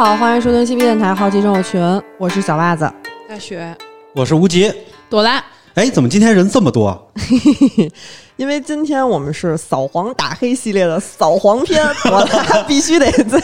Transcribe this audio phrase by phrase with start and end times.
[0.00, 1.78] 好，欢迎收听西皮电台好奇症友群，
[2.16, 2.90] 我是小袜子。
[3.28, 3.76] 大雪，
[4.14, 4.72] 我是无极。
[5.10, 5.44] 朵拉，
[5.74, 7.12] 哎，怎么今天人这么多？
[8.36, 13.38] 因为今天我们是扫黄打黑系列的扫黄篇，朵拉必须得在。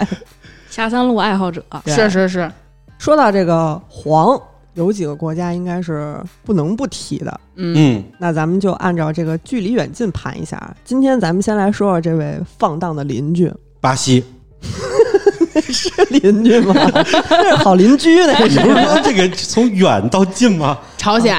[0.68, 2.52] 下三路爱好者，对是是是，
[2.98, 4.38] 说到这个黄，
[4.74, 7.40] 有几个国家应该是不能不提的。
[7.54, 10.76] 嗯，嗯，那咱们就按照这个距离远近盘一下。
[10.84, 13.50] 今天咱们先来说说这位放荡的邻居，
[13.80, 14.22] 巴西。
[15.72, 16.74] 是邻居吗？
[17.30, 18.56] 那是好邻居呢你。
[18.58, 20.78] 不是说这个 从远到近吗？
[20.98, 21.36] 朝鲜，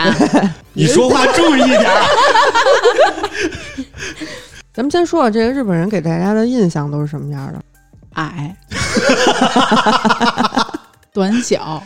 [0.73, 2.03] 你说话注意一点儿。
[4.73, 7.61] 咱们先说说这个日本人给大家的印象都是什么样的？
[8.13, 8.55] 矮，
[11.13, 11.83] 短小，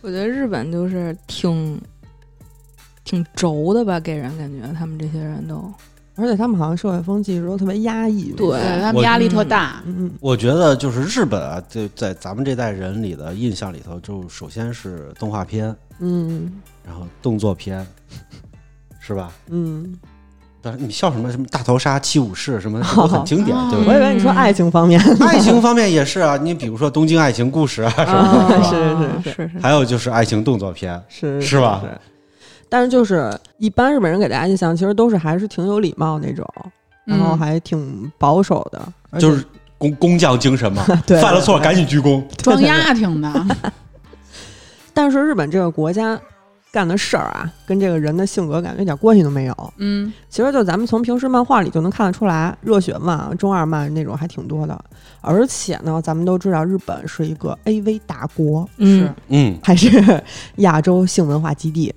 [0.00, 1.80] 我觉得日本就是挺
[3.04, 5.72] 挺轴的吧，给人感觉他们这些人都
[6.18, 8.32] 而且他们好像社会风气一直都特别压抑。
[8.36, 16.52] 对对他们压力特大，嗯，我觉得就是日本啊，就在咱们这代人里的印象里头，就首先是动画片，嗯
[16.84, 17.86] 然后动作片，
[19.00, 19.30] 是吧？
[19.48, 19.94] 嗯
[20.60, 21.30] 但是你笑什么？
[21.30, 23.94] 什么大逃杀、七武士什么都很 经典，哦对不对？
[23.94, 25.00] 我以为你说爱情方面。
[25.20, 29.22] 爱情方面也是啊，你比如说《东京爱情故事》啊什么啊的，是吧？
[29.22, 32.00] 是是是是还有就是爱情动作片，是是吧是
[32.68, 36.46] 但是就是一般日本人给大家印象，其实都是还是挺有礼貌那种，
[37.04, 39.44] 然后嗯还挺保守的，就是
[39.78, 40.84] 工工匠精神嘛。
[41.06, 42.22] 对犯了错赶紧鞠躬。
[42.42, 43.46] 装丫挺的，
[44.92, 46.20] 但是日本这个国家
[46.70, 49.72] 干的事儿啊，跟这个人的性格感觉一点关系都没有。
[49.78, 54.78] 嗯，其实就咱们从平时漫画里就能看得出来，热血漫、中二漫那种还挺多的。
[55.20, 60.22] 而且呢，咱们都知道日本是一个 AV 大国，嗯，嗯，还是
[60.56, 61.92] 亚洲性文化基地，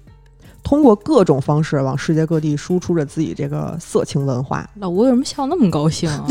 [0.72, 4.66] 通过各种方式往世界各地输出着自己这个色情文化。
[4.79, 6.25] 老吴为什么笑那么高兴啊？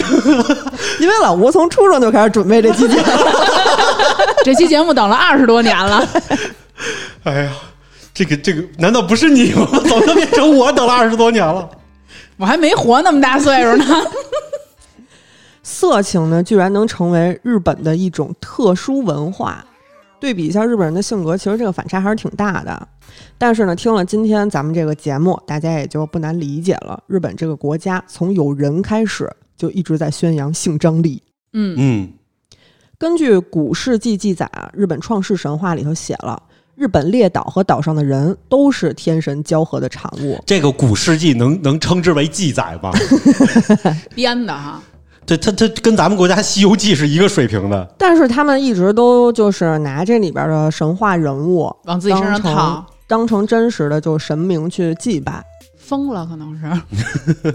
[0.98, 3.04] 因为老吴从初中就开始准备这期节目，
[4.42, 6.08] 这期节目等了二十多年了，
[7.24, 7.52] 哎呀，
[8.14, 9.68] 这个这个，难道不是你吗？
[9.72, 11.68] 怎么变成我等了二十多年了？
[12.38, 13.84] 我还没活那么大岁数呢，
[15.62, 19.62] 色情呢居然能成为日本的一种特殊文化。
[20.20, 22.88] 对比一下日本人的性格，其实这个反差还是挺大的。
[23.38, 27.02] 但是呢，听了今天咱们这个节目，大家也就不难理解了。
[27.06, 31.22] 日本这个国家从有人开始就一直在宣扬性张力。
[31.54, 32.12] 嗯，嗯，
[32.98, 36.40] 根据古世纪记载啊，日本创世神话里头写了，
[36.76, 40.40] 日本列岛和岛上的人都是天神交合的产物。
[40.46, 42.92] 这个古世纪能能称之为记载吗？
[44.14, 44.80] 编的哈，
[45.26, 47.94] 对，他，他跟咱们国家《西游记》是一个水平的。
[47.96, 55.44] 但是他们一直都就是拿这里边的神话人物往自己身上套，当成真实的就神明去祭拜。
[55.76, 57.54] 疯了可能是，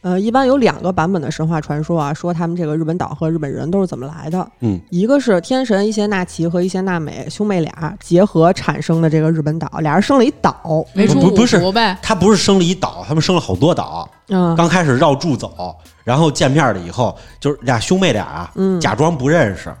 [0.00, 4.48] 呃，一般有两个版本的神话传说啊，说他们这个日本岛和日本人都是怎么来的。
[4.60, 10.84] 嗯，一个是天神伊邪那岐和伊邪那美兄妹俩结合产生的这个日本岛，俩人生了一岛。
[10.94, 14.08] 没出五不不是呗，他不是生了一岛，他们生了好多岛。
[14.28, 19.74] 嗯，刚开始绕柱走，然后见面了以后，就是俩兄妹俩啊，嗯假装不认识，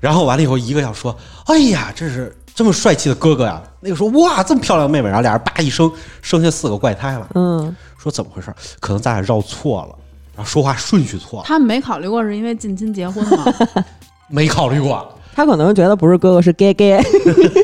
[0.00, 1.14] 然后完了以后，一个要说
[1.46, 5.90] ：“哎呀，这是这么帅气的哥哥呀！”那个说：“哇，这么漂亮的妹妹。”然后俩人叭一生，
[6.22, 7.28] 生下四个怪胎了。
[7.34, 7.74] 嗯，
[8.08, 8.52] 说怎么回事？
[8.80, 9.94] 可能咱俩绕错了，
[10.34, 13.44] 然后说话顺序错了，他们没考虑过是因为近亲结婚吗？
[14.28, 15.06] 没考虑过。
[15.34, 17.00] 他可能觉得不是哥哥是 gay gay，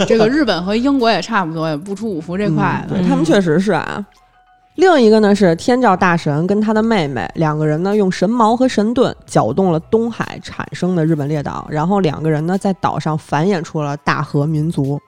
[0.07, 4.05] 这个日本和英国也差不多，也不出五福这块他们确实是啊。
[4.77, 15.01] 另一个呢是天照大神跟他的妹妹两个人呢用神矛和神盾搅动了东海产生的日本列岛，然后两个人呢在岛上繁衍出了大和民族。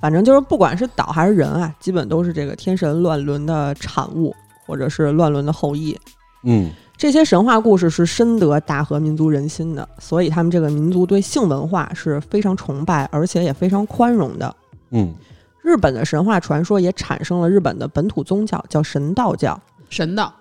[0.00, 4.34] 反正就是不管是岛还是人啊，基本都是这个天神乱伦的产物，
[4.66, 5.98] 或者是乱伦的后裔。
[6.42, 14.54] 嗯，这些神话故事是深得大和民族人心的，所以他们这个民族对性文化是非常崇拜，而且也非常宽容的。
[14.90, 15.14] 嗯，
[15.62, 19.58] 日本的神话传说也产生了日本的本土宗教，叫神道教。
[19.88, 20.32] 神道，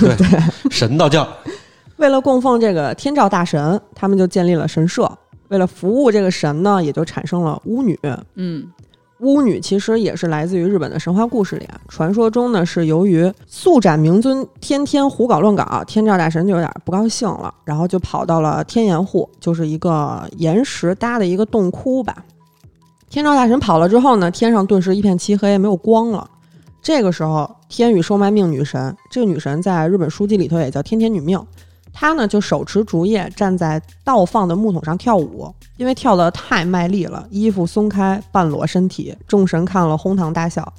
[0.00, 0.16] 对
[0.70, 1.26] 神道教，
[1.96, 5.10] 为了供奉这个天照大神，他们就建立了神社。
[5.48, 7.98] 为了服务这个神呢，也就产生了巫女。
[8.36, 8.64] 嗯，
[9.20, 11.80] 巫女其实也是来自于日本的神话故事里啊。
[11.88, 22.24] 传说中呢，是由于速斩明尊天天胡搞乱搞，天照大神就有点不高兴了，然后就跑到了天岩户，就是一个岩石搭的一个洞窟吧。
[23.08, 26.28] 天照大神跑了之后呢，天上顿时一片漆黑，没有光了。
[26.80, 31.38] 这个时候，天宇收买命女神，这个女神在日本书籍里头也叫天天女命。
[31.92, 40.72] 她呢就手持竹叶，站在倒放的木桶上跳舞，因为跳得太卖力了，衣服松开，半裸身体，众神看了哄堂大笑。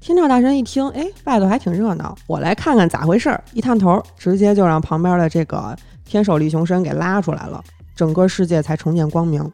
[0.00, 3.42] 天照大神一听，哎，外头还挺热闹，我来看看咋回事儿。
[3.52, 7.62] 一探头，直接就让旁边的这个天守立雄神给拉出来了。
[7.94, 9.48] 整个世界才重见光明。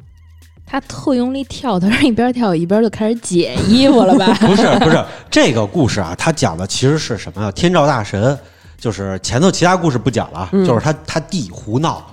[0.65, 4.33] 他特用力跳，他是一边跳一边就开始解衣服了吧？
[4.41, 7.53] 不是不是，这个故事啊，他讲的其实是什么呀？
[7.53, 8.39] 天照大神，
[8.79, 12.07] 就是前头其他故事不讲了，嗯就是他他弟胡闹，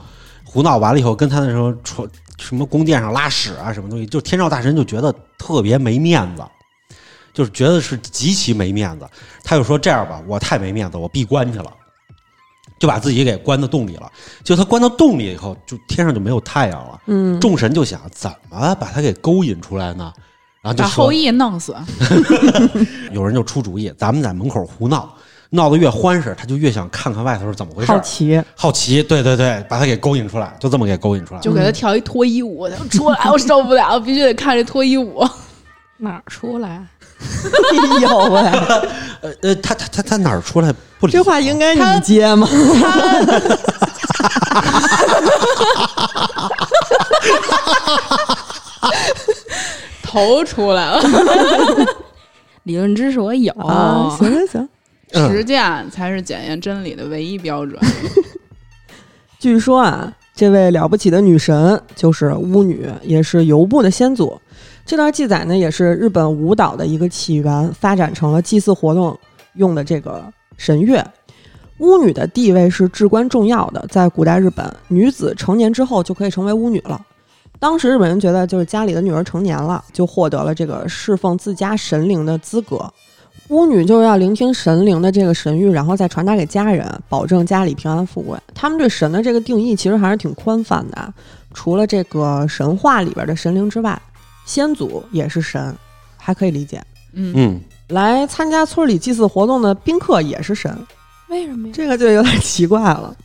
[0.44, 2.08] 胡闹完了以后，跟他那时候出
[2.38, 6.44] 什么宫殿上拉屎啊，什么东西，就天照大神就觉得特别没面子，
[7.34, 9.08] 就是觉得是极其没面子。
[9.44, 11.72] 他就说这样吧，我太没面子，我闭关去了。
[12.78, 14.12] 就把自己给关到洞里了，
[14.44, 17.00] 就他关到洞里以后，就天上就没有太阳了。
[17.06, 20.12] 嗯，众神就想怎么把他给勾引出来呢？
[20.62, 21.74] 然后就把后羿弄死，
[23.14, 25.16] 有人就出主意，咱们在门口胡闹，
[25.52, 27.92] 闹得越欢实，他就越想看看外头是怎么回事。
[27.92, 31.40] 好奇，好奇，对对对，把他给勾引出来，就这么给勾引出来。
[31.42, 35.26] 就给他跳一脱衣舞，他出来我受不了， 必须得看这脱衣舞。
[35.98, 36.86] 哪儿出来？
[37.72, 38.42] 哎呦喂，
[39.22, 42.46] 呃呃，他他他他哪儿出来不理这话应该你接吗？
[50.04, 51.02] 头出来了，
[52.64, 54.70] 理论知识我有，啊，行行行。
[55.16, 57.80] 嗯实践才是检验真理的唯一标准。
[59.40, 64.40] 据说啊，这位了不起的女神就是巫女，也是游牧的先祖。
[64.86, 69.18] 这段记载呢，也是日本舞蹈的一个起源，发展成了祭祀活动
[69.54, 70.24] 用的这个
[70.58, 71.04] 神乐。
[71.80, 77.00] 巫女的地位是至关重要的，在古代日本，女子成年之后就可以成为巫女了。
[77.60, 82.92] 当时日本人觉得，就是家里的女儿成年了，就获得了这个侍奉自家神灵的资格。
[83.50, 88.38] 巫女就是要聆听神灵的这个神谕，然后再传达给家人，保证家里平安富贵。
[88.54, 91.14] 他们对神的这个定义其实还是挺宽泛的啊，
[91.54, 94.02] 除了这个神话里边的神灵之外，
[94.46, 95.76] 先祖也是神，
[96.18, 96.82] 还可以理解。
[97.14, 100.76] 嗯，嗯，来参加村里祭祀活动的宾客也是神，
[101.30, 101.74] 为什么呀？
[101.76, 103.16] 这个就有点奇怪了。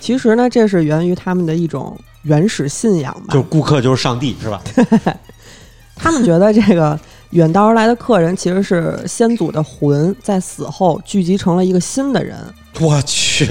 [0.00, 3.32] 其实呢，这是源于他们的一种原始信仰吧。
[3.32, 4.60] 就是顾客就是上帝是吧？
[5.94, 6.98] 他们觉得这个
[7.34, 12.36] 远道而来的客人其实是先祖的魂，在死后聚集成了一个新的人。
[12.80, 13.44] 我去，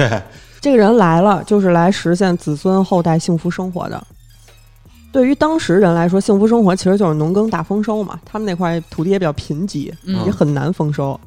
[0.61, 4.01] 这个人来了，就是来实现子孙后代幸福生活的。
[5.11, 8.17] 对于当时人来说，幸福生活其实就是农耕大丰收嘛。
[8.23, 11.19] 他们那块土地也比较贫瘠，嗯也很难丰收。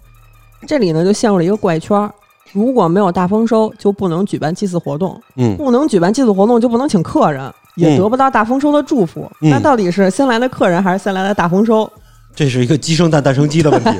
[0.66, 2.10] 这里呢就陷入了一个怪圈儿：
[2.54, 9.30] 如果没有大丰收，就不能举办祭祀活动；嗯，不能举办祭祀活动，就不能请客人，也嗯得不到大丰收的祝福。
[9.42, 11.90] 嗯那到底是先来的客人，还是先来的大丰收？
[12.36, 13.90] 这是一个鸡生蛋，蛋生鸡的问题。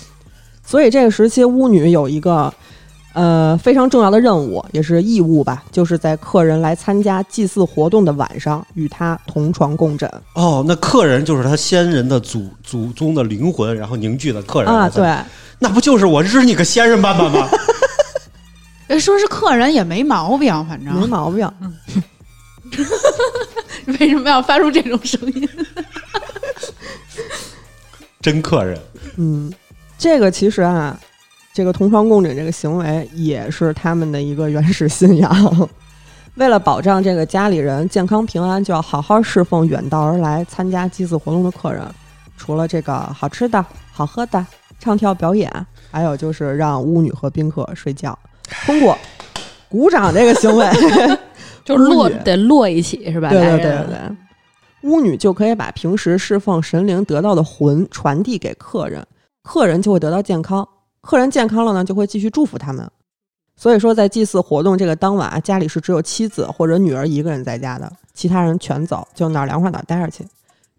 [0.64, 2.52] 所以这个时期，巫女有一个
[3.12, 14.88] 呃非常重要的任务，也是义务吧，就是在客人来参加祭祀活动的晚上，与他同床共枕哦，那客人就是他先人的祖祖宗的灵魂，然后凝聚的客人啊。
[14.88, 15.14] 对，
[15.58, 17.48] 那不就是我日你个先人爸爸吗？
[18.88, 21.48] 哎说是客人也没毛病，反正没毛病。
[24.00, 25.48] 为什么要发出这种声音？
[28.26, 28.76] 真客人，
[29.18, 29.52] 嗯，
[29.96, 30.98] 这个其实啊，
[31.54, 35.68] 这个同床共枕这个行为也是他们的一个原始信仰。
[36.34, 41.80] 为了保障这个家里人健康平安，就要好好侍奉远道而来参加祭祀活动的客人。
[42.36, 44.44] 除了这个好吃的好喝的、
[44.80, 45.48] 唱跳表演，
[45.92, 48.18] 还有就是让巫女和宾客睡觉。
[48.66, 48.98] 通过
[49.68, 50.68] 鼓掌这个行为，
[51.64, 53.30] 就是摞得落一起是吧？
[53.30, 54.16] 对对对对对，
[54.82, 59.04] 巫女就可以把平时侍奉神灵得到的魂传递给客人，
[59.42, 60.66] 客人就会得到健康，
[61.00, 62.88] 客人健康了呢，就会继续祝福他们。
[63.56, 70.22] 所以说，在祭祀活动这个当晚，家里是只有妻子或者女儿一个人在家的，其他人全走，就哪儿凉快哪儿待着去。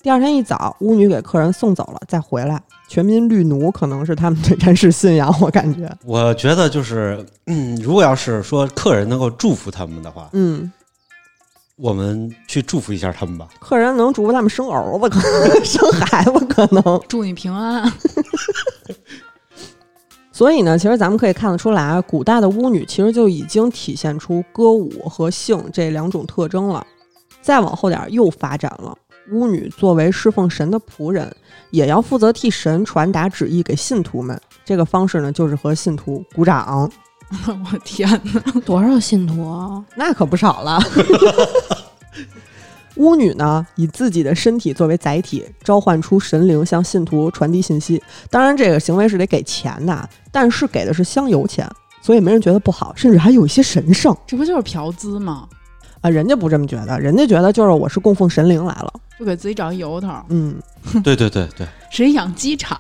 [0.03, 5.91] 第二天一早，巫女给客人送走了，再回来，全民绿奴可能是他们的原始信仰，我感觉。
[6.05, 10.71] 我觉得就是，嗯，如果要是说客人能够祝福他们的话，嗯，
[11.77, 13.47] 我们去祝福一下他们吧。
[13.59, 17.01] 客人能祝福他们生儿子，可能 生孩子可能。
[17.07, 17.91] 祝你平安。
[20.31, 26.85] 所以呢，其实咱们可以看得出来啊，古代的巫女其实就已经体现出歌舞和性这两种特征了。
[27.41, 28.97] 再往后点儿又发展了，
[29.31, 31.31] 巫女作为侍奉神的仆人，
[31.69, 34.39] 也要负责替神传达旨意给信徒们。
[34.65, 36.89] 这个方式呢，就是和信徒鼓掌，
[37.71, 38.41] 我天哪！
[38.61, 39.83] 多少信徒啊？
[39.95, 40.81] 那可不少了。
[42.95, 48.01] 巫女呢，以自己的身体作为载体，召唤出神灵向信徒传递信息。
[48.31, 51.69] 当然，这个行为是得给钱的，但是给的是香油钱，
[52.01, 55.47] 所以没人觉得不好，甚至还有一些神圣这不就是嫖资吗？
[56.01, 56.09] 啊。
[56.09, 58.91] 人家不这么觉得，人家觉得就是我是供奉神灵来了。
[59.19, 60.11] 就给自己找一由头。
[60.29, 60.55] 嗯，
[61.03, 62.79] 对对对对，谁养鸡场？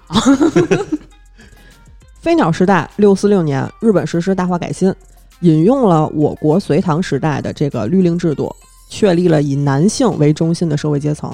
[2.27, 4.93] 飞鸟时代六四六年，日本实施大化改新，
[5.39, 8.53] 引用了我国隋唐时代的这个律令制度。
[8.89, 11.31] 确立了以男性为中心的社会阶层。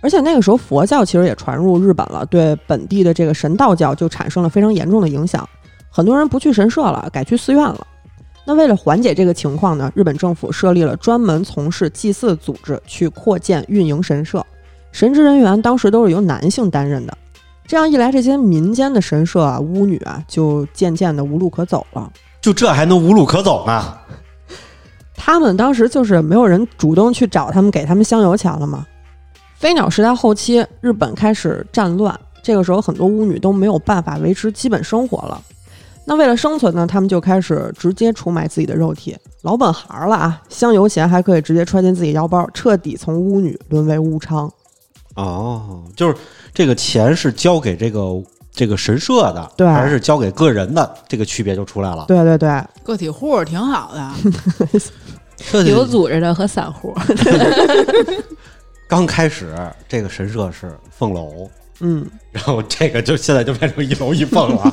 [0.00, 5.44] 而且那个时候佛教其实也传入日本了，对本地的这个神道教就产生了非常严重的影响，
[5.90, 7.84] 很多人不去神社了，改去寺院了。
[8.44, 14.46] 那为了缓解这个情况呢，日本政府设立了专门从事祭祀的组织，去扩建运营神社，
[14.92, 17.18] 神职人员当时都是由男性担任的。
[17.70, 22.12] 这样一来，这些民间的神社啊、巫女啊，就渐渐的无路可走了。
[22.40, 23.96] 就这还能无路可走呢？
[25.14, 28.84] 他们当时就是没有人主动去找他们，给他们香油钱了吗？
[29.54, 35.40] 飞鸟时代后期，日本开始战乱，这个时候很多巫女都没有办法维持基本生活了。
[36.04, 40.42] 那为了生存呢，他们就开始直接出卖自己的肉体，老本行了啊！
[40.48, 44.50] 香油钱还可以直接揣进自己腰包，彻底从巫女沦为巫娼。
[45.14, 46.14] 哦，就是
[46.54, 48.00] 这个钱是交给这个
[48.52, 52.04] 这个神社的，对还是交给个人的，这个区别就出来了。
[52.08, 54.10] 对对对，个体户挺好的，
[55.50, 56.94] 这有组织的和散户，
[58.88, 59.54] 刚开始
[59.88, 61.48] 这个神社是凤楼，
[61.80, 64.72] 嗯，然后这个就现在就变成一楼一凤了。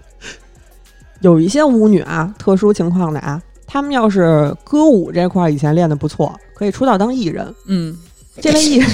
[1.20, 7.54] 有一些舞女啊，特殊情况的啊，她们要是歌舞这块儿以前练的不错，可以出道当艺人。
[7.66, 7.94] 嗯，
[8.40, 8.88] 这类艺人，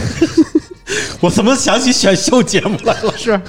[1.21, 3.13] 我怎么想起选秀节目来了？
[3.17, 3.41] 是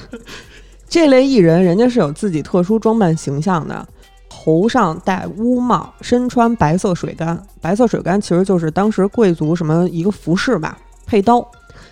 [0.90, 3.88] 这类艺人，人家是有自己特殊装扮形象的，
[4.30, 7.42] 头上戴乌帽，身穿白色水干。
[7.62, 11.46] 白色水干其实就是当时贵族什么一个服饰吧，佩刀。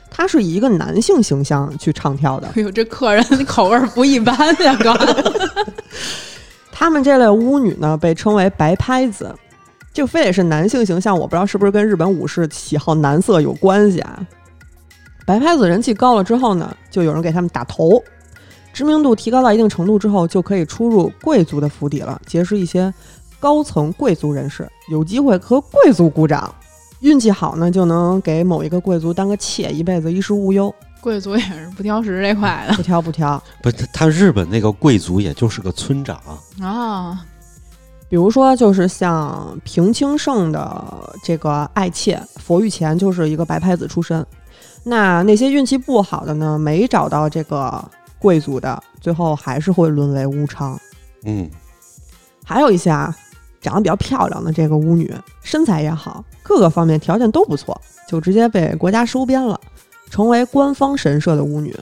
[0.09, 2.47] 他是以一个男性形象去唱跳的。
[2.55, 4.93] 哎呦，这客人口味儿不一般呀，哥。
[6.71, 9.33] 他们这类巫女呢，被称为白拍子。
[9.95, 14.27] 这个非得是男性形象，我不知道是不是跟日本武士喜好男色有关系啊？
[15.25, 18.03] 白拍子人气高了之后呢，就有人给他们打头，
[18.73, 22.93] 知名度提高到一定程度之后，就可以出入贵族的府邸了，结识一些
[23.39, 26.53] 高层贵族人士，有机会和贵族鼓掌。
[26.99, 33.41] 运气好呢，就能给某一个贵族当个妾，一辈子衣食无忧，贵族也是不挑食这块的不挑不挑。
[33.63, 36.19] 不，他他日本那个贵族也就是个村长，
[36.59, 37.25] 的啊。
[38.15, 44.25] 比如说，就是像平清盛的这个爱妾佛玉前，就是一个白拍子出身。
[44.85, 47.83] 那那些运气不好的呢，没找到这个
[48.17, 50.77] 贵族的，最后还是会沦为巫娼。
[51.25, 51.49] 嗯，
[52.45, 53.13] 还有一些啊，
[53.59, 59.59] 长得比较漂亮的这个巫女，身材也好，各个方面条件都不错，就直接被国家收编了，
[60.09, 61.77] 成为官方神社的巫女。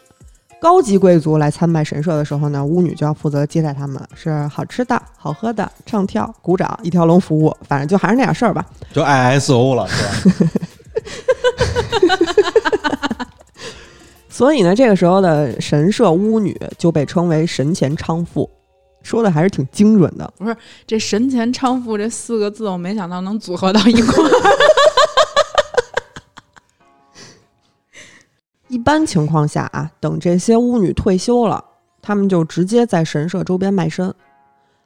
[0.63, 7.53] 高级贵族来参拜神社的时候呢，巫女就要负责接待他们，是好吃的、好喝的、唱跳、鼓掌，一条龙服务。
[7.67, 8.65] 反正就还是那点事儿吧。
[8.93, 10.51] 就 ISO 了，是吧？
[14.29, 18.49] 所以呢，这个时候的神社巫女就被称为神前娼妇，
[19.01, 20.33] 说的还是挺精准的。
[20.37, 20.55] 不是
[20.87, 24.29] 这“神前娼妇”这四个字，我没想到能组合到一块儿。
[28.73, 31.63] 一般情况下啊，等这些巫女退休了，
[32.01, 34.11] 她们就直接在神社周边卖身。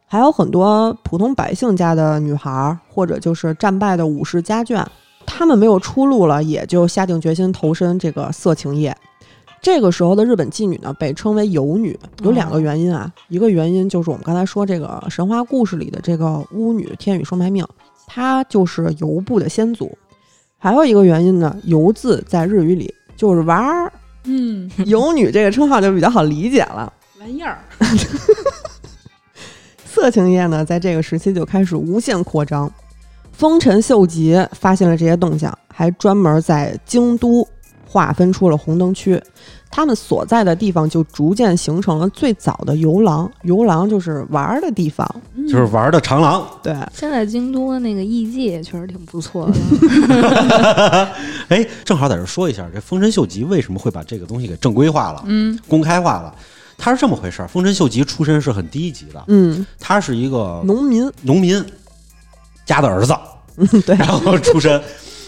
[0.06, 4.86] 还有很多普通百姓家的女孩，或者就是战败的武士家眷，
[5.26, 8.94] 她们没有出路了，也就下定决心投身这个色情业。
[9.62, 13.10] 这个时候的日本妓女呢，被称为游女，有两个原因啊。
[13.30, 17.66] 一个原因就是我们刚才说这个神话故事里的这个巫女天宇双白命，
[18.06, 19.98] 她就是游部的先祖。
[20.58, 23.92] 还有一个原因呢，游字在日语里就是玩儿，
[24.24, 26.94] 嗯，游女这个称号就比较好理解了。
[27.20, 27.60] 玩意儿。
[29.86, 32.72] 色情业呢，在这个时期就开始无限扩张。
[33.32, 37.46] 丰臣秀吉发现了这些动向，还专门在京都
[37.86, 39.22] 划分出了红灯区，
[39.70, 43.30] 他们所在的地方就逐渐形成了最早的游廊。
[43.44, 46.46] 游廊就是玩儿的地方，嗯就是玩的长廊。
[46.64, 49.54] 对，现在京都那个艺伎也确实挺不错的。
[51.50, 56.34] 哎，正好在这说一下，这丰臣秀吉为什么会把这个东西给正规化了、嗯公开化了？
[56.78, 57.48] 他是这么回事儿。
[57.48, 61.64] 丰臣秀吉出身是很低级的，嗯，他是一个农民，农民
[62.66, 63.16] 家的儿子，
[63.86, 64.80] 对，然后出身，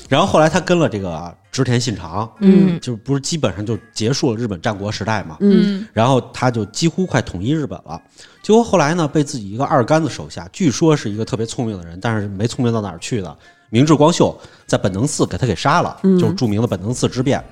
[0.10, 5.38] 然后后来他跟了这个织田信长，嗯就不是基本上就结束了日本战国时代嘛。
[5.40, 8.02] 嗯然后他就几乎快统一日本了。
[8.42, 13.38] 结果后来呢，被自己一个二杆子手下，据说是一个特别聪明的人，但是没聪明到哪儿去的。
[13.70, 14.36] 明智光秀
[14.66, 17.44] 在本能寺给他给杀了，嗯就是著名的本能寺之变。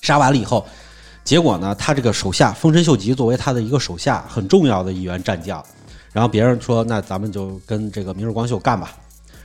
[0.00, 0.66] 杀完了以后，
[1.22, 5.62] 结果呢，他这个手下丰臣秀吉作为他的一个手下，很重要的一员战将。
[6.14, 8.92] 然后别人说，那咱们就跟这个明智光秀干吧，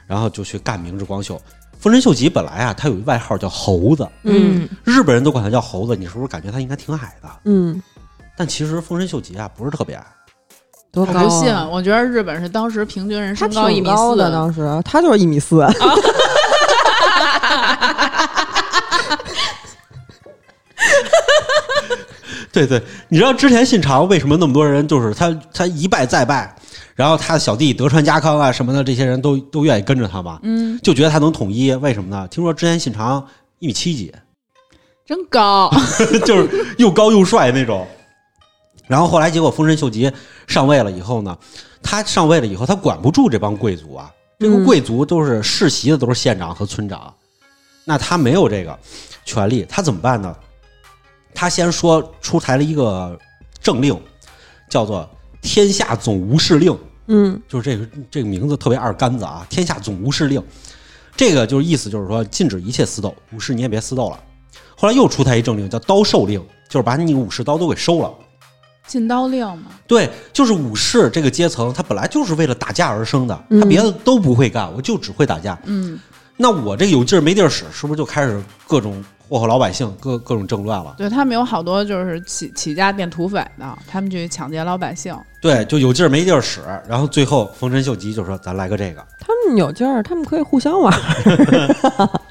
[0.08, 1.42] 然后就去干明智光秀。
[1.84, 4.08] 丰臣秀吉本来啊，他有一外号叫猴子。
[4.24, 4.70] 嗯。
[4.86, 7.28] 日本人都管他叫猴子，你是不是感觉他应该挺矮的？
[7.44, 7.82] 嗯。
[8.38, 10.06] 但其实丰臣秀吉啊，不是特别矮。
[10.94, 11.12] 多高？
[11.12, 15.60] 不信，我觉得日本是当时平均人身高一米四的，当时他就是一米四。
[15.60, 15.98] 哈哈
[17.98, 18.30] 哈。
[22.54, 26.56] 对对，你知道之前信长为什么那么多人，就是他他一败再败。
[26.96, 30.40] 然后他的小弟德川家康啊什么的这些人都都愿意跟着他嘛？
[30.44, 32.28] 嗯，就觉得他能统一，为什么呢？
[32.28, 33.28] 听说之前信长
[33.60, 34.14] 一米七几，
[35.06, 35.72] 真高，
[36.26, 37.88] 就是又高又帅那种。
[38.88, 40.12] 然后后来结果丰臣秀吉
[40.46, 41.38] 上位了以后呢，
[41.82, 47.14] 他上位了以后，他管不住这帮贵族啊，这个嗯贵族都是世袭的，都是县长和村长，
[47.86, 48.78] 那他没有这个
[49.26, 50.36] 权利，他怎么办呢？
[51.34, 53.18] 他先说出台了一个
[53.62, 54.00] 政令，
[54.70, 55.10] 叫做
[55.44, 60.42] “天下总无事令”，嗯就是这个这个名字特别二杆子啊，“天下总无事令”，
[61.16, 64.20] 这个就是意思就是说禁止一切私斗，武士你也别私斗了。
[64.76, 68.12] 后来又出台一政令，叫“刀授令”，就是把你武士刀都给收了。
[68.88, 75.58] 禁刀令嘛，对，就是武士这个阶层，他本来就是为了打架而生的，他嗯别的都不会干，我就只会打架。
[75.64, 75.98] 嗯，
[76.36, 79.02] 那我这有劲儿没地儿使，是不是就开始各种
[79.34, 80.94] 祸祸老百姓，各各种政乱了？
[80.96, 86.62] 对他们有好多就是起起家变土匪的，他们去抢劫老百姓，对，就有劲儿没地儿使。
[86.88, 89.04] 然后最后丰臣秀吉就说：“咱来个这个。
[89.20, 92.10] 他们有劲儿，他们可以互相玩儿。”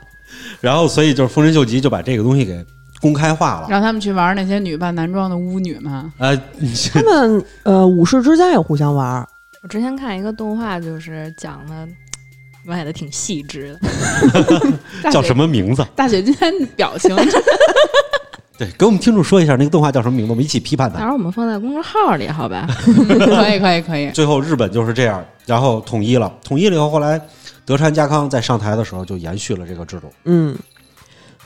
[0.62, 2.64] 然后所以就是丰臣秀吉就把这个东西给
[3.00, 3.66] 公开化了。
[3.68, 6.12] 让他们去玩那些女扮男装的巫女们。
[6.18, 6.36] 呃，
[6.94, 9.28] 他们呃武士之间也互相玩儿。
[9.64, 11.88] 我之前看一个动画，就是讲的，
[12.64, 15.10] 卖的挺细致的。
[15.10, 15.84] 叫什么名字？
[15.96, 17.14] 大雪今天表情，
[18.58, 20.98] 对，给我们听众说一下那个动画叫什么名字，我们一起批判它。
[20.98, 22.66] 到时候我们放在公众号里，好吧？
[22.84, 27.20] 可以可以可以，最后日本就是这样，然后统一了，统一了以后，后来
[27.64, 30.12] 德川家康在上台的时候就延续了这个制度。
[30.24, 30.56] 嗯，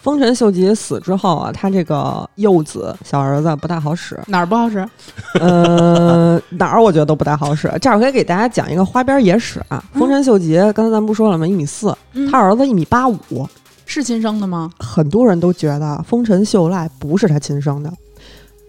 [0.07, 4.89] 丰臣秀吉死之后啊，他这个幼子小儿子不太好使，哪儿不好使？
[5.41, 7.69] 呃，哪儿我觉得都不太好使。
[7.83, 9.83] 这儿可以给大家讲一个花边野史啊。
[9.95, 11.45] 丰臣秀吉刚才咱不说了吗？
[11.45, 13.49] 一米四，嗯他儿子一米八五，
[13.85, 14.71] 是亲生的吗？
[14.79, 17.93] 很多人都觉得丰臣秀赖不是他亲生的。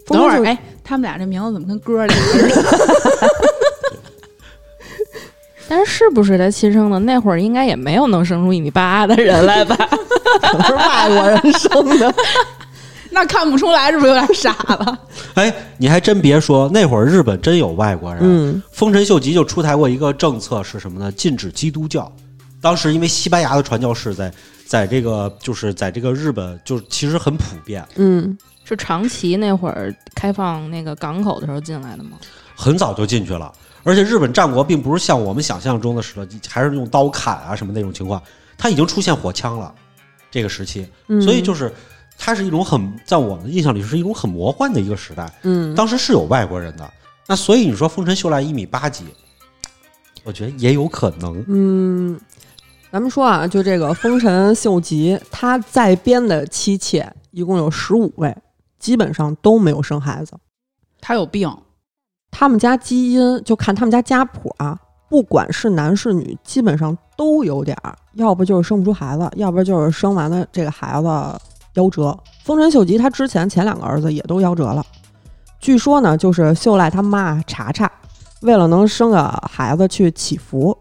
[0.07, 2.63] 等会儿，哎，他们俩这名字怎么跟歌里似的？
[5.69, 6.97] 但是是不是他亲生的？
[7.01, 9.77] 那会儿应该也没有能生出一米八的人来吧？
[10.41, 12.13] 可能是外国人生的。
[13.09, 14.99] 那看不出来，是不是有点傻了？
[15.35, 18.21] 哎，你还真别说，那会儿日本真有外国人。
[18.23, 21.11] 嗯丰臣秀吉就出台过一个政策是什么呢？
[21.13, 22.11] 禁止基督教。
[22.59, 24.31] 当时因为西班牙的传教士在
[24.65, 32.17] 在这个就是在这个日本就是其实很普遍，嗯是长崎那会儿开放那个港口的时候进来的吗？
[32.55, 33.51] 很早就进去了。
[33.83, 38.21] 而且日本战国并不是像我们想象中的似的，还是用刀砍啊什么那种情况，
[38.57, 39.73] 它已经出现火枪了。
[40.29, 41.71] 这个时期，嗯，所以就是
[42.17, 45.31] 它是一种很在我们的印象里是一种很魔幻的一个时代。
[45.43, 46.93] 嗯，当时是有外国人的，
[47.27, 49.05] 那所以你说丰臣秀赖一米八几，
[50.23, 51.43] 我觉得也有可能。
[51.47, 52.19] 嗯，
[52.91, 58.35] 咱们说啊，就这个丰臣秀吉，他在编的妻妾一共有十五位，
[58.79, 60.33] 基本上都没有生孩子。
[60.99, 61.55] 他有病，
[62.31, 64.77] 他们家基因就看他们家家谱啊，
[65.09, 71.07] 不管是男是女，基本上都有点儿，要不就是生不出孩子，要不就是生完了这个孩子
[71.75, 72.17] 夭折。
[72.43, 74.85] 丰臣秀吉他之前前两个儿子也都夭折了，
[75.59, 77.91] 据说呢，就是秀赖他妈查查
[78.41, 80.77] 为了能生个孩子去祈福，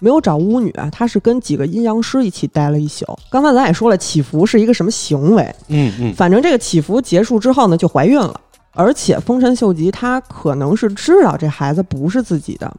[0.00, 3.06] 没有找巫女，他是跟几个阴阳师一起待了一宿。
[3.30, 8.40] 刚才咱也说了，祈福是一个什么行为，嗯嗯，反正这个祈福结束之后呢，就怀孕了。
[8.72, 12.72] 而且丰臣秀吉他可能是知道这孩子不是自己的，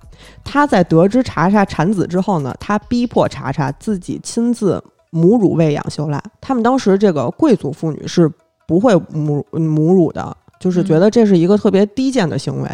[0.43, 6.21] 他在得知查查产子之后呢，他逼迫查查自己亲自母乳喂养秀赖。
[6.39, 8.31] 他们当时这个贵族妇女是
[8.67, 12.69] 不会母母乳的，就是觉得这是一个特别低贱的行为。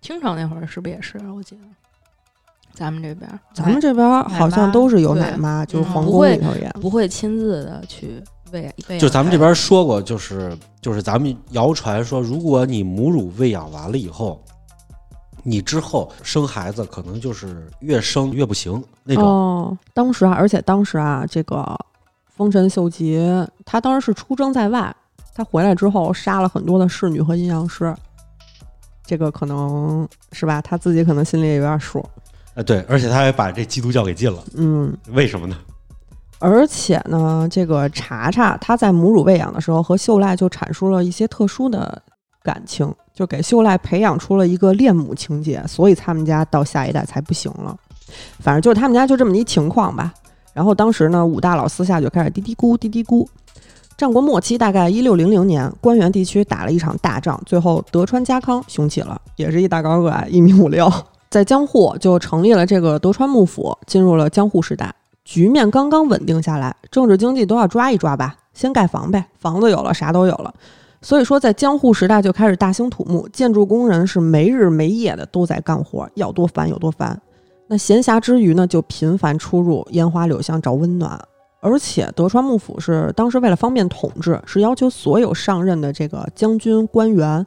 [0.00, 1.18] 清朝那会儿是不是也是？
[1.34, 1.62] 我记得
[2.72, 6.70] 咱们这边儿咱们这边儿好像都是有奶妈，就是皇宫里头也。
[6.80, 14.42] 不会亲自的去喂喂养就咱们这边说过，就是就是咱们谣传说，如果你母乳喂养完了以后，
[15.42, 19.24] 你之后生孩子可能就是越生越不行那种。
[19.24, 21.78] 哦，当时啊，而且当时啊，这个
[22.36, 23.20] 丰臣秀吉
[23.64, 24.94] 他当时是出征在外，
[25.34, 27.94] 他回来之后杀了很多的侍女和阴阳师，
[29.04, 30.60] 这个可能是吧？
[30.60, 32.04] 他自己可能心里也有点数。
[32.54, 35.56] 呃，对，而且他还把这基督教给禁了，嗯，为什么呢？
[36.40, 42.00] 而且呢，这个查查他在母乳喂养的时候和秀赖就阐述了一些特殊的
[42.42, 47.76] 感情，就给秀赖培养出了一个恋母情节，所以他们家到下一代才不行了。
[48.38, 50.14] 反正就是他们家就这么一情况吧。
[50.54, 53.26] 然后当时呢，武大佬私下就开始嘀嘀咕嘀嘀咕。
[53.96, 60.88] 战国末期，大概一六零零年，关原地区打了一场大仗，最后德川家康雄起了，也是一大高个矮，一米五六，
[61.28, 64.94] 在江户就成立了这个德川幕府，进入了江户时代。
[65.28, 70.54] 局面刚刚稳定下来，政治经济都要抓一抓吧，先盖房呗，房子有了，啥都有了。
[71.02, 77.20] 所以说，在江户时代就开始大兴土木，建筑工人是没日没夜的都在干活，要多烦有多烦。
[77.66, 81.20] 那闲暇之余呢，就频繁出入烟花柳巷找温暖。
[81.60, 87.44] 而且德川幕府是当时为了方便统治，是要求所有上任的这个将军官员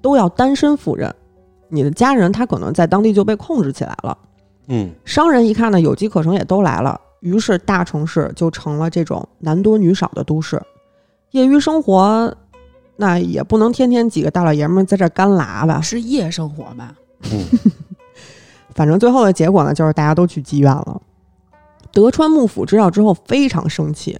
[0.00, 1.12] 都要单身赴任。
[1.68, 4.16] 你的家人他可能在当地就被控制起来了。
[4.68, 10.60] 嗯，商人一看呢，有机可乘，也都来了，于是大城市就成了这种男多女少的都市。
[11.30, 12.36] 业余生活，
[12.96, 15.80] 那也不能天天几个大老爷们儿在这儿干拉吧。
[15.80, 16.94] 是夜生活吧？
[18.74, 21.00] 反正最后的结果呢，就是大家都去妓院了。
[21.90, 24.18] 德川幕府知道之后非常生气，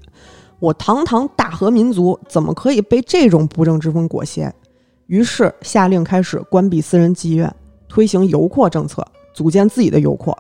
[0.59, 4.51] 我堂堂大和民族怎么可以被这种不正之风裹挟？
[5.09, 7.55] 于是下令开始关闭私人妓院，
[7.87, 10.37] 推行游廓政策，组建自己的游廓。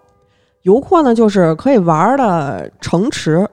[0.65, 3.47] 游客呢，就是可以玩的城池，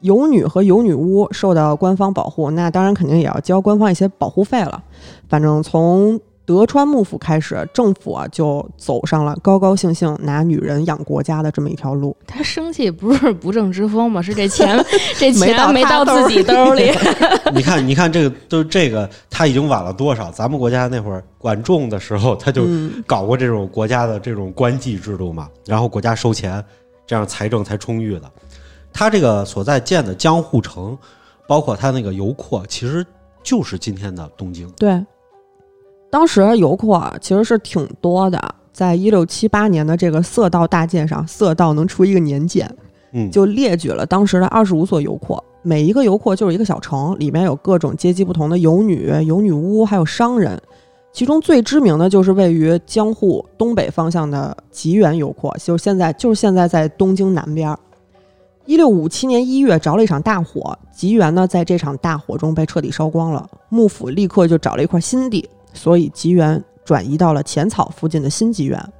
[0.00, 4.82] 游女和游女巫受到官方保护，那当然肯定也要交官方一些保护费了。
[5.26, 12.16] 反正从德川幕府开始，政府啊就走上了高高兴兴拿女人养国家的这么一条路。
[12.26, 14.20] 他生气不是不正之风吗？
[14.20, 14.76] 是这钱
[15.16, 16.90] 这没到钱没到自己兜里。
[17.54, 20.32] 你看，你看这个都这个，他已经晚了多少？
[20.32, 26.64] 咱们国家那会儿管仲的时候，他就嗯，搞过这种国家的这种官妓制度嘛，然后国家收钱，
[27.06, 28.22] 这样财政才充裕的。
[28.92, 30.98] 他这个所在建的江户城，
[31.46, 33.06] 包括他那个游廓，其实
[33.40, 34.68] 就是今天的东京。
[34.72, 35.00] 对。
[36.10, 42.68] 当时游廓啊其实是挺多的，在一六七八年的这个色道大鉴上，色道能出一个年鉴，
[43.12, 50.60] 嗯，就列举了当时的二十五所游廓，每一个游廓就是一个小城，里面有各种阶级不同的游女、游女巫，还有商人。
[51.12, 57.76] 其中最知名的就是位于江户东北方向的吉原游廓，就是现在就是现在在东京南边。
[58.64, 68.92] 一六五七年一月着了一场大火，吉原呢在这场大火中被彻底烧光了，幕府立刻就找了一块新地，所以吉原转移到了浅草附近的新吉原。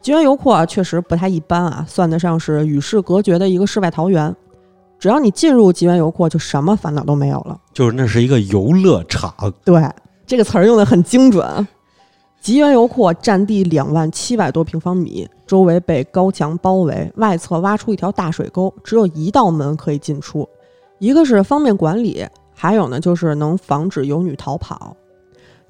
[0.00, 4.34] 吉原油库啊，确实不太一般啊，算得上是与世隔绝的一个世外桃源。
[4.98, 7.58] 只要你进入吉原油库，就什么烦恼都没有了。
[7.72, 9.34] 就是那是一个游乐场。
[9.64, 9.82] 对，
[10.26, 11.66] 这个词儿用的很精准。
[12.40, 20.48] 吉原油库占地两万七百多平方米，周围被高墙包围，外侧挖出一条大水沟，只有一道门可以进出，
[20.98, 24.96] 一个是方便管理，还有呢就是能防止游女逃跑。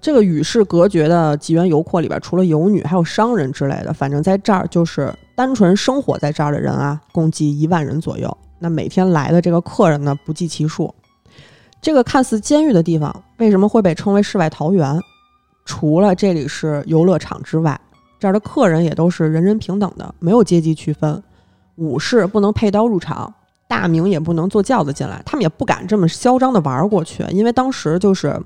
[0.00, 8.34] 这个与世隔绝的吉原游廓里边，除了游女，还有商人之类的，反正在这儿就是单纯生活在这儿的人啊，共计一万人左右。
[8.58, 10.94] 那每天来的这个客人呢，不计其数。
[11.82, 14.98] 这个看似监狱的地方，为什么会被称为世外桃源？
[15.64, 17.78] 除了这里是游乐场之外，
[18.18, 21.22] 这儿的客人也都是人人平等的，没有阶级区分。
[21.76, 23.32] 武士不能佩刀入场，
[23.66, 28.38] 大名也不能坐轿子进来，他们也不敢这么嚣张的玩过去，因为当时就是，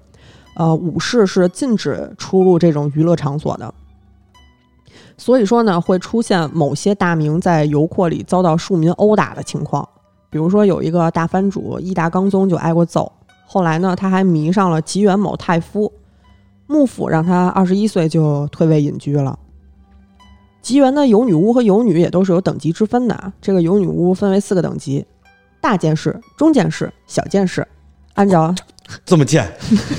[0.56, 3.74] 呃，武士是禁止出入这种娱乐场所的。
[5.16, 9.88] 所以说呢，会出现某些大名在游廓里遭到庶民殴打的情况。
[10.30, 13.12] 比如说有一个大藩主伊达刚宗就挨过揍，
[13.46, 15.92] 后来呢，他还迷上了吉原某太夫，
[16.66, 19.38] 幕府让他二十一岁就退位隐居了。
[20.60, 23.32] 吉原的游女巫和游女也都是有等级之分的啊。
[23.40, 25.06] 这个游女巫分为四个等级：
[25.60, 27.66] 大剑士、中剑士、小剑士。
[28.14, 28.54] 按照
[29.04, 29.46] 这么贱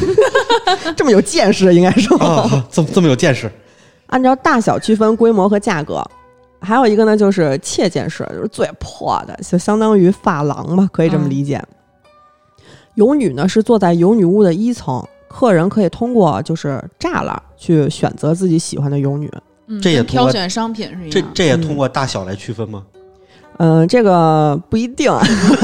[0.96, 3.52] 这么有见识，应该说，啊，这么这么有见识。
[4.08, 6.04] 按照大小区分规模和价格。
[6.62, 11.62] 还有一个呢，就是妾监室，就是最破的，就相当于发廊吧，可以这么理解。
[12.96, 19.32] 游女呢是坐在游女屋的一层，客人可以通过就是栅栏去选择自己喜欢的游女。
[19.68, 21.12] 嗯这也通过挑选商品是一样。
[21.12, 22.84] 这这也通过大小来区分吗？
[22.94, 22.95] 嗯、
[23.88, 25.12] 这个不一定。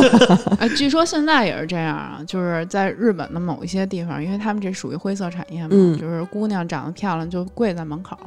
[0.60, 8.18] 哎，据说现在也是这样啊，就是在日本的某一些地方，因为他们这属于灰色产业嘛，嗯就是姑娘长得漂亮就跪在门口，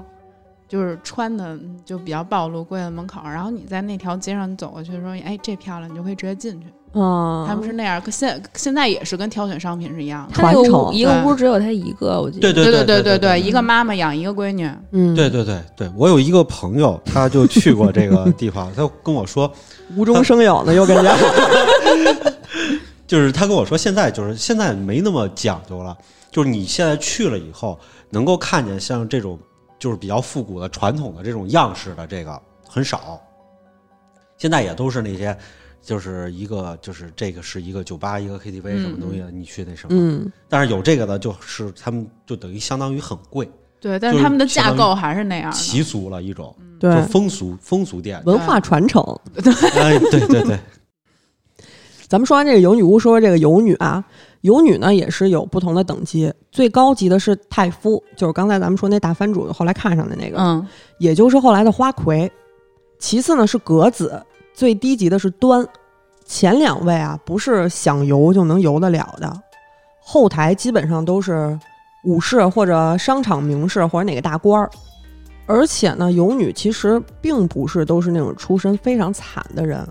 [0.75, 6.67] 就是穿的嗯就比较暴露，跪在门口，然后你在那条街上你走过去说，哎，这漂亮，你就可以直接进去。
[6.95, 10.33] 嗯，他们是那样，可现现在也是跟挑选商品是一样的。
[10.35, 12.53] 他那个屋一个屋只有他一个，我记得。
[12.53, 19.49] 对对对对对对，一个妈妈养一个闺女，嗯，对对对对，我有一个朋友，他就去过这个地方，他跟我说，
[19.97, 21.17] 无中生有呢，又跟着。
[23.07, 25.97] 就是他跟我说，现在就是现在没那么讲究了，
[26.33, 27.79] 就是你现在去了以后，
[28.11, 29.39] 能够看见像这种
[29.79, 33.21] 就是比较复古的传统的这种样式的这个很少，
[34.39, 35.37] 现在也都是那些。
[35.87, 39.95] 就是一个，就是这个是一个酒吧，一个 KTV 什么东西的，你去那什么。
[39.95, 43.47] 嗯，但是有这个的，就是他们就等于相当于很贵，
[43.83, 45.53] 对，但是是他们的架构还是那样。
[45.53, 48.19] 习俗了一种，对就，风俗风俗店。
[48.25, 49.05] 文化传承。
[49.35, 50.59] 对，对对对，
[52.09, 54.03] 咱们说完这个有女巫，说说这个有女啊，
[54.45, 60.67] 游女呢也是有不同的等级，最高级的是太夫，就是刚才咱们说那大藩主后来看上的那个，嗯，
[60.99, 62.31] 也就是后来的花魁。
[62.99, 65.67] 其次呢是格子，最低级的是端。
[66.27, 69.33] 前两位啊不是想游就能游得了的，
[70.03, 71.59] 后台基本上都是
[72.05, 74.71] 武士或者商场名士或者哪个大官儿。
[75.47, 79.83] 而且呢，游女其实并不是都是那种出身非常惨的人，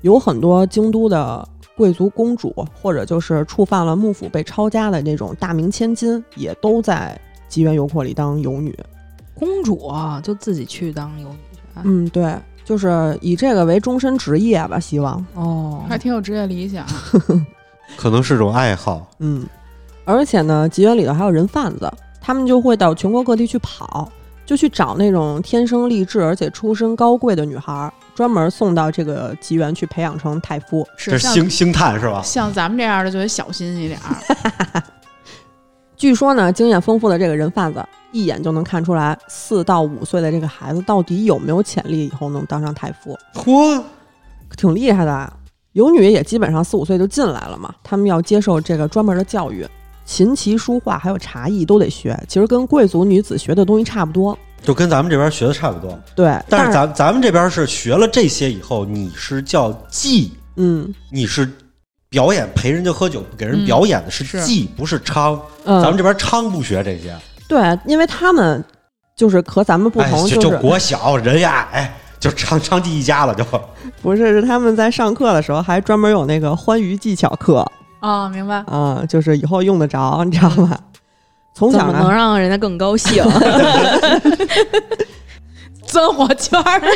[0.00, 1.48] 有很多京都的
[1.82, 8.72] 贵族公主，或者就是触犯了幕府被抄家的那种大明千金，也都在吉原游廓里当游女。
[9.34, 11.82] 公主啊就自己去当游女去啊。
[11.84, 15.26] 嗯，对，就是以这个为终身职业吧，希望。
[15.34, 16.86] 哦，还挺有职业理想。
[17.98, 19.10] 可能是种爱好。
[19.18, 19.44] 嗯，
[20.04, 24.08] 而且呢，吉原里头还有人贩子，他们就会到全国各地去跑，
[24.44, 30.86] 就去找那种天生丽质而且出身高贵的女孩儿，专门送到这个吉原去培养成太夫。
[30.96, 32.20] 是星星探是吧？
[32.22, 34.82] 像咱们这样的就得小心一点儿。
[35.96, 43.80] 据说呢，经验丰富的这个人贩子一眼就能看出来，四到五岁的这个孩子到底有没有潜力，以后能当上太夫， 嚯，
[44.56, 45.32] 挺厉害的啊。
[45.74, 49.66] 有女也基本上四五岁就进来了嘛，他们要接受这个专门的教育，
[50.04, 54.36] 琴棋书画还有茶艺都得学，其实跟贵族女子学的东西差不多。
[54.62, 55.98] 就跟咱们这边学的差不多。
[56.14, 61.50] 对，但是咱咱们这边是学了这些以后，你是叫技，嗯你是
[62.08, 65.36] 表演陪人家喝酒给人嗯表演的是是技，不是娼。
[65.64, 67.16] 嗯，咱们这边娼不学这些，
[67.48, 68.64] 对，因为他们
[69.16, 73.44] 就是和咱们不同，哎、就是就国小人呀，哎，就娼娼妓一家了就。
[74.00, 77.66] 不是是他们在上课的时候还专门有那个欢愉技巧课
[78.02, 78.56] 啊，明白。
[78.66, 80.76] 啊、就是以后用得着，你知道吗？
[81.54, 83.24] 从怎么能，让人家更高兴？
[85.86, 86.80] 钻火圈儿，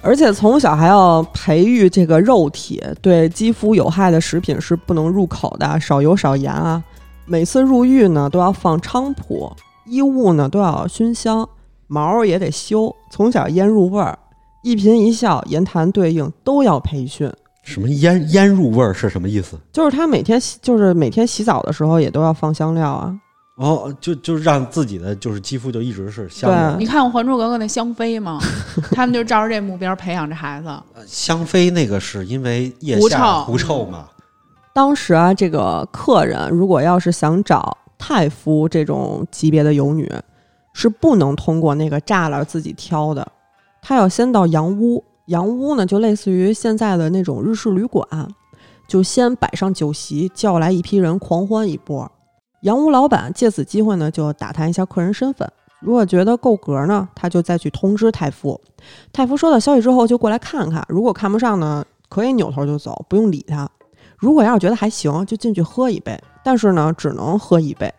[0.00, 6.82] 而且从小还要培育这个肉体，对肌肤有害的食品是不能入口的，少油少盐啊。
[7.26, 11.46] 每次入浴呢都要放菖蒲，衣物呢都要熏香，
[11.86, 14.18] 毛儿也得修，从小腌入味儿，
[14.62, 17.30] 一颦一笑、言谈对应都要培训。
[17.62, 19.58] 什么腌腌入味儿是什么意思？
[19.72, 23.14] 就是他每天洗，就是每天洗澡的时候也都要放香料啊。
[23.56, 26.74] 哦，就就让自己的就是肌肤就一直是香的。
[26.74, 28.38] 对你看过《还珠格格》那香妃吗？
[28.92, 30.68] 他们就照着这目标培养这孩子。
[30.94, 34.08] 呃香妃那个是因为腋下狐臭狐臭嘛，
[34.72, 40.08] 当时啊，这个客人如果要是想找太夫这种级别的游女，
[40.72, 43.26] 是不能通过那个栅栏自己挑的，
[43.88, 45.02] 他要先到洋屋。
[45.28, 48.06] 洋屋呢，就类似于现在的那种日式旅馆，
[48.86, 52.10] 就先摆上酒席，叫来一批人狂欢一波。
[52.60, 55.50] 洋屋老板借此机会呢，就打探一下客人身份。
[55.80, 58.60] 如果觉得够格呢，他就再去通知太夫。
[59.10, 60.84] 太夫收到消息之后，就过来看看。
[60.90, 63.66] 如果看不上呢，可以扭头就走，不用理他。
[64.18, 67.90] 如果要是觉得还行，就进去喝一杯，但是呢，只能喝一杯。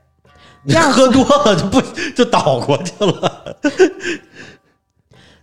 [0.61, 1.81] 你喝多了就不
[2.15, 3.57] 就倒过去了。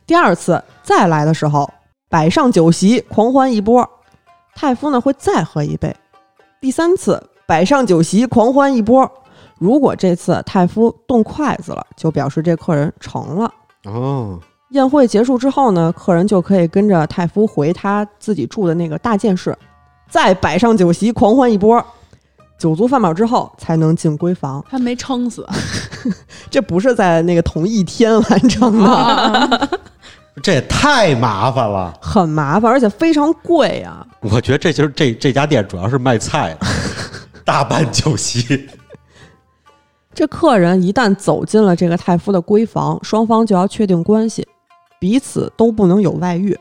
[0.07, 1.69] 第二次再来的时候，
[2.09, 3.89] 摆上酒席，狂欢一波。
[4.55, 5.95] 太夫呢会再喝一杯。
[6.61, 9.11] 第三次摆上酒席，狂欢一波。
[9.59, 13.53] 如果这次太夫动筷子了，就表示这客人成了。
[13.85, 14.39] 哦，
[14.71, 19.57] 宴会结束之后呢，客人就可以跟着太夫回他自己住的那个大件室，
[20.09, 21.85] 再摆上酒席，狂欢一波。
[22.59, 25.47] 酒足饭饱之后才能进闺房，他没撑死，
[26.49, 29.69] 这不是在那个同一天完成的，啊
[30.43, 31.99] 这也太麻烦了。
[32.01, 34.07] 很麻烦，而且非常贵啊。
[34.21, 36.67] 我觉得这就是这这家店主要是卖菜的，
[37.45, 38.69] 大办酒席。
[40.15, 44.47] 这客人一旦走进了这个太夫的闺房，双方就要确定关系，
[44.99, 46.59] 彼此都不能有外遇。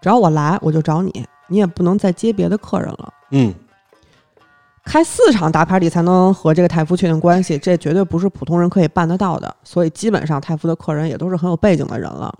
[0.00, 3.12] 只要我来，我就找你，你也不能再接别的客人了。
[3.30, 3.52] 嗯，
[4.84, 9.56] 开四场大 party 才能和这个太夫确定关系，这绝对不是普通人可以办得到的。
[9.64, 12.32] 所以基本上太夫的客人也都是很有背景的人了。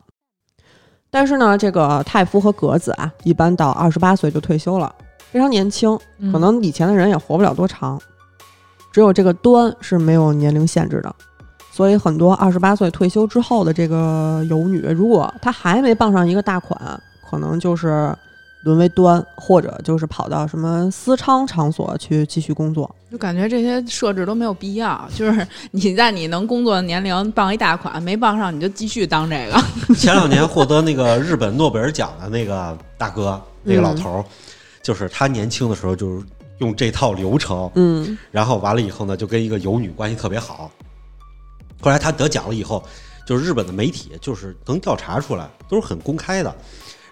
[1.15, 4.93] 但是呢，这个泰夫和格子啊，一般到二十八岁就退休了，
[5.31, 7.97] 非常年轻，嗯可能以前的人也活不了多长。
[8.91, 11.15] 只有这个端是没有年龄限制的，
[11.71, 16.77] 所以很多二十八岁退休之后的这个游女，如果她还没傍上一个大款，
[17.31, 18.13] 可能就是
[18.65, 22.93] 沦为端，或者就是跑到什么私娼场所去继续工作。
[23.13, 25.07] 就感觉这些设置都没有必要。
[25.15, 29.57] 就是你在你能工作的年龄傍一大款，没傍上你就继续当这个。
[29.95, 34.25] 前两年获得那个日本诺贝尔奖的那个大哥，那个老头儿，
[34.83, 36.27] 就是他年轻的时候就是
[36.59, 40.71] 用这套流程，嗯然后完了以后呢，就跟一个游女关系特别好。
[41.81, 42.83] 后来他得奖了以后，
[43.27, 46.55] 就是日本的媒体就是能调查出来，都是很公开的。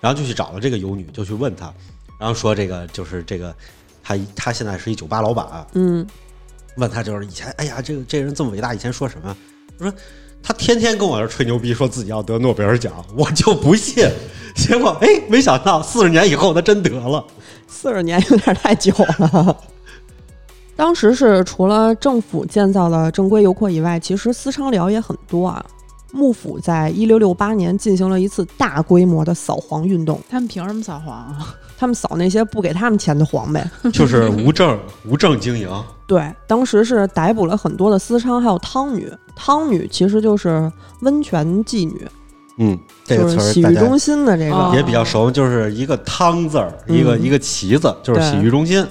[0.02, 1.72] 然后就去找了这个游女，就去问她，
[2.18, 3.54] 然后说这个就是这个
[4.02, 6.04] 她她现在是一酒吧老板，嗯，
[6.76, 9.34] 问她就是以前，哎呀，这个这人这么伟大，以前说什么？
[9.78, 9.94] 我说
[10.42, 14.04] 他天天跟我这吹牛逼，说自己要得诺贝尔奖，我就不信。
[14.56, 17.24] 结果哎，没想到四十年以后他真得了。
[17.68, 19.56] 四十年有点太久了。
[20.74, 25.64] 当时是除了政府建造的正规油库以外，其实私娼寮也很多啊。
[26.12, 31.54] 幕府在一六六八年进行了一次大规模的扫黄运动，他们凭什么扫黄啊？
[31.78, 33.68] 他们扫那些不给他们钱的黄呗。
[33.92, 35.68] 就是无证无证经营。
[36.06, 39.10] 对，当时是逮捕了很多的私娼，还有汤女。
[39.34, 40.70] 汤女其实就是
[41.00, 42.06] 温泉妓女，
[42.58, 44.54] 嗯，这个就是词儿大家洗浴中心的这个。
[44.54, 48.86] 哦也比较熟，就是一个汤字儿，一个嗯一个旗子，就是洗浴中心。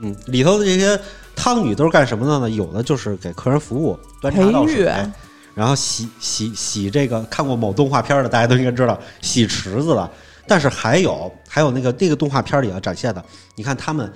[0.00, 0.98] 嗯，里头的这些
[1.34, 2.48] 汤女都是干什么的呢？
[2.48, 4.88] 有的就是给客人服务，端茶倒水
[5.56, 7.20] 然后洗洗洗这个。
[7.24, 10.08] 看过某动画片的，大家都应该知道洗池子的。
[10.46, 13.24] 但是还有还有那个那个动画片里啊展现的，
[13.56, 14.12] 你看他们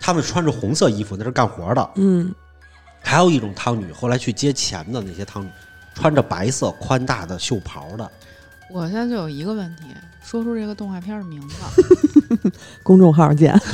[0.00, 1.90] 他们穿着红色衣服，那是干活的。
[1.96, 2.34] 嗯，
[3.02, 5.50] 还有一种汤女，后来去接钱的那些汤女，
[5.94, 8.10] 穿着白色宽大的袖袍的。
[8.70, 9.82] 我现在就有一个问题，
[10.24, 12.50] 说出这个动画片的名字。
[12.82, 13.54] 公众号见。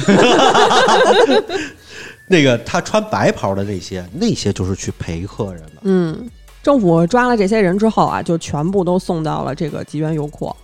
[2.26, 5.82] 那个他穿白袍的那些，那些就是去陪客人的。
[5.82, 6.28] 嗯，
[6.62, 10.54] 政府抓了这些人之后啊，就全部都送到了这个吉原油库。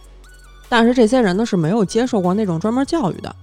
[0.68, 3.34] 但是这些人呢是没有接受过那种专门教育的，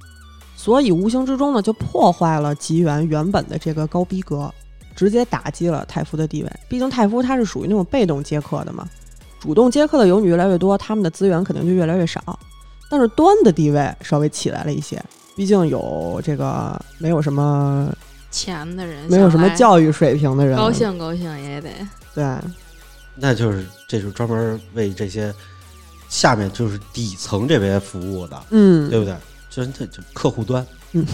[0.55, 4.53] 所以无形之中呢就破坏了吉原原本的这个高逼格，
[4.95, 6.51] 直接打击了太夫的地位。
[6.67, 8.87] 毕竟太夫他是属于那种被动接客的嘛，
[9.39, 12.21] 主动接客的游女越来越多，他们的资源肯定就越来越少。
[12.89, 15.01] 但是端的地位稍微起来了一些，
[15.35, 17.89] 毕竟有这个没有什么
[18.29, 21.69] 钱的人没有什么教育水平的人，高兴高兴也得
[22.13, 22.23] 对。
[23.15, 25.33] 那就是这是专门为这些
[26.09, 29.15] 下面就是底层这边服务的，嗯，对不对？
[29.49, 31.05] 就是这就客户端，嗯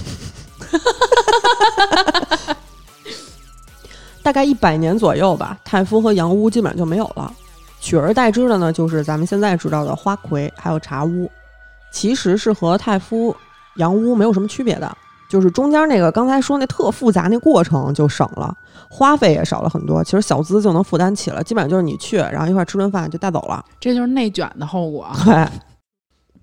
[4.23, 7.33] 大概一百年左右吧，泰夫和洋屋基本上就没有了，
[7.81, 11.29] 取而代之的呢，就是咱们现在知道的花魁还有茶屋，
[11.91, 13.35] 其实是和泰夫、
[13.75, 14.97] 洋屋没有什么区别的，
[15.29, 18.53] 就是中间那个刚才说那特复杂那过程就省了，
[18.89, 23.63] 花费也少了很多，其实小资就能负担起了，基本上就是你去，然后一块儿吃顿饭就带走了。
[23.79, 25.07] 这就是内卷的后果。
[25.23, 25.47] 对，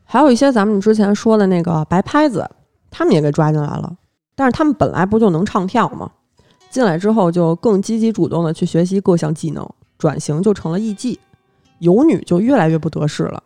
[0.04, 2.48] 还有一些咱们之前说的那个白拍子，
[2.88, 3.92] 他们也给抓进来了。
[4.36, 6.08] 但是他们本来不就能唱跳吗？
[6.70, 9.68] 进来之后就更积极主动的去学习各项技能，
[9.98, 11.18] 转型就成了艺妓，
[11.80, 13.42] 游女就越来越不得势了。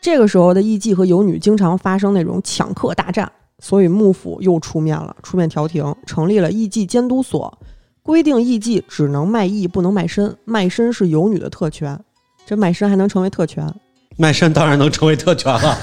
[0.00, 3.30] 这个时候的艺妓和游女经常发生那种抢客大战，
[3.64, 7.58] 所以幕府又出面了，出面调停，成立了艺妓监督所，
[8.02, 11.98] 规定艺妓只能卖艺，不能卖身，卖身是游女的特权。
[12.44, 13.66] 这卖身还能成为特权，
[14.18, 15.78] 卖身当然能成为特权了。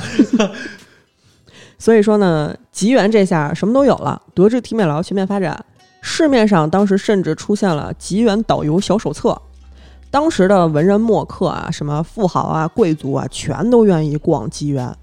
[1.79, 5.65] 所以说呢，吉原这下什么都有了，德智体美劳全面发展。
[6.01, 9.35] 市面上当时甚至出现了吉原导游小手册，
[10.11, 14.95] 当时的文人墨客啊，什么富豪啊、贵族啊，全都愿意逛吉原，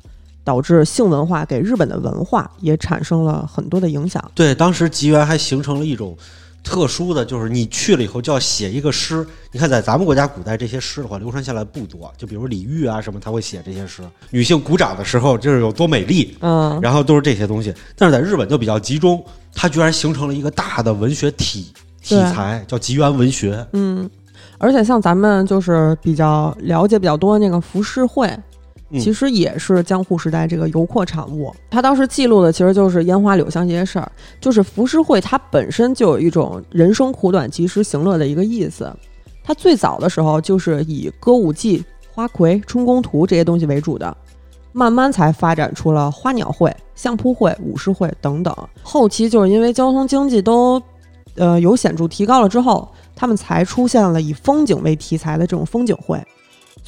[0.48, 4.24] 导致性文化给日本的文化也产生了很多的影响。
[4.34, 6.16] 对，当时吉原还形成了一种
[6.64, 9.26] 特殊的，就是你去了以后就要写一个诗。
[9.52, 14.02] 你看，在咱们国家古代这些诗的话，流传下来不多，就比如李煜啊什么，他会写这些诗。
[14.30, 17.74] 女性鼓掌的时候就是有多美丽，嗯，然后都是这些东西。
[17.94, 19.22] 但是在日本就比较集中，
[19.54, 21.70] 它居然形成了一个大的文学体
[22.02, 23.66] 题对材，叫吉原文学。
[23.74, 24.08] 嗯，
[24.56, 28.42] 而且像咱们就是比较了解比较多那个浮世绘，嗯
[28.92, 31.54] 其实也是江户时代这个油阔产物。
[31.70, 38.90] 它当时记录的其实就是烟花柳香这些事儿，就是浮世绘它本身就有一种人生苦短、及时行乐的一个意思。
[39.42, 41.84] 它最早的时候就是以歌舞伎、
[42.14, 44.16] 花魁、春宫图这些东西为主的。
[44.72, 48.54] 慢慢才发展出了花鸟会、相扑会、武士会等等。
[48.82, 50.80] 后期就是因为交通经济都，
[51.36, 52.86] 呃有显著提高了之后，
[53.16, 56.22] 他们才出现了以风景为题材的这种风景会。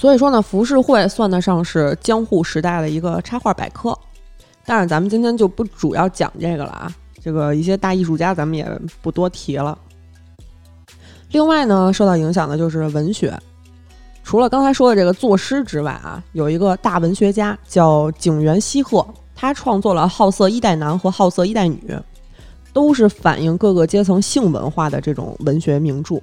[0.01, 3.95] 所以说呢，浮世绘算得上是江户时代的一个插画百科。
[4.65, 6.91] 但是咱们今天就不主要讲这个了啊，
[7.23, 8.67] 这个一些大艺术家咱们也
[9.03, 9.77] 不多提了。
[11.33, 13.39] 另外呢，受到影响的就是文学。
[14.25, 21.79] 除了刚才说的这个作诗之外啊，有一个大文学家叫井原西鹤，他创作了《好色一代男》和《好色一代女》，
[22.73, 26.19] 都是反映各个阶层性文化的这种文学名著，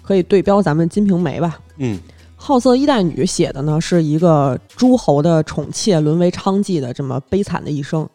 [0.00, 1.58] 可以对标咱们《金瓶梅》吧。
[1.76, 1.98] 嗯，
[2.46, 8.04] 《好色一代女》写的呢是一个诸侯的宠妾沦为娼妓的这么悲惨的一生。《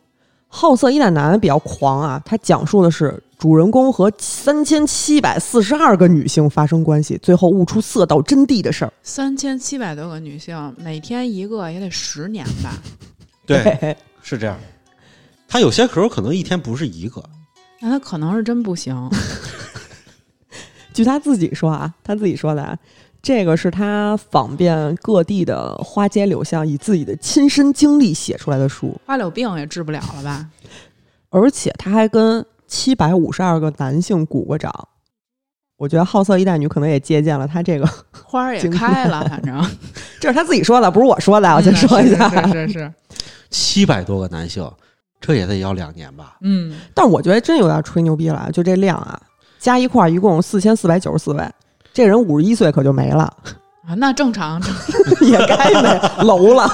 [0.48, 8.94] 好色一代男》比较狂啊，他讲述的是主人公和三千七百四十二个女性发生关系，最后悟出色道真谛的事儿。
[9.02, 12.78] 三千七百多个女性，每天一个也得十年吧？
[13.48, 14.56] 对，是这样。
[15.48, 17.24] 他有些时候可能一天不是一个，
[17.80, 19.10] 那他可能是真不行。
[20.94, 22.78] 据他自己说啊，他自己说的啊，
[23.22, 30.48] 这个是他访遍各地的花街柳巷，以自己的亲身经历写出来的书，花柳病也治不了了吧？
[31.30, 34.74] 而且他还跟七百五十二个男性鼓过掌。
[35.78, 39.66] 我觉得好色一代女可能也借鉴了他这个，花儿也开了，反正
[40.20, 41.50] 这是他自己说的，不是我说的。
[41.56, 42.94] 我先说一下，嗯是是是，
[43.50, 44.70] 七百多个男性，
[45.22, 46.38] 这也得要两年吧？
[46.42, 49.22] 嗯，但是我觉得真有点吹牛逼了，就这量啊，
[49.58, 51.50] 加一块儿一共四千四百九十四位，
[52.00, 53.24] 这人五十一岁可就没了，
[53.86, 56.66] 啊，那正常，正常 也该没楼了。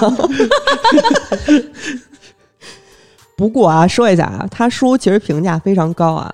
[3.36, 6.32] 不过啊，说一下啊，他书其实评价非常高啊，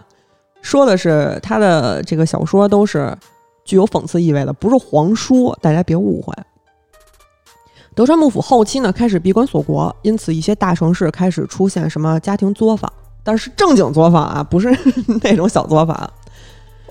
[0.60, 3.16] 说的是他的这个小说都是
[3.64, 6.34] 具有讽刺意味的，不是黄书，大家别误会。
[7.94, 12.92] 德川幕府后期呢，开始闭关锁国，因此一些大城市开始出现什么家庭作坊，
[13.24, 14.68] 但是正经作坊啊，不是
[15.24, 16.10] 那种小作坊。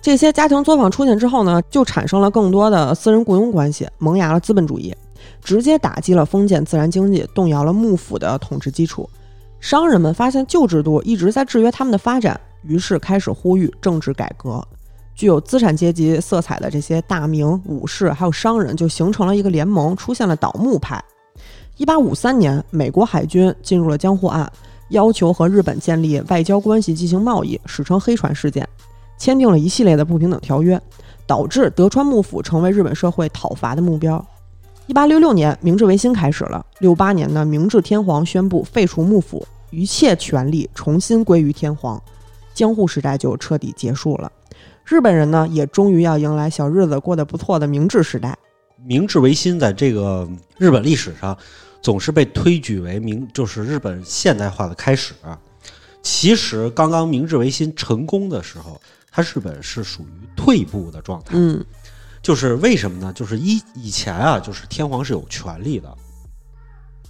[0.01, 4.95] 这些家庭作坊出现之后呢，就产生了更多的私人雇佣关系，萌芽了资本主义，
[5.43, 9.07] 直接打击了封建自然经济，动摇了幕府的统治基础。
[9.59, 14.59] 商人们发现旧制度一直在制约他们的发展，于是开始呼吁政治改革。
[15.13, 20.99] 具有资产阶级色彩的这些大名、武士还有商人就形成了一个联盟，出现了倒幕派。
[21.77, 24.51] 一八五三年，美国海军进入了江户岸，
[24.89, 28.67] 要求和日本建立外交关系进行贸易，史称黑船事件，
[29.21, 30.81] 签订了一系列的不平等条约，
[31.27, 34.25] 导致德川幕府成为日本社会讨伐的目标。
[34.87, 36.65] 一八六六年，明治维新开始了。
[36.79, 42.01] 六八年呢，明治天皇宣布废除幕府，一切权力重新归于天皇，
[42.55, 44.31] 江户时代就彻底结束了。
[44.83, 48.35] 日本人呢，也终于要迎来小日子过得不错的明治时代。
[48.83, 51.37] 明治维新在这个日本历史上
[51.79, 55.13] 总是被推举为明，就是日本现代化的开始。
[56.01, 58.81] 其实刚刚明治维新成功的时候，
[59.11, 61.33] 它日本是属于退步的状态。
[61.33, 61.63] 嗯
[62.23, 63.11] 就是为什么呢？
[63.13, 65.91] 就是一以前啊，就是天皇是有权力的，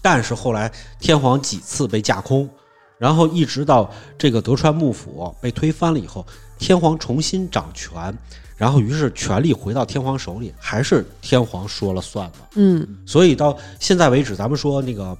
[0.01, 2.49] 但是后来天皇几次被架空，
[2.97, 6.25] 然后一直到这个德川幕府被推翻了以后，
[6.57, 8.17] 天皇重新掌权，
[8.55, 12.37] 然后于是权力回到天皇手里，还是天皇说了算的。
[12.55, 15.17] 嗯所以到现在为止，咱们说那个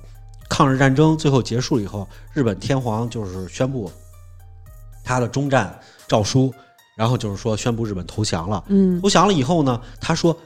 [0.48, 3.92] 抗日战争最后结束以后，日本天皇就是宣布
[5.04, 5.78] 他的终战
[6.08, 6.54] 诏书，
[7.02, 8.64] 然后就是说宣布日本投降了。
[8.68, 10.38] 嗯投降了以后呢，他说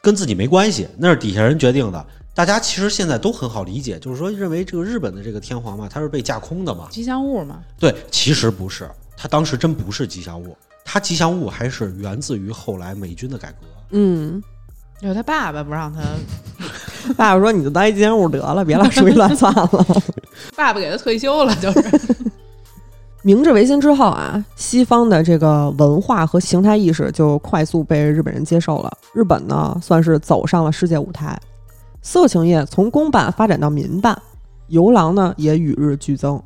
[0.00, 2.06] 跟自己没关系，那是底下人决定的。
[2.32, 6.86] 大家其实现在都很好理解，就是说认为这个日本的这个天皇嘛，他是被架空的嘛。
[6.92, 13.66] 吉祥物嘛，对，其实不是，他当时真不是吉祥物，他吉祥物还是源自于后来美军的改革。
[13.90, 14.40] 嗯，
[15.00, 16.02] 有他爸爸不让他，
[17.18, 19.68] 爸爸说你就当一吉祥物得了，别老说一乱算了。
[20.54, 21.82] 爸爸给他退休了，就是。
[23.26, 28.98] 明治维新之后啊，西方的这个文化和形态意识就快速被日本人接受了。
[29.12, 31.36] 日本呢，算是走上了世界舞台，
[32.02, 34.16] 色情业从公办发展到民办，
[34.68, 36.40] 游廊呢也与日俱增。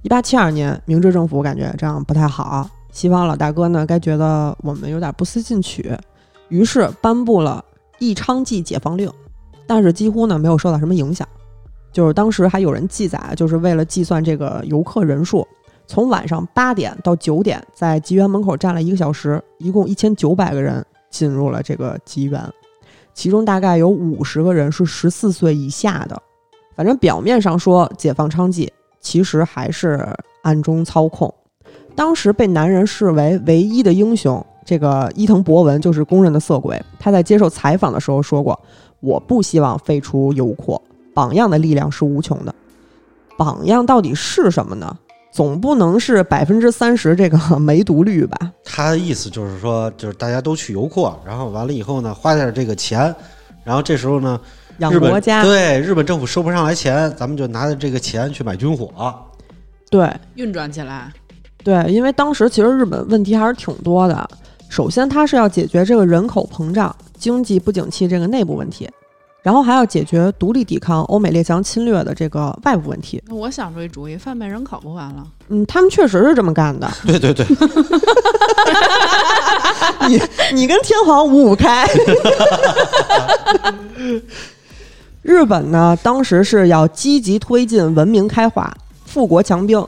[0.00, 5.94] 一八七二年，明治政府感觉这样不太好，西方老大哥呢该觉得我们有点不思进取，
[6.48, 7.62] 于是颁布了
[7.98, 9.12] 义昌记解放令，
[9.66, 11.28] 但是几乎呢没有受到什么影响。
[11.92, 15.46] 就是当时还有人记载，就是为了计算这个游客人数，
[15.86, 22.42] 从晚上八点到九点，在吉园门口站了一个小时，一共一千九百个人进入了这个吉园，
[23.12, 26.20] 其中大概有五十个人是十四岁以下的。
[26.74, 28.68] 反正表面上说解放娼妓，
[29.00, 30.08] 其实还是
[30.42, 31.32] 暗中操控。
[31.94, 36.82] 当时被男人视为唯一的英雄，这个伊藤博文就是公认的色鬼。
[36.98, 38.58] 他在接受采访的时候说过
[38.98, 40.82] ：“我不希望废除游廓，
[41.14, 42.52] 榜样的力量是无穷的。
[43.36, 44.98] 榜样到底是什么呢？
[45.34, 48.52] 总不能是百分之三十这个 梅毒率吧？
[48.64, 53.12] 他的意思就是说，就是大家都去游廓，然后完了以后呢，花点这个钱，
[53.64, 54.40] 然后这时候呢，
[54.78, 59.12] 养国家，对日本政府收不上来钱，咱们就拿着这个钱去买军火。
[59.90, 61.12] 对运转起来，
[61.64, 64.28] 对，因为当时其实日本问题还是挺多的。
[64.68, 68.88] 首先，它是要解决这个人口膨胀、经济不景气这个内部问题，
[69.44, 73.22] 然后还要解决独立抵抗欧美列强侵略的这个外部问题。
[73.28, 75.22] 那我想出一主意，贩卖人口不完了？
[75.48, 76.90] 嗯，他们确实是这么干的。
[77.06, 77.44] 对对对，
[80.08, 80.18] 你
[80.54, 81.86] 你跟天皇五五开。
[85.20, 88.74] 日本呢，当时是要积极推进文明开化、
[89.04, 89.86] 富国强兵，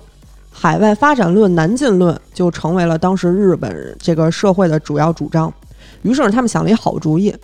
[0.52, 5.50] 海外发展论、南进论就成为了当时日本这个社会的主要主张。
[6.02, 7.34] 于是他们想了一好主意：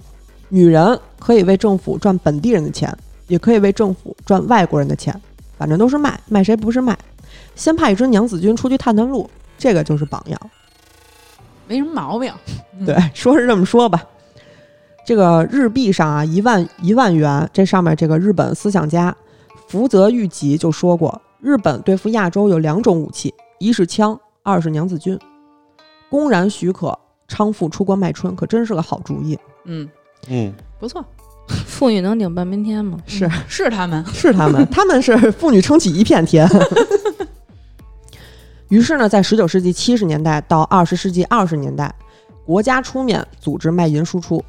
[0.55, 2.95] 女人可以为政府赚本地人的钱，
[3.27, 5.19] 也可以为政府赚外国人的钱。
[5.57, 6.99] 反正都是卖，卖谁不是卖。
[7.55, 10.39] 先派一支娘子军出去探探路，这个就是榜样。
[11.67, 12.31] 没什么毛病。
[12.79, 14.05] 嗯对，说是这么说吧。
[15.07, 19.17] 这个日币上啊，一万一万元，这上面这个日本思想家
[19.69, 25.19] 福泽谕吉就说过，日本对付亚洲有两种武器，一是枪，二是娘子军。
[26.11, 29.39] 公然许可娼妇出国卖春，可真是个好主意。
[29.65, 29.89] 嗯，
[30.29, 31.05] 嗯，不错，
[31.67, 32.99] 妇女能顶半边天吗？
[33.07, 34.05] 是嗯是他们。
[34.07, 36.49] 是他们， 他们是妇女撑起一片天。
[38.69, 41.95] 于是呢，在十九世纪七十年代到二十世纪二十年代，
[42.47, 44.43] 国家出面组织卖淫输出，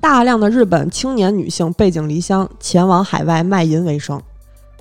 [0.00, 4.20] 大量的日本青年女性背井离乡，前往海外卖淫为生。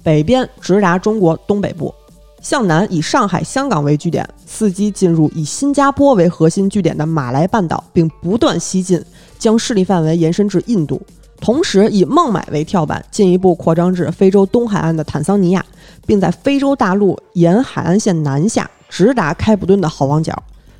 [0.03, 1.93] 北边直达中国东北部，
[2.41, 9.01] 向南以上海、香港为据点，伺机进入以新加坡为核心据点的马来半岛，并不断西进，
[9.37, 11.01] 将势力范围延伸至印度。
[11.39, 15.65] 同时以孟买为跳板，进一步扩张至非洲东海岸的坦桑尼亚，
[16.05, 20.35] 并在非洲大陆沿海岸线南下，直达开普敦的好望角，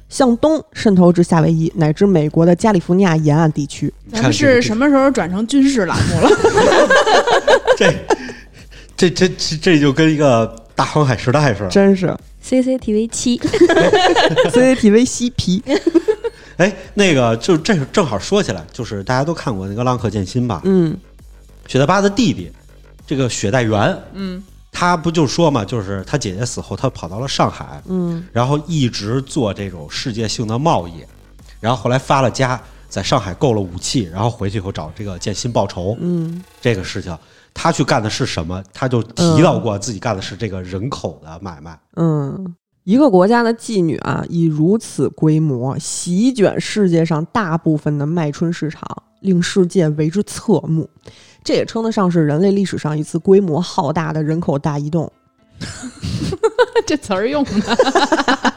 [0.08, 3.92] 向东渗透至夏威夷乃至美国的加利福尼亚沿岸地区。
[4.12, 6.30] 咱们是什么时候转成军事栏目了？
[7.78, 7.92] 这
[8.96, 11.70] 这这这这就跟一个大航海时代似的。
[11.70, 13.38] 真是 CCTV 七，
[14.52, 15.64] CCTV 嬉皮，
[16.58, 20.62] 哎，那个就这正好说起来，就是大家都看过那个《浪客剑心》吧？
[20.64, 20.98] 嗯
[21.68, 22.52] 雪代巴的弟弟，
[23.08, 30.94] 这个雪代缘，嗯，他不就说嘛，就是他姐姐死后，他跑到了上海，嗯然后一直做这种世界性的贸易，
[31.60, 32.60] 然后后来发了家，
[32.90, 35.96] 在上海购了武器，然后回去以后找这个剑心报仇。
[36.02, 37.18] 嗯这个事情，
[37.54, 38.64] 他去干的是什么？
[38.74, 41.80] 他就提到过自己干的是这个人口的买卖。
[41.96, 42.56] 嗯。
[42.84, 48.82] 一个国家的妓女啊，以如此规模席卷世界上大部分的卖春市场，
[49.20, 50.90] 令世界为之侧目。
[51.44, 55.12] 这也称得上是人类历史上一次规模浩大的人口大移动。
[56.88, 57.78] 这词儿用的。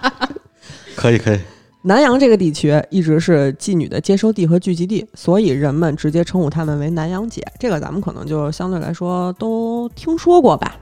[0.97, 1.40] 可以，可以。
[1.87, 7.47] 南洋这个地区一直是妓女的接收地和聚集地，所以人们直接称呼她们为南洋姐。
[7.59, 10.76] 这个咱们可能就相对来说都听说过吧。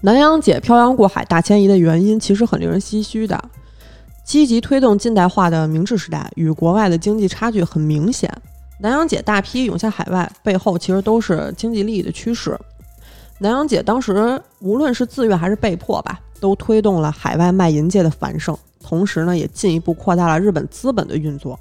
[0.00, 3.50] 南洋姐漂洋过海大迁移的原因其实很令人唏嘘的。
[4.24, 8.32] 积极推动近代化的明治时代与国外的经济差距很明显，
[8.78, 12.56] 南洋姐大批涌向海外，背后其实都是经济利益的驱使。
[13.40, 18.56] 南洋姐当时无论是自愿还是被迫吧，都推动了海外卖淫界的繁盛。
[18.84, 21.58] 同时呢，也进一步扩大了日本资本的运作。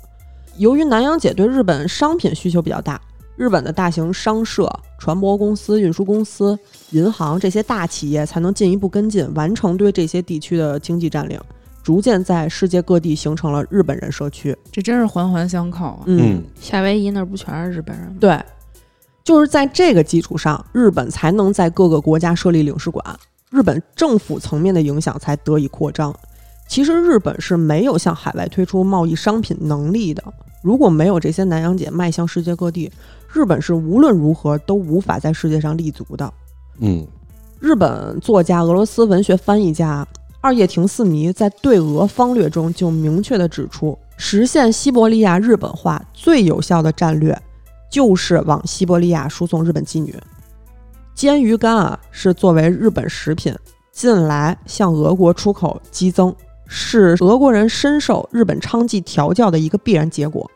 [0.57, 3.01] 由于南洋姐对日本商品需求比较大，
[3.38, 4.69] 日本的大型商社、
[4.99, 6.59] 船舶公司、运输公司、
[6.91, 11.39] 银行这些大企业才能进一步跟进，完成对这些地区的经济占领，
[11.82, 14.55] 逐渐在世界各地形成了日本人社区。
[14.71, 16.03] 这真是环环相扣啊！
[16.05, 18.17] 嗯，夏威夷那儿不全是日本人吗？
[18.19, 18.39] 对，
[19.24, 23.03] 就是在这个基础上，日本才能在各个国家设立领事馆，
[23.49, 26.13] 日本政府层面的影响才得以扩张。
[26.68, 30.24] 其实日本是没有向海外推出贸易商品能力的。
[30.61, 32.91] 如果没有这些南洋姐迈向世界各地，
[33.32, 36.34] 日本是无论如何都无法在世界上立足的。
[36.80, 37.05] 嗯，
[37.59, 40.07] 日本作家、俄罗斯文学翻译家
[40.41, 47.38] 二叶亭四迷在对俄方略中就明确地指出，实现西伯利亚日本化最有效的战略
[47.91, 50.16] 就是往西伯利亚输送日本妓女。
[51.14, 53.53] 煎鱼干啊，是作为日本食品
[53.91, 56.34] 近来向俄国出口激增，
[56.76, 60.49] 是俄国人深受日本娼妓调教的一个必然结果。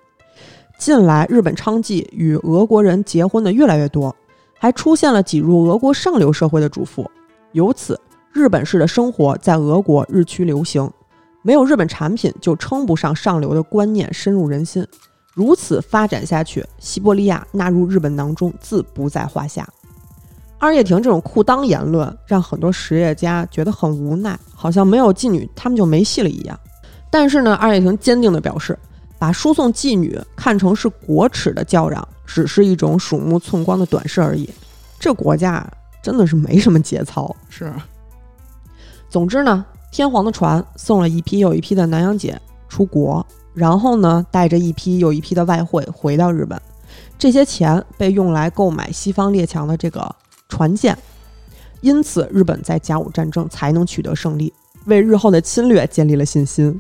[0.80, 4.14] 近来，日本娼妓与俄国人结婚的越来越多，
[4.58, 7.08] 还出现了挤入俄国上流社会的主妇，
[7.52, 8.00] 由此
[8.34, 10.90] 日本式的生活在俄国日趋流行。
[11.44, 14.84] 没有日本产品，就称不上上流的观念深入人心。
[15.36, 19.70] 如此发展下去，西伯利亚纳入日本囊中自不在话下。
[20.60, 26.60] 二叶亭这种裤裆言论，让很多实业家觉得很无奈，好像没有妓女他们就没戏了一样。
[27.12, 28.78] 但是呢，二叶亭坚定地表示，
[29.20, 34.50] 把输送妓女看成是国耻的叫嚷，只是一种鼠目寸光的短视而已。
[35.00, 37.34] 这国家啊真的是没什么节操。
[37.50, 37.72] 是
[39.10, 46.60] 总之呢，天皇的船送了一批又一批的南洋姐出国，然后呢，带着一批又一批的外汇回到日本。
[47.18, 50.14] 这些钱被用来购买西方列强的这个
[50.48, 50.98] 船舰，
[51.82, 54.54] 因此日本在甲午战争才能取得胜利，
[54.86, 56.80] 为日后的侵略建立了信心。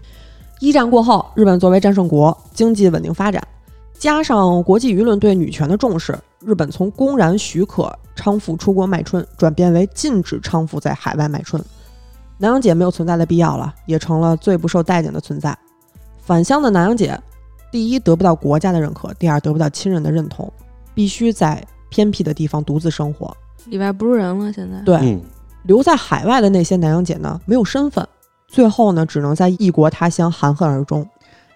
[0.59, 3.45] 一战过后，日本作为战胜国，经济稳定发展，
[3.99, 11.63] 加上国际舆论对女权的重视，日本从公然许可娼妇出国卖春，转变为禁止娼妇在海外卖春。
[12.39, 15.57] 南洋姐没有存在的必要了，也成了最不受待见的存在。
[16.19, 17.19] 返乡的南洋姐，
[17.71, 20.51] 第一得不到国家的认可，第二得不到亲人的认同，
[20.93, 23.35] 必须在偏僻的地方独自生活。
[23.69, 24.51] 里外不是人了。
[24.51, 25.21] 现在对，嗯，
[25.63, 28.07] 留在海外的那些南洋姐呢，没有身份，
[28.47, 31.07] 最后呢，只能在异国他乡含恨而终。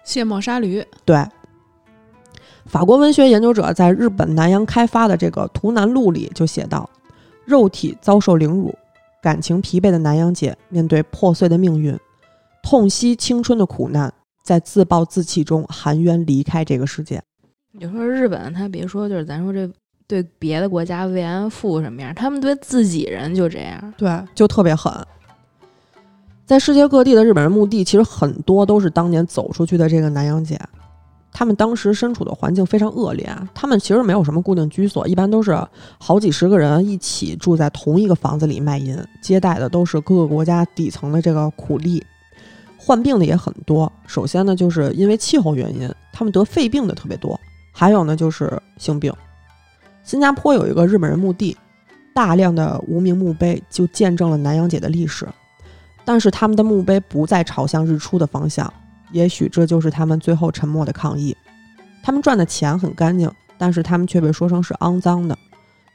[0.04, 1.24] 卸磨杀驴，对，
[2.66, 6.88] 法国文学研究者在日本南洋开发的这个《图南录》里就写道：
[7.44, 8.74] 肉体遭受凌辱，
[9.22, 11.96] 感情疲惫的南洋姐面对破碎的命运，
[12.62, 17.22] 痛惜青春的苦难，在自暴自弃中含冤离开这个世界。
[17.70, 19.70] 你说日本，他别说就是咱说这
[20.12, 23.94] 对别的国家慰安妇什么样，他们对自己人就这样。
[23.96, 24.92] 对，就特别狠。
[26.44, 30.60] 在世界各地的日本人墓地，其实很多都是当年走出去的这个南洋姐。
[31.32, 35.58] 他们当时身处的环境非常恶劣，他们其实没有什么固定居所，一般都是
[35.96, 42.04] 好几十个人一起住在同一个房子里卖淫，接待的都是各个国家底层的这个苦力，
[42.76, 43.90] 患病的也很多。
[44.06, 47.40] 首先呢，就是因为气候原因，他们得肺病的特别多，
[47.72, 49.10] 还有呢就是性病。
[50.04, 51.56] 新加坡有一个日本人墓地，
[52.14, 55.26] 大量的无名墓碑就见证了南洋姐的历史，
[56.04, 58.72] 但是他们的墓碑不再朝向日出的方向。
[59.12, 61.36] 也许这就是他们最后沉默的抗议。
[62.02, 65.38] 他们赚的钱很干净，但是他们却被说成是肮脏的。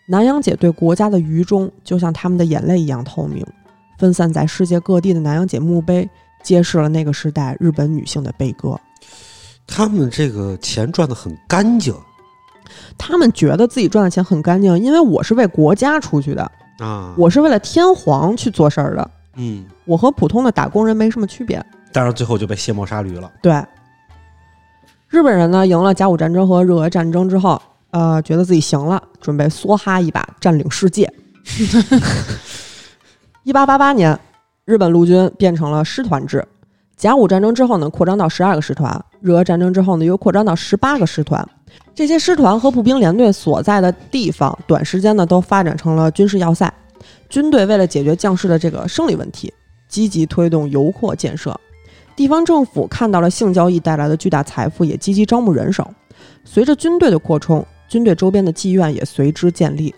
[0.05, 3.45] 南洋姐对国家的愚忠，就像他们的眼泪一样透明。
[3.97, 6.09] 分散在世界各地的南洋姐墓碑，
[6.43, 8.79] 揭示了那个时代日本女性的悲歌。
[9.65, 11.93] 他们这个钱赚的很干净
[12.97, 21.63] 他们觉得自己赚的钱很干净，因为我是为国家出去的，啊，我是为了天皇去做事儿的，嗯，我和普通的打工人没什么区别。
[21.93, 23.31] 但是最后就被卸磨杀驴了。
[23.41, 23.63] 对，
[25.07, 27.59] 日本人呢赢了甲午战争和日俄战争之后，
[27.91, 31.11] 呃，觉得自己行了，准备梭哈一把占领世界。
[33.43, 34.19] 一八八八年，
[34.65, 36.45] 日本陆军变成了师团制。
[36.97, 41.47] 甲午战争之后呢，扩张到十二个师团；日俄战争之后呢，又扩张到十八个师团。
[41.95, 46.71] 这些师团和步兵连队所在的地方，短时间呢都发展成了军事要塞。
[47.29, 49.51] 军队为了解决将士的这个生理问题，
[49.87, 51.59] 积极推动油扩建设。
[52.15, 55.87] 地方政府看到了性交易带来的巨大财富，也积极招募人手。
[56.43, 59.93] 随着军队的扩充，军队周边的妓院也随之建立，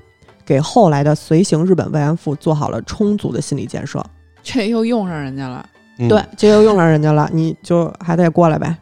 [0.46, 4.04] 给后来的随行日本慰安妇做好了充足的心理建设。
[4.42, 5.66] 这又用上人家了。
[6.08, 8.76] 对，这又用上人家了，你就还得过来呗。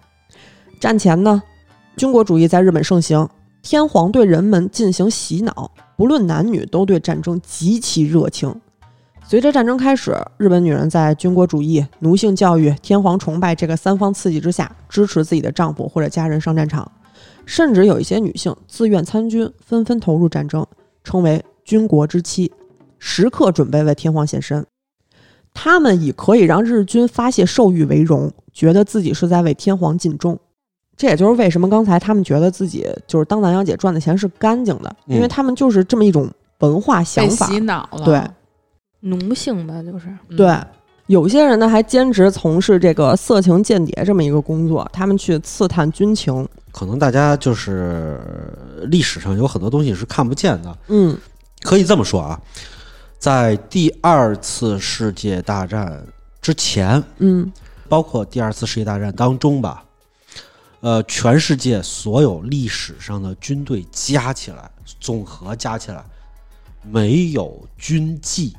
[0.80, 1.42] 战前呢，
[1.98, 3.28] 军国主义在日本盛行，
[3.64, 8.54] 天皇对人们进行洗脑，不论男女都对战争极其热情。
[9.26, 16.90] 随着战争开始，日本女人在军国主义、奴性教育、天皇崇拜这个三方刺激之下，支持自己的丈夫或者家人上战场，
[17.48, 20.64] 甚至有一些女性自愿参军，纷纷投入战争，
[21.04, 22.54] 称为军国之妻，
[23.00, 24.64] 时刻准备为天皇献身。
[25.52, 30.38] 他们以可以让日军发泄兽欲为荣，觉得自己是在为天皇尽忠。
[30.98, 36.28] 这也就是为什么刚才他们觉得自己就是当南洋姐赚的钱是干净的，因为嗯他们就是这么一种
[36.60, 37.46] 文化想被法。
[37.46, 38.04] 洗脑了。
[38.04, 38.22] 对
[39.02, 40.58] 奴性吧，就是嗯对，
[41.06, 46.46] 有些人呢还兼职从事这个色情间谍这么一个工作，他们去刺探军情。
[46.72, 48.20] 可能大家就是
[48.80, 51.16] 呃历史上有很多东西是看不见的，嗯
[51.62, 52.42] 可以这么说啊，
[53.20, 56.04] 在第二次世界大战
[56.42, 57.52] 之前，嗯
[57.88, 59.84] 包括第二次世界大战当中吧，
[60.82, 64.70] 呃，全世界所有历史上的军队加起来，
[65.00, 66.04] 总和加起来，
[66.84, 68.56] 没有军纪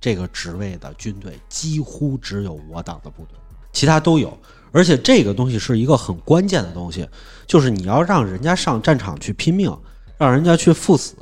[0.00, 3.36] 这个职位的军队，几乎只有我党的部队，
[3.72, 4.36] 其他都有。
[4.72, 7.08] 而且这个东西是一个很关键的东西，
[7.46, 9.74] 就是你要让人家上战场去拼命，
[10.18, 11.16] 让人家去赴死，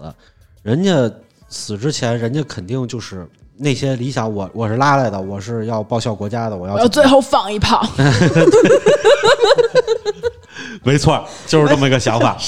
[0.62, 1.10] 人家
[1.48, 7.86] 死之前，人家肯定就是那些理想我，我是拉来的，我是要报效国家的，我要我要最后放一炮。
[10.82, 12.36] 没错，就是这么一个想法。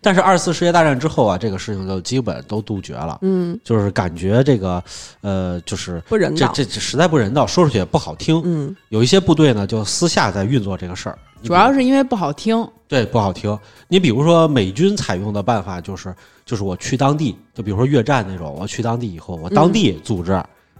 [0.00, 4.82] 但是二次世界大战之后啊，这个事情就基本都杜绝了，嗯，就是感觉这个
[5.20, 6.46] 呃，就是不人道。
[6.52, 8.40] 这这这实在不人道，说出去也不好听。
[8.44, 13.58] 嗯有一些部队呢，就私下在运作这个事儿，主要是因为不好听，对不好听。
[13.88, 20.32] 你比如说美军采用的办法就是，就是我去当地，就比如说越战那种，我去当地以后，我当地组织，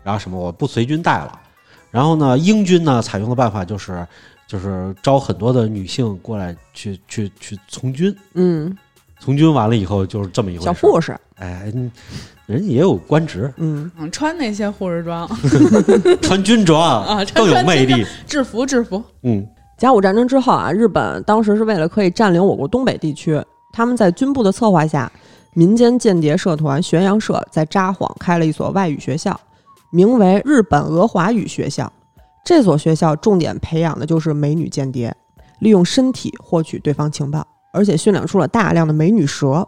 [0.02, 1.38] 然后什么我不随军带了。
[1.90, 4.06] 然后呢，英军呢采用的办法就是，
[4.46, 8.76] 就是招很多的女性过来去去去从军，嗯，
[9.18, 10.64] 从军完了以后就是这么一回事。
[10.66, 11.16] 小护士。
[11.36, 11.90] 哎，嗯
[12.46, 15.28] 人家也有官职，嗯嗯，穿那些护士装、
[16.22, 18.04] 穿军装啊更有魅力。
[18.26, 19.02] 制服、制服。
[19.22, 19.46] 嗯
[19.76, 23.40] 甲午战争之后啊，日本当时是为了可以占领我国东北地区，
[23.72, 25.12] 他们在军部的策划下，
[25.52, 29.38] 民间间谍社团玄阳社在札幌开了一所外语学校，
[29.92, 31.92] 名为日本俄华语学校。
[32.44, 35.14] 这所学校重点培养的就是美女间谍，
[35.60, 37.46] 利用身体获取对方情报，
[37.78, 39.66] 而且训练出了大量的美女蛇。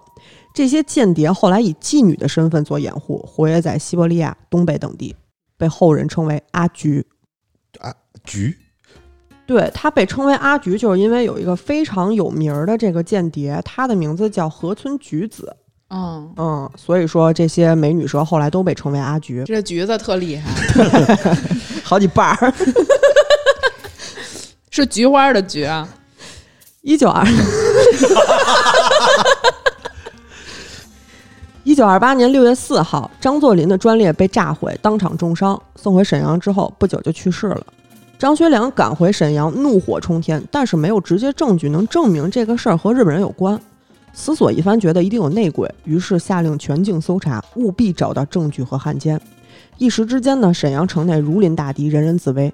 [0.52, 5.14] 这些间谍后来以妓女的身份做掩护，活跃在西伯利亚、东北等地，
[5.56, 7.06] 被后人称为阿菊。
[8.24, 8.54] 菊
[9.46, 15.56] 对他被称为阿菊，就是因为有一个非常有名儿的这个间谍，他的名字叫河村菊子。
[15.88, 20.50] 嗯，嗯，所以说这些美女蛇后来都被称为阿菊，这橘子特厉害，
[21.82, 22.52] 好几瓣儿。
[24.70, 25.88] 是菊花的菊啊。
[26.82, 27.22] 一九二，
[31.62, 37.66] 一九二八年六月四号，张作霖的专列被炸毁，当场重伤，送回沈阳之后不久就去世了。
[38.18, 43.60] 张学良赶回沈阳，怒火冲天，但是没有直接证据能证明这个事儿和日本人有关。
[44.14, 49.20] 思索一番，觉得一定有内鬼，于是下令全境搜查，务必找到证据和汉奸。
[49.76, 52.50] 一时之间呢，沈阳城内如临大敌，人人自危。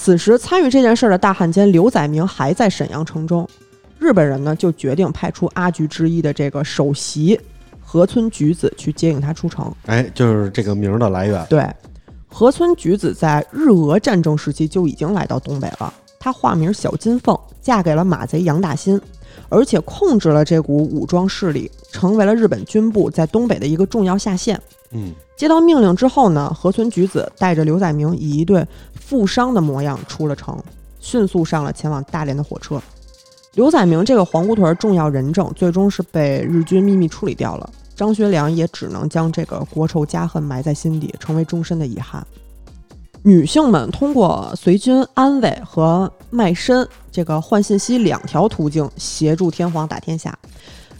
[0.00, 3.46] 此时参与这件事儿的大汉奸刘载明还在沈阳城中，
[3.98, 7.38] 日本人呢就决定派出阿菊之一的这个首席
[7.84, 9.70] 河村菊子去接应他出城。
[9.86, 11.44] 哎，就是这个名儿的来源。
[11.50, 11.68] 对，
[12.28, 15.92] 河村菊子在日俄战争时期就已经来到东北了。
[16.20, 18.98] 她化名小金凤，嫁给了马贼杨大新，
[19.48, 24.60] 而且控制了这股武装势力，成为了日本军部在东北的一个重要下线。
[24.90, 30.58] 嗯，接到命令之后呢，河村菊子带着刘载明以一对负伤的模样出了城，
[31.00, 32.80] 迅速上了前往大连的火车。
[33.54, 37.68] 刘载明这个皇姑屯儿重要人证，最终是被日军秘密处理掉了。
[37.96, 42.24] 张学良也只能将这个国仇家恨埋在心底，成为终身的遗憾。
[43.22, 50.36] 女性们通过随军安慰和卖身这个换信息两条途径协助天皇打天下，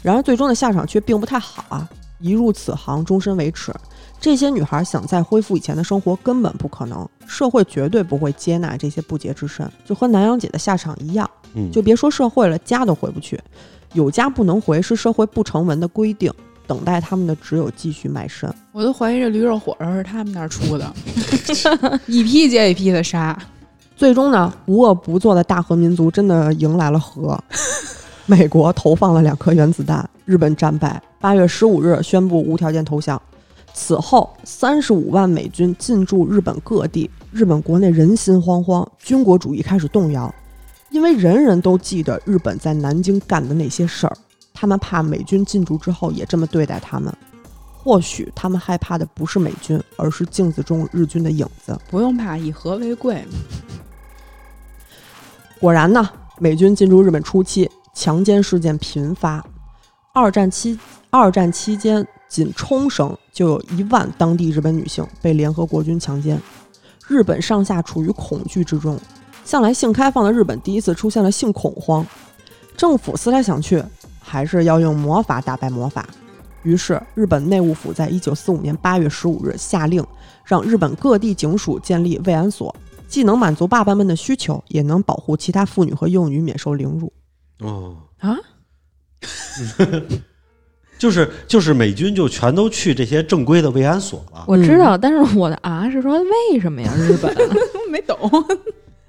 [0.03, 1.89] 然而最终的下场却并不太好啊！
[2.21, 3.73] 一入此行，终身为耻。
[4.21, 11.31] 这些女孩想再恢复以前的生活根本不可能，社会绝对不会接纳这些不洁之身，就和南阳姐的下场一样。
[11.55, 13.41] 嗯，就别说社会了，家都回不去，
[13.93, 16.33] 有家不能回是社会不成文的规定，
[16.69, 18.49] 等待他们的只有继续卖身。
[18.71, 20.95] 我都怀疑这驴肉火烧是他们那儿出的，
[22.07, 23.37] 一批接一批的杀。
[23.97, 27.37] 最终呢，无恶不作的大和民族真的迎来了和。
[28.27, 31.03] 美国投放了两颗原子弹，日本战败。
[31.19, 33.21] 八月十五日宣布无条件投降。
[33.73, 40.33] 此后，三十五万美军进驻日本各地，日本国内人心惶惶，军国主义开始动摇，
[40.91, 44.17] 因为人人都记得日本在南京干的那些事儿，
[44.61, 47.15] 他们怕美军进驻之后也这么对待他们。
[47.73, 51.79] 或许他们害怕的不是美军，而是镜子中日军的影子。
[51.89, 53.25] 不用怕，以和为贵。
[55.61, 59.45] 果然呢，美军进驻日本初期，强奸事件频发。
[60.13, 60.77] 二战期
[61.11, 66.37] 二战期间，仅冲绳就有一万当地日本女性被联合国军强奸，
[67.07, 68.99] 日本上下处于恐惧之中。
[69.45, 72.05] 向来性开放的日本第一次出现了性恐慌，
[72.77, 73.83] 政府思来想去，
[74.29, 76.07] 还是要用魔法打败魔法。
[76.63, 80.05] 于是，日本内务府在一九四五年八月十五日下令，
[80.45, 82.75] 让日本各地警署建立慰安所，
[83.09, 87.13] 既能满足爸爸们的需求，也能保护其他妇女和幼女免受凌辱。
[87.61, 88.37] 哦，啊，
[90.99, 94.45] 就是就是美军就全都去这些正规的慰安所了。
[94.47, 96.21] 我知道，但是我的啊是说
[96.53, 96.93] 为什么呀？
[96.97, 97.35] 日本
[97.91, 98.19] 没懂。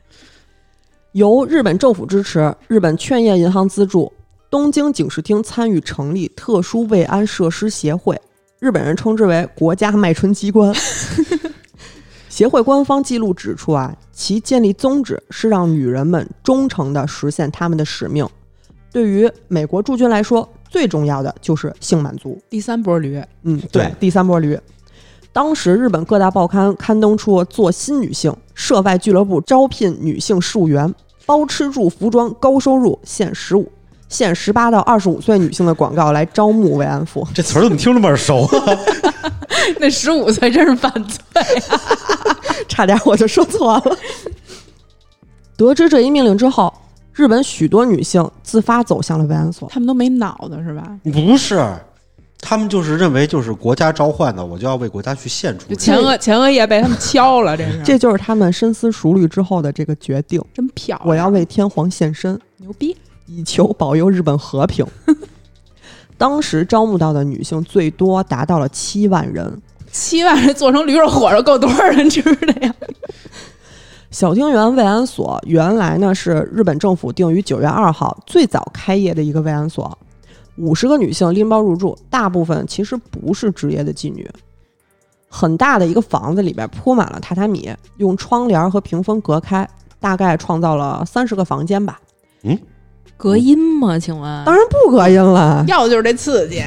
[1.14, 4.14] 由日本政府支持，日本劝业银行资助，
[4.50, 8.20] 东京警视厅参与成立特殊慰安设施协会，
[8.58, 10.74] 日本人称之为国家卖春机关。
[12.28, 18.28] 协会官方记录指出啊，其建立宗旨是让女人们忠诚地实现他们的使命。
[18.92, 22.42] 对于美国驻军来说，最重要的就是性满足。
[22.50, 24.60] 第三波驴，嗯，对第三波驴。
[25.32, 30.92] 当时日本各大报刊刊登出做新女性涉外俱乐部招聘女性事务员，
[31.28, 33.72] 包吃住服装，高收入，限十五
[34.10, 37.26] 限十八到二十五岁女性的广告来招募慰安妇。
[37.34, 38.78] 这词儿怎么听这么耳熟啊？
[39.80, 41.22] 那十五岁真是犯罪。
[42.68, 43.98] 差点我就说错了。
[45.56, 46.74] 得知这一命令之后，
[47.14, 49.70] 日本许多女性自发走向了慰安所。
[49.70, 50.84] 他们都没脑子是吧？
[51.04, 51.62] 不是，
[52.40, 55.76] 他们就是认为就是国家召唤的，我就要为国家去献出就。
[55.76, 60.42] 前额前额叶被他们敲了，这是这就是他们深思熟虑之后的这个决定。
[60.54, 61.08] 真漂亮。
[61.08, 62.96] 我要为天皇献身，牛逼，
[63.30, 64.86] 以求保佑日本和平。
[66.18, 69.62] 当时招募到的女性最多达到了七万人。
[69.92, 72.74] 七万人做成驴肉火烧够多少人吃的呀？
[74.12, 79.98] 小町园慰安所原来呢是日本政府定于九月二号最早开业的一个慰安所，
[80.58, 84.30] 五十个女性拎包入住，大部分其实不是职业的妓女。
[85.30, 89.68] 很大的一个房子里边铺满了榻榻米，用窗帘和屏风隔开，
[90.00, 92.00] 大概创造了三十个房间吧。
[92.42, 92.58] 嗯，
[93.20, 94.00] 隔音吗？
[94.00, 94.46] 请问？
[94.46, 95.62] 当然不隔音了。
[95.68, 96.64] 要的就是这刺激。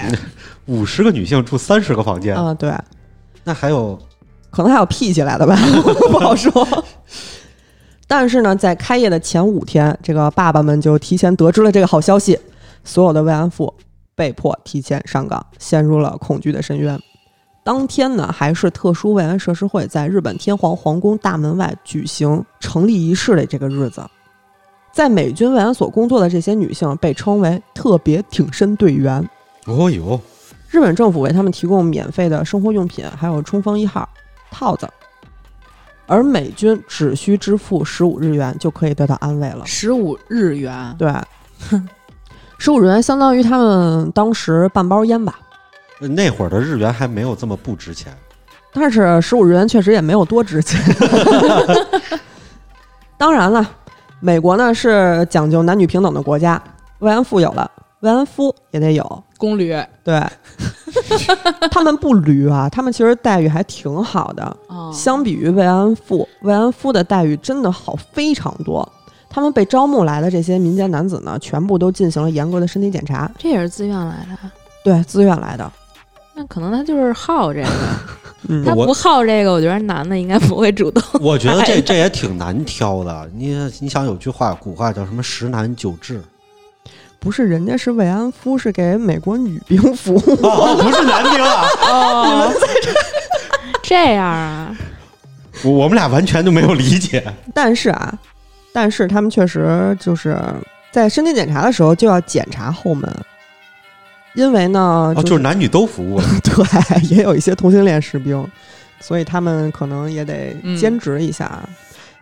[0.67, 2.71] 五十个女性住三十个房间，啊，对，
[3.43, 3.99] 那还有
[4.51, 5.57] 可能还有 P 起来的吧，
[6.13, 6.53] 不好说。
[8.07, 12.39] 但是呢，在开业的前五天，这个爸爸们就提前得知了这个好消息，
[12.85, 13.73] 所有的慰安妇
[14.15, 17.01] 被迫提前上岗，陷入了恐惧的深渊。
[17.65, 24.03] 当天呢，还是特殊慰安设施会在日本天皇皇宫大门外举行成立仪式的这个日子。
[24.93, 29.27] 在美军慰安所工作的这些女性被称为特别挺身队员。
[29.67, 30.21] 哦哟，
[30.69, 34.09] 日本政府为他们提供免费的生活用品，还有冲锋一号
[34.51, 34.89] 套子，
[36.07, 39.65] 而美军只需支付十五日元就可以得到安慰了。
[39.65, 41.13] 十五日元，对，
[42.59, 45.39] 十五日元相当于他们当时半包烟吧。
[46.01, 48.13] 那会儿的日元还没有这么不值钱。
[48.73, 50.81] 但是十五日元确实也没有多值钱。
[53.17, 53.65] 当然了，
[54.25, 56.63] 美国呢是讲究男女平等的国家，
[57.01, 57.69] 慰安妇有了，
[58.01, 59.25] 慰安夫也得有。
[59.37, 60.25] 公驴对，
[61.73, 64.57] 他们不驴啊，他们其实待遇还挺好的。
[64.69, 68.89] 哦相比于慰安妇，慰安夫的待遇真的好非常多。
[69.29, 74.51] 他们被招募来的这些民间男子呢，全部都进行了严格的身体检查，这也是自愿来的，
[74.85, 75.73] 对，自愿来的。
[76.35, 77.69] 那可能他就是好这个，
[78.49, 81.03] 嗯他不好这个，我觉得男的应该不会主动。
[81.21, 83.31] 我觉得这这也挺难挑的。
[83.35, 86.19] 你你想有句话，古话叫什么“十男九痔
[87.21, 91.65] 不是人家是慰安妇，是给美国女兵服务。”，哦，不是男兵啊。
[91.83, 92.53] 哦，
[93.83, 94.77] 这样啊，
[95.63, 97.23] 我我们俩完全就没有理解。
[97.55, 98.19] 但是啊，
[98.73, 100.37] 但是他们确实就是
[100.91, 103.09] 在身体检查的时候就要检查后门，
[104.35, 106.25] 因为呢，哦，就是男女都服务了。
[106.43, 108.47] 对，也有一些同性恋士兵，
[109.01, 111.63] 所以他们可能也得嗯兼职一下。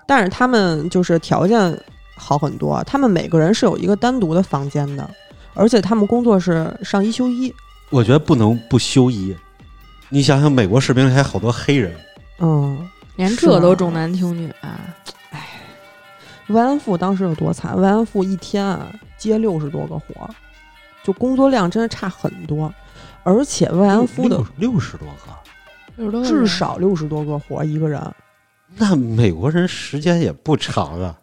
[0.07, 1.79] 但是他们就是条件
[2.17, 5.09] 好很多，他们每个人是有一个单独的房间的，
[5.55, 7.55] 而且他们工作是上一休一。
[7.91, 9.35] 我觉得不能不休一。
[10.09, 11.95] 你想想，美国士兵里还好多黑人，
[12.41, 14.81] 嗯，连这都重男轻女啊！
[16.49, 17.81] 慰安妇当时有多惨？
[17.81, 20.31] 慰安妇一天啊接六十多个活儿，
[21.05, 22.73] 就工作量真的差很多。
[23.23, 25.07] 而且慰安妇的六六十多
[26.11, 28.01] 个，至少六十多个活一个人，
[28.77, 31.15] 那美国人时间也不长啊。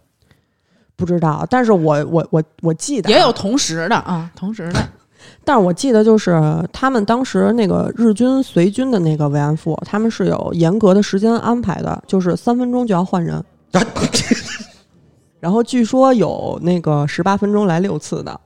[0.95, 1.45] 不知道。
[1.49, 4.79] 但是我我我我记得啊也有同时的啊，同时的。
[5.43, 6.39] 但是我记得就是
[6.71, 13.35] 他们当时那个日军随军的那个慰安妇，他们是有严格的时间安排的，就是三分钟就要换人。
[13.71, 13.81] 啊
[15.39, 18.39] 然后据说有那个十八分钟来六次的，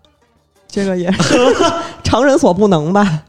[0.72, 1.38] 这个也是
[2.04, 3.24] 常人所不能吧？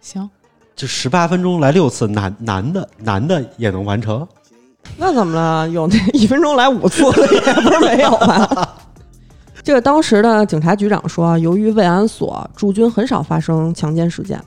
[0.00, 0.28] 行，
[0.76, 4.26] 这十八分钟来六次，男男的男的也能完成。
[4.98, 5.68] 那怎么了？
[5.70, 8.76] 有那 一分钟来五次的也不是没有吧？
[9.64, 14.38] 这个当时的警察局长说，由于慰安所驻军很少发生强奸事件，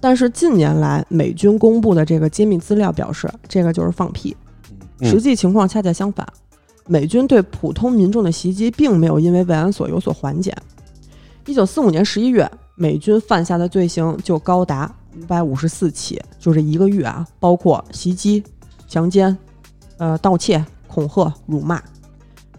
[0.00, 4.36] 但是近年来美军公布的这个揭秘资料表示，这个就是放屁。
[5.00, 6.26] 嗯实际情况恰恰相反，
[6.88, 10.52] 美军对普通民众的袭击并没有因为慰安所有所缓解。
[11.48, 18.44] 一九四五年十一月，美军犯下的罪行就高达五百五十四起，就这一个月啊，包括袭击、
[18.86, 19.34] 强奸、
[19.96, 21.82] 呃盗窃、恐吓、辱骂。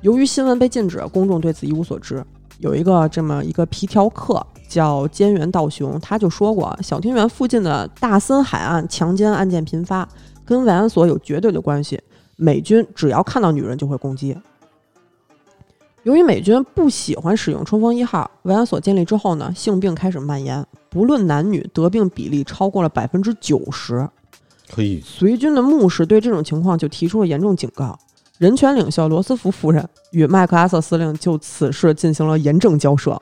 [0.01, 2.25] 由于新闻被禁止，公众对此一无所知。
[2.57, 10.09] 有一个这么一个皮条客叫菅原道雄，他就说过，小庭园附近的大森海岸强奸案件频发，
[10.43, 12.01] 跟慰安所有绝对的关系。
[12.37, 14.35] 美军只要看到女人就会攻击。
[16.03, 24.07] 由于美军不喜欢使用冲锋一号，慰安所建立之后呢，性病开始蔓延，不论男女，得病比例超过了百分之九十。
[24.71, 27.97] 可以，随军的牧师对这种情况就提出了严重警告。
[28.37, 33.21] 人权领袖罗斯福夫人与麦克阿瑟司令就此事进行了严正交涉。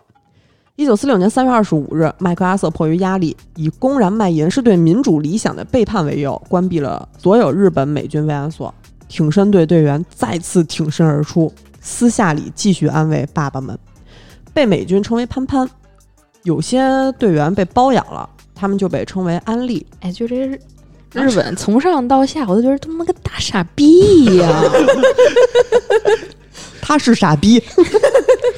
[0.76, 8.72] 一九四六年三月二十五日，麦克阿瑟迫于压力，以公然卖淫是对民主理想的背叛为由，关闭了所有日本美军慰安所。
[9.08, 11.52] 挺身队队员再次挺身而出，
[11.90, 13.76] 私下里继续安慰爸爸们，
[14.54, 15.68] 被美军称为潘潘。
[16.44, 16.82] 有些
[17.14, 19.88] 队员被包养了，他们就被称为安利。
[20.02, 20.60] 哎，就这日
[21.14, 24.64] 日本从上到下，我都觉得他妈个大傻逼呀、
[26.82, 27.64] 他是傻逼，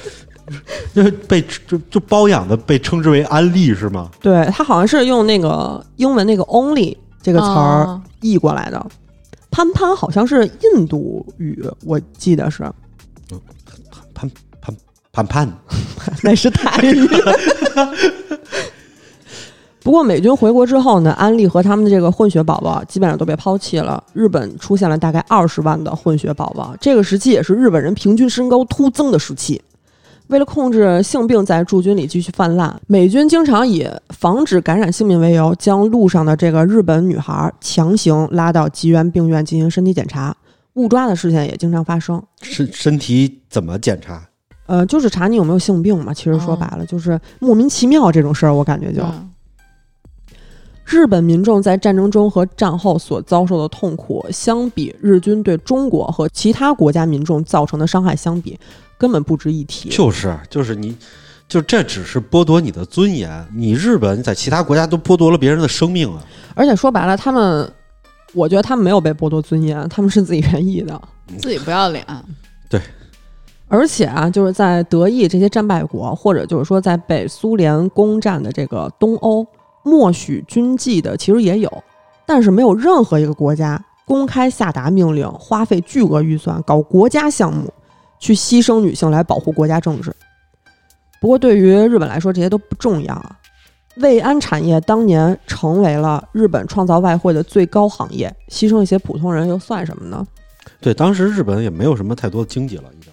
[0.94, 4.10] 就是被就就包养的被称之为安利是吗？
[4.20, 8.84] 对他好像是用那个英文那个 only 这个词儿哦译过来的。
[9.52, 12.74] 潘潘好像是印度语，我记得是，潘
[15.12, 15.47] 潘潘
[15.97, 17.07] 潘， 那是泰语。
[19.82, 24.03] 不过美军回国之后呢，安利和他们的这个混血宝宝基本上都被抛弃了。
[24.14, 29.60] 日本出现了大概二十万的混血宝宝，这个时期也是日本人平均身高突增的时期。
[30.28, 40.36] 为了控制性病在驻军里继续泛滥，美军经常以防止感染性命为由，将路上的这个日本女孩强行拉到吉原病院进行身体检查，
[40.74, 42.22] 误抓的事件也经常发生。
[42.43, 44.29] 身身体怎么检查？
[44.70, 46.13] 呃，就是查你有没有性病嘛。
[46.13, 49.01] 其实说哦白了，就是莫名其妙这种事儿，我感觉就。
[49.01, 49.30] 嗯
[50.91, 58.59] 日本民众在战争中和战后所遭受的痛苦，相比日军对中国和其他国家民众造成的伤害相比，
[58.97, 59.89] 根本不值一提。
[59.89, 60.97] 就是就是你，
[61.47, 63.47] 就这只是剥夺你的尊严。
[63.53, 66.26] 你日本在其他国家都剥夺了别人的生命啊！
[66.55, 67.72] 而且说白了，他们，
[68.34, 70.99] 我觉得他们没有被剥夺尊严，他们是自己愿意的。
[71.38, 72.03] 自己不要脸，
[73.70, 79.45] 而且啊，就是在德意这些战败国，或者就是说在被苏联攻占的这个东欧，
[79.84, 81.72] 默许军纪的其实也有，
[82.26, 87.72] 但是没有任何一个国家公开下达命令，花费巨额预算搞国家项目，
[88.20, 90.11] 去牺牲女性来保护国家政治。
[91.22, 93.38] 不过对于日本来说，这些都不重要啊。
[93.97, 100.26] 慰安产业当年成为了日本创造外汇的最高行业，牺牲一些普通人又算什么呢？
[100.82, 103.11] 对，当时日本也没有什么太多经济了，已经。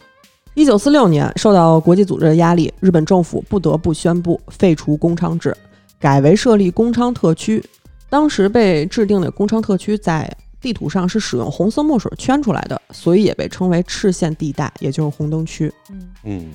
[0.57, 5.55] 一九四六年，受到国际组织的压力，日本政府不得不宣布废除公娼制，
[6.01, 7.63] 改为设立公娼特区。
[8.09, 15.71] 当时被制定的公娼特区在地图上是使用红色墨水圈出来的，所以也被称为赤线地带，也就是红灯区。
[15.91, 16.47] 嗯嗯，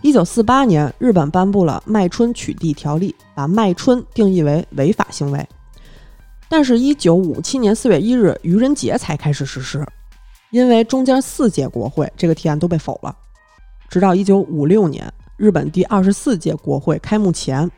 [0.00, 5.46] 一九四八年，日本颁布了卖春取缔条例，把卖春定义为违法行为。
[6.48, 9.86] 但是，一九五七年四月一日，愚人节才开始实施，
[10.50, 13.14] 因为中间四届国会这个提案都被否了。
[13.88, 17.70] 直到一九五六年，日本第二十四届国会开幕前，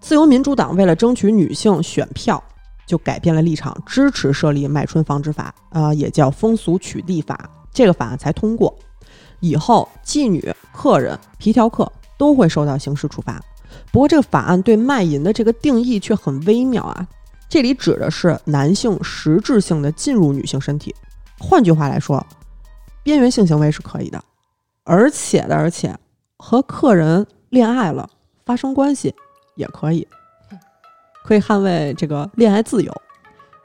[0.00, 2.42] 自由民主党为了争取女性选票，
[2.86, 7.48] 就改变了立场，支持设立卖春防止法，啊、也叫风俗取缔法。
[7.72, 8.76] 这个法案才通过。
[9.40, 13.42] 以后，妓女、客人、皮条客都会受到刑事处罚。
[13.92, 17.06] 不过，这个法案对卖淫的这个定义却很微妙啊，
[17.48, 20.94] 这里指的是男性实质性的进入女性身体。
[21.38, 22.24] 换句话来说，
[23.02, 24.22] 边缘性行为是可以的，
[24.84, 25.94] 而且的，而且
[26.36, 28.08] 和客人恋爱了，
[28.44, 29.14] 发生关系
[29.56, 30.06] 也可以，
[31.24, 32.92] 可以捍卫这个恋爱自由。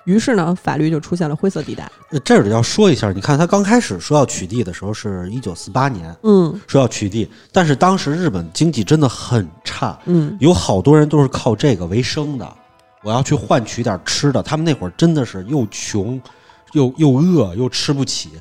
[0.05, 1.91] 于是呢，法律就出现了灰色地带。
[2.09, 12.55] 呃这儿要说一下，你看他刚开始说要取缔的时候是一九四八年嗯说要取缔，但是当时日本经济真的很差，嗯，有好多人都是靠这个为生的。
[13.03, 16.19] 我要去换取点吃的，他们那会儿真的是又穷，
[16.71, 18.31] 又又饿，又吃不起。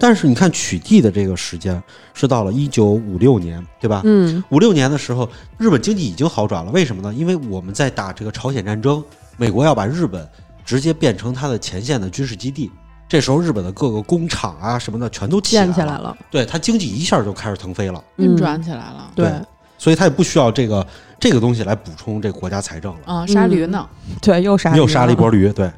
[0.00, 1.80] 但是你看取缔的这个时间
[2.14, 4.00] 是到了一九五六年，对吧？
[4.04, 5.28] 嗯五六年的时候，
[5.58, 6.72] 日本经济已经好转了。
[6.72, 7.12] 为什么呢？
[7.12, 9.04] 因为我们在打这个朝鲜战争，
[9.36, 10.26] 美国要把日本
[10.64, 12.70] 直接变成它的前线的军事基地。
[13.08, 16.16] 这时候，日本的各个工厂啊什么的全都起来建起来了。
[16.30, 19.10] 对它经济一下就开始腾飞了，运嗯转起来了。
[19.14, 19.30] 对
[19.76, 20.86] 所以它也不需要这个
[21.18, 23.00] 这个东西来补充这个国家财政了。
[23.06, 23.88] 啊，杀驴呢？
[24.20, 25.70] 对，又杀又杀了一波驴，对，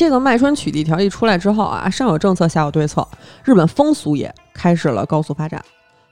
[0.00, 3.06] 这个卖春取缔条例出来之后啊，上有政策，下有对策，
[3.44, 5.62] 日本风俗业开始了高速发展，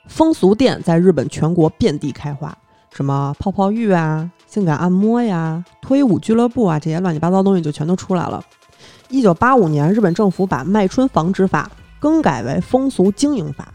[0.06, 2.54] 风俗店在日本全国遍地开花，
[2.92, 8.44] 什么泡泡浴啊、性感按摩呀、脱衣舞俱乐部啊，这些乱七八糟东西就全都出来了。
[9.08, 13.72] 一九八五年，日本政府把卖春防止法更改为风俗经营法，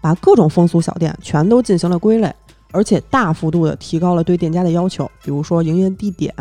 [0.00, 2.34] 把各种风俗小店全都进行了归类，
[2.72, 6.34] 而且大幅度的提高了对店家的要求，比如说营业地点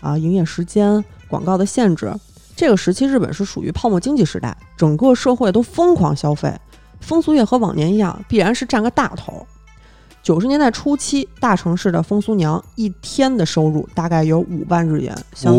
[0.00, 1.02] 啊、营业时间、
[1.34, 2.14] 广告的限制。
[2.54, 6.54] 这个时期，日本是属于泡沫经济时代，整个社会都疯狂消费，
[7.00, 9.44] 风俗业和往年一样，必然是占个大头。
[10.22, 15.52] 九十年代初期，大城市的风俗娘一天的收入大概有五万日元，相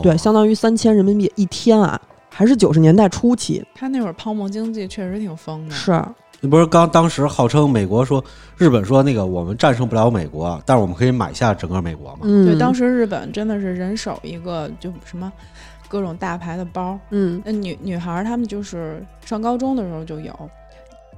[0.00, 3.66] 对，相当于三千人民币一天啊，还是九十年代初期。
[3.74, 5.74] 他那会儿泡沫经济确实挺疯的。
[5.74, 6.00] 是，
[6.40, 8.24] 你不是刚当时号称美国说
[8.56, 12.20] 日本说那个我们战胜不了美国，但是我们可以买下整个美国嘛？
[12.22, 15.30] 嗯，对，当时日本真的是人手一个，就什么
[15.88, 16.98] 各种大牌的包。
[17.10, 20.34] 嗯那女女孩她们就是上高中的时候就有，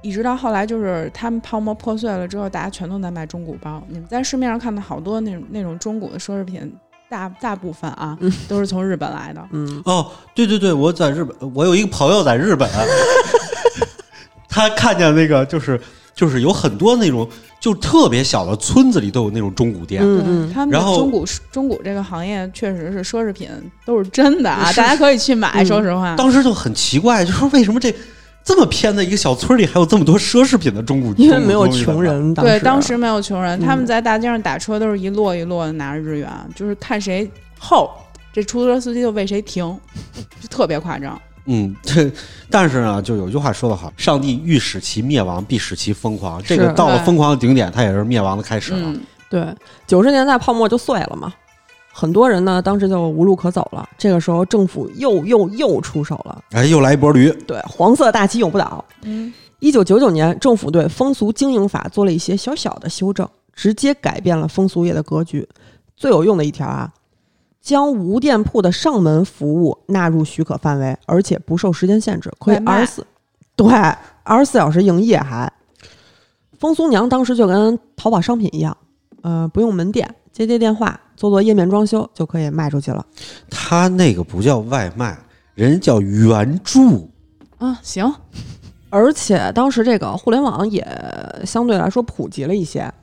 [0.01, 3.81] 一直到后来就是他们泡沫破碎了之后，大家全都在卖中古包。
[3.87, 6.75] 你们在市面上看到好多那种那种中古的奢侈品，
[7.09, 9.41] 大大部分啊、嗯都是从日本来的。
[9.51, 12.69] 嗯哦，对对对，我在日本，我有一个朋友在日本，
[14.53, 15.79] 他看见那个就是
[16.13, 17.27] 就是有很多那种
[17.59, 23.49] 就特别小的村子里都有那种中古店，嗯嗯，他们然后中古中古这个行业确实是奢侈品，
[23.83, 25.63] 都是真的啊，大家可以去买。
[25.63, 27.91] 嗯说实话，当时就很奇怪，就说为什么这
[28.43, 31.11] 这么偏的一个小村里还有这么多奢侈品的中古？
[31.15, 31.67] 因为没有。
[31.69, 37.27] 穷人，对，当当时没有穷人，嗯他们在大街上打车都是一摞一摞的拿着日元，就是看谁
[37.57, 37.89] 厚，
[38.31, 39.65] 这出租车司机就为谁停，
[40.41, 41.19] 就特别夸张。
[41.45, 42.09] 嗯， 这
[42.49, 46.41] 但是呢，就有句话说得好，上帝欲使其灭亡，必使其疯狂。
[46.43, 48.79] 这个到了疯狂的顶点，它也是灭亡的开始了。
[48.81, 49.45] 嗯，对，
[49.85, 51.33] 九十年代泡沫就碎了嘛，
[51.91, 53.87] 很多人呢当时就无路可走了。
[53.97, 58.83] 这个时候政府又又又出手了，哎，又来一波驴，对，黄色大旗永不倒。
[59.01, 65.47] 嗯，一九九九年，政府对风俗经营法做了一些小小的修正，直接改变了风俗业的格局。
[65.95, 66.91] 最有用的一条啊，
[67.63, 73.07] 将无店铺的上门服务纳入许可范围，而且不受时间限制，可以二十四，
[73.55, 73.73] 对，
[74.23, 75.51] 二十四小时营业还。
[76.59, 78.75] 风俗娘当时就跟淘宝商品一样，
[79.21, 83.05] 呃，不用门店，接接电话，做做页面装修就可以卖出去了。
[83.49, 85.17] 他那个不叫外卖，
[85.55, 87.09] 人家叫援助。
[87.59, 88.13] 啊，行，
[88.89, 90.85] 而且当时这个互联网也
[91.45, 92.93] 相对来说普及了一些，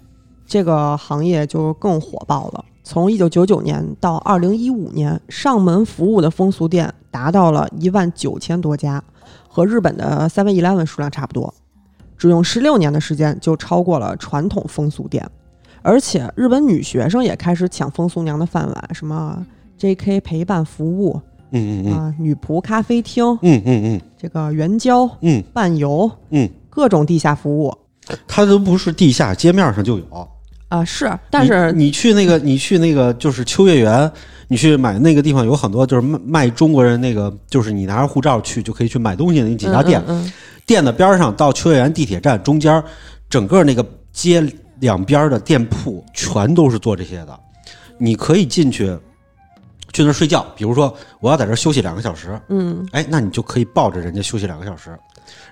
[0.46, 2.62] 这个行业就更火爆了。
[2.90, 9.00] 从一九九九年到二零一五年，上门服务的风俗店达到了一万九千多家，
[9.46, 11.54] 和日本的 Seven Eleven 数量差不多。
[12.18, 15.24] 只用十六年的时间，就超过了传统风俗店。
[15.82, 19.46] 而且日本女学生也开始抢风俗娘的饭碗，什么
[19.78, 20.20] J.K.
[20.22, 21.20] 陪伴服务
[21.52, 27.72] 嗯嗯啊、女仆咖啡厅，嗯嗯嗯这个援交、嗯伴游，嗯，各种地下服务
[28.26, 30.28] 它都不是地下，街面上就有。
[30.70, 34.10] 啊、是，但是你你去那个，你去那个就是秋叶原，
[34.48, 40.02] 你去买那个地方有很多就是卖卖中国人那个，就是你拿着护照去就可以去买东西的那几家店。
[40.06, 40.32] 嗯嗯
[40.66, 42.80] 店的边上到秋叶原地铁站中间，
[43.28, 44.40] 整个那个街
[44.78, 47.40] 两边的店铺全都是做这些的。
[47.98, 48.96] 你可以进去
[49.92, 54.96] 去那儿睡觉，比如说我要在这儿休息两个小时，嗯哎，那你就可以抱着人家休息两个小时。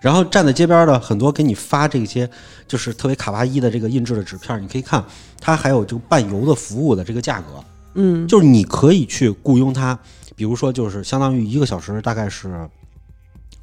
[0.00, 2.28] 然后站在街边的很多给你发这些
[2.66, 5.04] 就是特别卡哇伊的这个印制的纸片，你可以看
[5.40, 7.46] 它还有这个伴游的服务的这个价格，
[7.94, 9.98] 嗯，就是你可以去雇佣他，
[10.36, 12.68] 比如说就是相当于一个小时大概是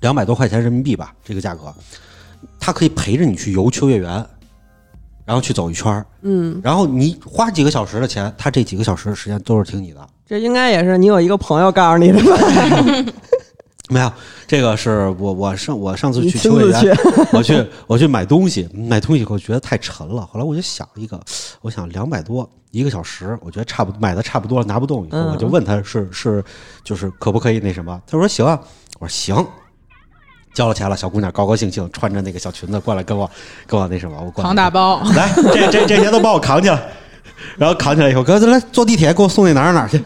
[0.02, 1.74] 两百多块钱人民币吧，这个价格，
[2.60, 4.12] 他可以陪着你去游秋叶原，
[5.24, 10.08] 然后去走一圈儿，嗯，然后你花几个小时的钱，他这几个小时的时间都是听你的。
[10.28, 13.12] 这应该也是你有一个朋友告诉你的吧？
[13.90, 14.12] 没有，
[14.48, 16.98] 这个是我我上我上次去秋叶原，，
[17.32, 21.20] 我去我去买东西，买东西以后觉得太沉了，后来我就想一个，
[21.62, 26.44] 我想两百多一个小时，我觉得差不买的差不多了，拿不动以后，嗯我就问他是是
[26.84, 28.60] 就是可不可以那什么，他说行啊，
[29.00, 29.48] 我说行。
[30.54, 33.30] 交了钱了，小姑娘高高兴兴穿着那个小裙子过来跟我
[33.68, 36.82] 跟我那什么，我过来扛大包，来，这这这些都帮我扛起来，
[37.58, 40.02] 然后扛起来以后，哥来坐地铁给我送那哪儿哪儿去。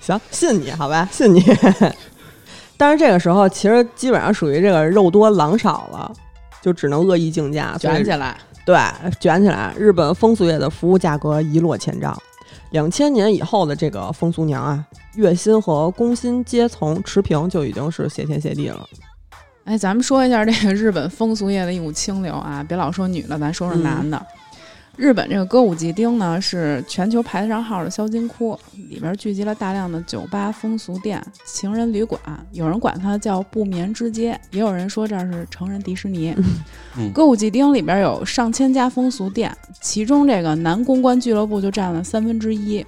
[0.00, 1.44] 行，信你好吧，信你。
[2.82, 6.12] 但是这个时候，其实基本上属于这个肉多狼少了，
[6.60, 8.76] 就只能恶意竞价，卷起来，对，
[9.20, 12.12] 卷起来，日本风俗业的服务价格一落千丈。
[12.70, 18.84] 两千年以后的这个风俗娘啊，月薪和工薪阶层持平，就已经是谢天谢地了。
[19.62, 24.20] 哎，咱们说一下这个日本风俗业的一股清流啊，别老说女的，咱说说男的。
[24.96, 28.58] 日本这个歌舞伎町呢，是全球排得上号的销金窟，
[28.90, 32.20] 里边聚集了大量的酒吧、风俗店、情人旅馆，
[32.52, 36.34] 有人管它叫不眠之街，也有人说这儿是成人迪士尼。
[36.98, 39.50] 嗯歌舞伎町里边有上千家风俗店，
[39.80, 42.84] 其中这个男公关俱乐部就占了三分之一。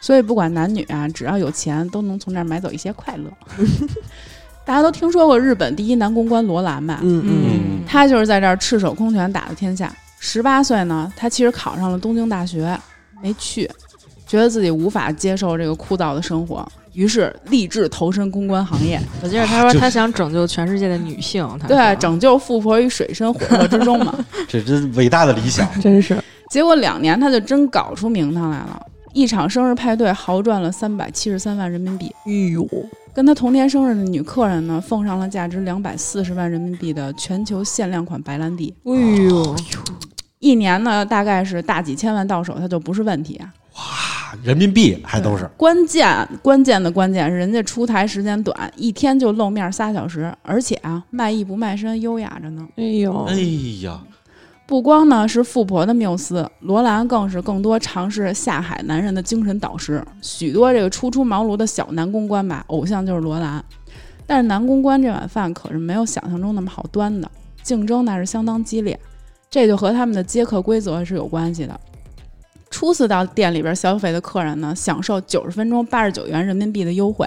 [0.00, 3.30] 所以不管男女啊，只要有钱，都能从这儿买走一些快乐。
[4.64, 6.98] 大家都听说过日本第一男公关罗兰吧？
[7.04, 9.94] 嗯嗯嗯他就是在这儿赤手空拳打的天下。
[10.18, 12.78] 十八岁呢，他其实考上了东京大学，
[13.22, 13.70] 没去，
[14.26, 24.14] 觉得自己无法接受这个枯燥的生活，于是立志投身公关行业，我记得他说就他想拯救全世界的女性，他对，拯救富婆于水深火热之中嘛。
[24.48, 25.68] 这真伟大的理想。
[25.80, 26.18] 真是，
[26.50, 28.80] 结果两年他就真搞出名堂来了，
[29.12, 32.12] 一场生日派对豪赚了三百七十三万人民币。
[32.24, 32.66] 哎呦，
[33.16, 38.74] 跟他同年生日的女客人呢，奉上了价值两百四十万人民币的全球限量款白兰地。
[38.84, 39.56] 哎呦，
[40.38, 43.50] 一年呢，大概是大几千万到手，它就不是问题啊。
[43.76, 43.82] 哇
[44.42, 52.68] 人民币还都是关键关键的关键是，人家出台时间短，一天就露面仨小时，而且啊，卖艺不卖身，优雅着呢。
[52.76, 53.34] 哎呦，哎
[53.82, 53.98] 呀，
[54.66, 60.04] 不光呢是富婆的缪斯，罗兰更是更多尝试下海男人的精神导师。
[60.20, 63.64] 许多这个初出茅庐的小男公关吧，偶像就是罗兰。
[64.26, 67.30] 但是男公关这碗饭可是没有想象中那么好端的，
[67.62, 68.98] 竞争那是相当激烈，
[69.48, 71.80] 这就和他们的接客规则是有关系的。
[72.68, 77.24] 初次到店里边消费的客人呢，享受九十分钟八十九元人民币的优惠，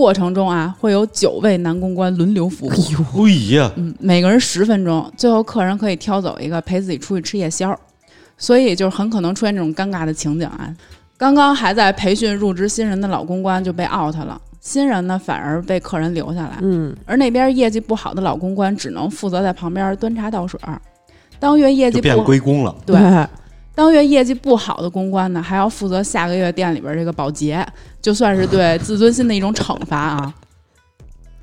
[0.00, 2.70] 过程中啊会有九位男公关轮流服务。
[2.70, 7.78] 哎呀，嗯，每个人十分钟，最后客人可以挑走一个陪自己出去吃夜宵，
[8.38, 10.74] 所以就是很可能出现这种尴尬的情景啊。
[11.18, 20.80] 刚刚还在培训入职新人的老公关就被 out 了，新人呢反而被客人留下来，嗯，而那边业绩不好的老公关只能负责在旁边端茶倒水儿。
[21.38, 22.74] 当月业绩就变归功了。
[22.86, 22.96] 对，
[23.80, 27.66] 当月业绩不好的公关呢，还要负责下个月店里边这个保洁，
[28.02, 30.34] 就算是对自尊心的一种惩罚啊。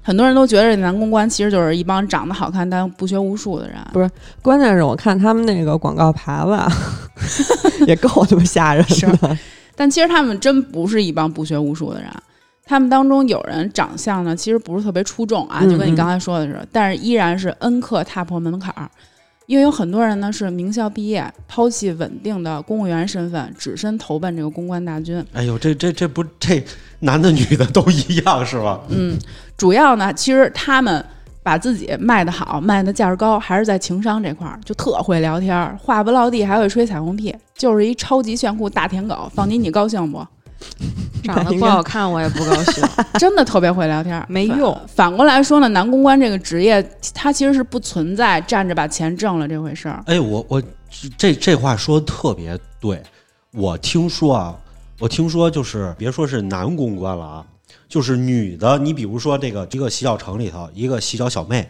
[0.03, 3.77] 很多人都觉得这男公关其实就是一帮长得好看但不学无术的人。
[3.91, 4.07] 不是
[4.43, 6.71] 关键是我看他们那个广告牌子啊，
[7.87, 9.35] 也够他妈吓人是的。
[9.75, 12.07] 但其实他们真不是一帮不学无术的人，
[12.65, 18.87] 他们当中有人长相呢，其实不是特别出众啊，嗯就跟你刚才说的似的，但是依然是恩客踏破门槛儿。
[19.47, 25.25] 因为有很多人呢是名校毕业，抛弃稳定的公务员身份，只身投奔这个公关大军。
[25.31, 26.61] 哎呦，这这这不这
[26.99, 28.81] 男的女的都一样是吧？
[28.89, 29.17] 嗯，
[29.55, 31.03] 主要呢，其实他们
[31.41, 39.31] 把自己卖得好，卖的价儿高，还是在情商这块儿，就特会聊天儿，话不落地，还会吹彩虹屁，就是一超级炫酷大舔狗。
[39.33, 40.27] 放你，你高兴不？
[41.23, 42.83] 长得不好看我也不高兴。
[43.19, 45.07] 真的特别会聊天儿，没用反。
[45.07, 46.81] 反过来说呢，男公关这个职业，
[47.13, 50.03] 它其实是不存在站着把钱挣了这回事儿。
[50.05, 50.61] 哎，我我
[51.17, 53.01] 这这话说的特别对。
[53.53, 54.55] 我听说啊，
[54.99, 57.45] 我听说就是别说是男公关了啊，
[57.87, 61.67] 就是女的，你比如说这个一个洗脚城里头一个洗脚小妹，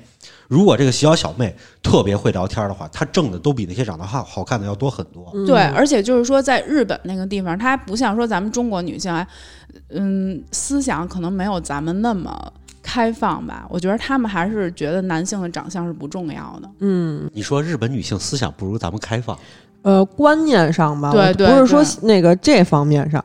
[0.48, 5.32] 如果这个洗脚小妹特别会聊天的话，她挣的都比那些长得好好看的要多很多。
[5.46, 9.28] 对，而且就是说，在日本那个地方，她不像说咱们中国女性，哎，
[9.90, 12.52] 嗯，思想可能没有咱们那么
[12.82, 13.68] 开放吧。
[13.70, 16.70] 我觉得他们还是觉得男性的长相是不重要的。
[16.80, 19.38] 嗯，你说日本女性思想不如咱们开放，
[19.82, 23.24] 呃，观念上吧，对对不是说那个这方面上，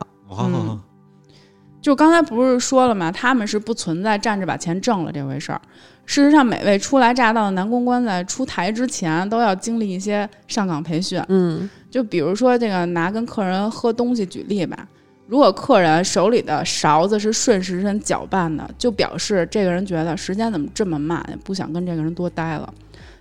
[1.82, 3.12] 就刚才不是说了吗？
[3.12, 5.60] 他们是不存在站着把钱挣了这回事儿。
[6.06, 11.20] 事实上，每位初来乍到的男公关在出台之前，都要经历一些上岗培训。
[11.28, 14.88] 嗯就比如说这个拿跟客人喝东西举例吧，
[15.26, 22.72] 如果客人手里的勺子是顺时针搅拌的，就表示这个人觉得时间怎么这么慢，不想跟这个人多待了。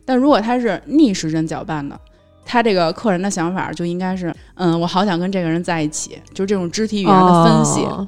[0.06, 2.00] 但如果他是逆时针搅拌的，
[2.46, 8.08] 他这个客人的想法就应该是，嗯，我好想跟这个人在一起，就是这种肢体语言的分析，哦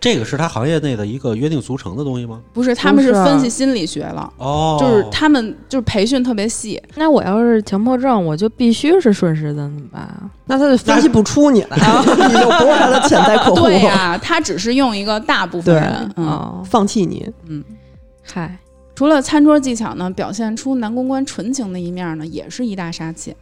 [0.00, 2.40] 这个是他行业内的一个约定俗成的东西吗？
[2.52, 10.30] 不是他们是分析心理学了，哦，就是他们就是培训特别细，那我要是强迫症，我就必须是顺时针怎么办啊？
[10.46, 16.26] 那他就分析不出你来， 你就不是他的潜在客户，对呀、他只是用一个大部分对人，嗯。
[16.26, 17.64] 哦，放弃你，嗯。
[18.24, 18.58] 嗨，
[18.94, 23.34] 除了餐桌技巧呢，表现出男公关纯情的一面呢，也是一大杀器。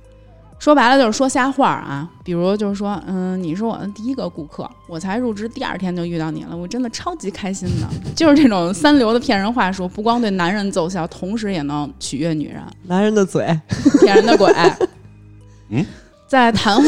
[0.58, 13.46] 说白了就是说瞎话啊，比如就是说，嗯，你是我的第一个顾客，我才入职第二天就遇到你了，我真的超级开心的， 就是这种三流的骗人话术，不光对男人奏效，同时也能取悦女人，男人的嘴，
[14.00, 14.52] 骗人的鬼。
[15.68, 15.84] 嗯，
[16.26, 16.82] 在谈话。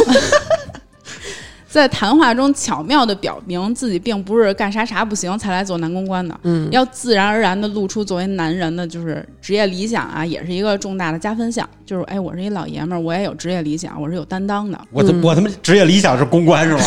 [1.79, 11.69] 在谈话中巧妙地表明自己并不是干啥啥不行才来做男公关的，嗯，要自然而然的露出作为男人的就是职业理想啊，也是一个重大的加分项。
[11.87, 14.77] 就是哎，我是一老爷们儿，我也有职业理想，我是有担当的。
[14.77, 16.83] 嗯我他我他妈职业理想是公关是吗？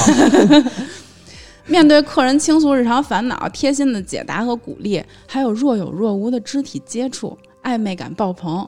[1.67, 8.67] 面对客人倾诉日常烦恼，贴心的解答和鼓励，还有若有若无的肢体接触，暧昧感爆棚，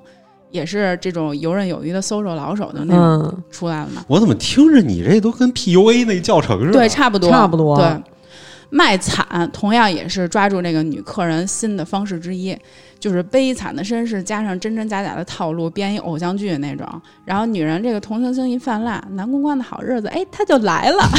[0.53, 4.05] 也是这种游刃有余的 social 老手的那种嗯，出来了嘛。
[4.07, 6.73] 我怎么听着你这都跟 PUA 那教程似的？
[6.73, 8.03] 对，差不多，差不多对，
[8.69, 12.55] 卖惨同样也是抓住那个女客人心的方式之一，
[12.99, 16.87] 就是悲惨的身世加上真真假假的套路，编一偶像剧那种。
[17.25, 21.03] 然后女人这个同情心一泛滥，男公关的好日子，哎，他就来了。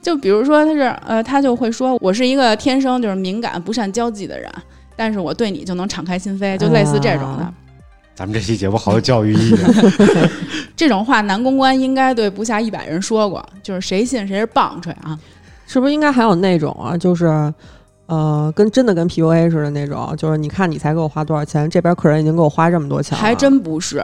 [0.00, 4.48] 就比如说，他是呃，他就会说，我是一个天生就是敏感、不善交际的人，
[4.96, 7.44] 但是我对你就能敞开心扉，就类似这种的。
[7.44, 7.54] 啊
[8.14, 9.70] 咱们这期节目好有教育意义啊。
[10.74, 15.18] 这种话，男公关应该对不下一百人说过，就是谁信谁是棒槌啊！
[15.66, 17.52] 是不是应该还有那种啊，就是。
[18.08, 24.00] 呃，跟真的跟 PUA 似的那种，就是你看你才给我花多少钱，这边客人已经给我花这么多钱了，还真不是，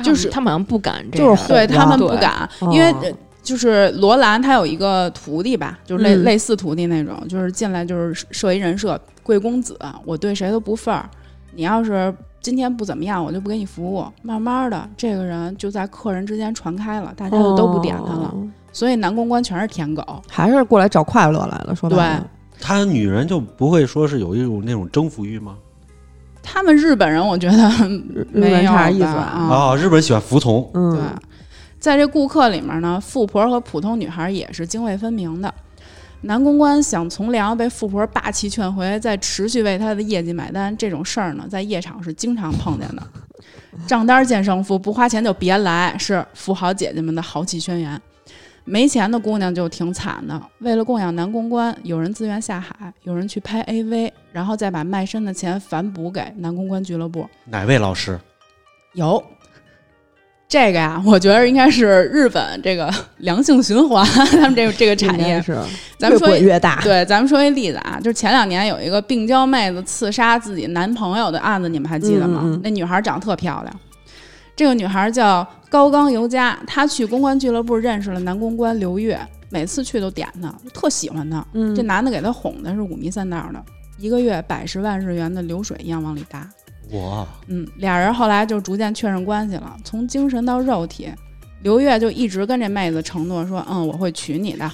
[0.00, 11.08] 就是他们好像不敢这样，就是对他们不敢，哦因为呃就是罗兰他有一个徒弟吧，就是类、嗯类似徒弟那种，就是进来就是设一人设，贵公子，我对谁都不份儿，
[11.54, 14.04] 你要是今天不怎么样，我就不给你服务。
[14.22, 18.30] 慢慢的，这个人就在客人之间传开了，大家就都不点他了。
[18.34, 21.74] 哦所以男公关全是舔狗，还是过来找快乐来了。
[21.76, 22.26] 说白了，
[22.58, 25.58] 他女人就不会说是有一种那种征服欲吗？
[26.42, 27.56] 他们日本人我觉得
[28.32, 29.12] 没有啥意思啊？
[29.12, 29.54] 啊？
[29.54, 31.00] 啊，日本人喜欢服从，对嗯，，
[31.78, 35.52] 在这顾客里面呢，富婆和普通女孩也是泾渭分明的。
[36.24, 43.02] 男公关想从良，被富婆霸气劝回，再持续为他的业绩买单，这种事儿呢，在夜场是经常碰见的。
[43.88, 48.00] 账单见胜负，不花钱就别来，是富豪姐姐们的豪气宣言。
[48.64, 57.28] 没钱的姑娘就挺惨的，为了供养男公关，有人自愿下海，有人去拍 AV，然后再把卖身的钱反补给男公关俱乐部。
[57.46, 58.20] 哪位老师？
[58.92, 59.20] 有
[60.52, 65.40] 这个呀，我觉得应该是日本这个良性循环， 他们这个这个产业。
[65.40, 65.58] 是越
[65.96, 66.78] 咱们说越大。
[66.84, 72.40] 对，咱们说一例子啊，就是前两年有一个病娇妹子刺杀自己男朋友的案子，你们还记得吗？
[72.44, 73.80] 嗯嗯嗯那女孩长得特漂亮，
[74.54, 79.18] 这个女孩叫高冈由佳，她去公关俱乐部认识了男公关刘越，
[79.48, 81.42] 每次去都点她，特喜欢她。
[81.54, 83.64] 嗯，这男的给她哄的是五迷三道的，
[83.96, 86.46] 一个月百十万日元的流水一样往里搭。
[86.90, 91.08] 哇，嗯，俩人后来就逐渐确认关系了，从精神到肉体，
[91.62, 94.70] 刘越就一直跟这妹子承诺说，嗯，我会娶你的。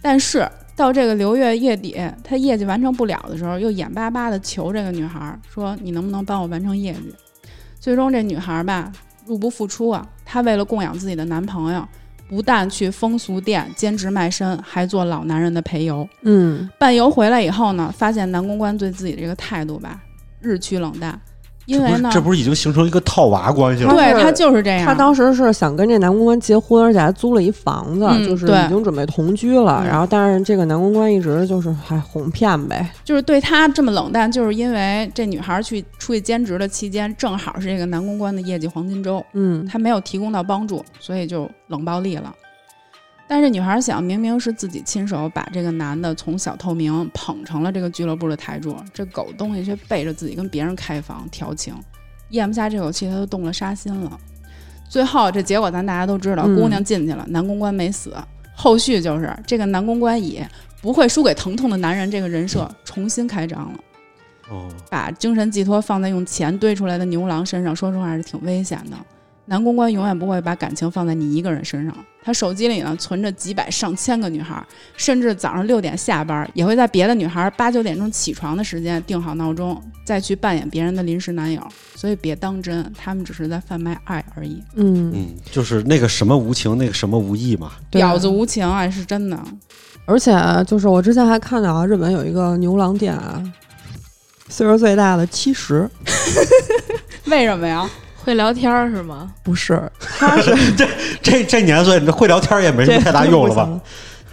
[0.00, 7.12] 但是到这个刘越月底，他业绩完成不了的时候，又眼巴巴的求这个女孩说，你能不能帮我完成业绩？
[7.78, 8.90] 最终这女孩吧，
[9.26, 11.86] 入不敷出啊，她为了供养自己的男朋友，
[12.28, 16.08] 不但去风俗店兼职卖身，还做老男人的陪游。
[16.22, 20.00] 嗯伴游回来以后呢，发现男公关对自己这个态度吧，
[20.40, 21.20] 日趋冷淡，
[21.68, 23.92] 因为呢，这不是已经形成一个套娃关系了？
[23.94, 24.86] 对他就是这样。
[24.86, 29.82] 他当时是想跟这男公关结婚，而且还租了一房子，嗯就是对已经准备同居了。
[29.84, 32.90] 嗯然后，但是这个男公关一直就是还哄骗呗。
[33.04, 42.34] 就是对他这么冷淡，就是因为这女孩去出去兼职的期间，正好是这个男公关的业绩黄金周，嗯他没有提供到帮助，所以就冷暴力了。
[43.28, 51.74] 但是女孩想，明明是自己亲手把这个男的从小透明捧成了这个俱乐部的台柱，这狗东西却背着自己跟别人开房调情，
[52.30, 54.18] 咽不下这口气，他都动了杀心了。
[54.88, 58.16] 最后这结果咱大家都知道，嗯姑娘进去了，男公关没死。
[58.54, 60.42] 后续就是这个男公关以
[60.80, 63.78] 不会输给疼痛的男人这个人设重新开张了。
[64.48, 68.96] 哦，把精神寄托放在用钱堆出来的牛郎身上，说实话是挺危险的。
[69.48, 74.62] 男公关永远不会把感情放在你一个人身上，他手机里呢存着几百上千个女孩，
[74.94, 81.66] 甚至早上六点下班，也会在别的女孩八九点钟起床的时间定好闹钟，再去扮演别人的临时男友。
[81.94, 84.62] 所以别当真，他们只是在贩卖爱而已。
[84.74, 87.72] 嗯，嗯，就是那个什么无情，那个什么无义嘛。
[87.90, 89.42] 对婊子无情啊，是真的。
[90.04, 90.32] 而且
[90.66, 93.42] 就是我之前还看到啊，日本有一个牛郎店啊，
[94.48, 95.88] 岁数最大的七十，
[97.26, 97.88] 为什么呀？
[98.28, 99.32] 会聊天儿是吗？
[99.42, 100.86] 不是，他是 这
[101.22, 103.68] 这这年岁，你会聊天也没什么太大用了吧？？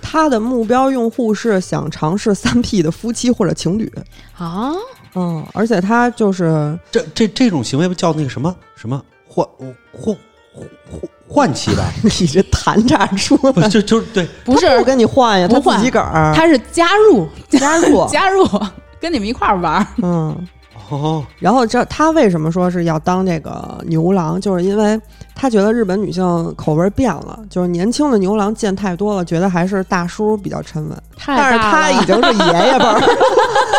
[0.02, 3.90] 他的目标用户是想尝试三 P 的夫妻或者情侣，
[4.38, 4.74] 啊，
[5.16, 9.48] 嗯，而且他就是这这这种行为叫那个什么什么换
[9.94, 10.14] 换
[10.54, 11.86] 换换妻吧？
[12.04, 18.46] 你这谈炸出不来，就就是对，不是他不跟你换呀，他自己个儿，他是加入加入， 加入，
[19.00, 19.88] 跟你们一块儿玩儿。
[20.04, 20.48] 嗯。
[20.90, 24.40] 哦，然后这他为什么说是要当这个牛郎？
[24.40, 25.00] 就是因为
[25.34, 26.24] 他觉得日本女性
[26.56, 30.98] 口味变了，就是年轻的牛郎见太多了，觉得还是大叔比较沉稳。
[31.18, 33.02] 太但是他已经是爷爷辈儿，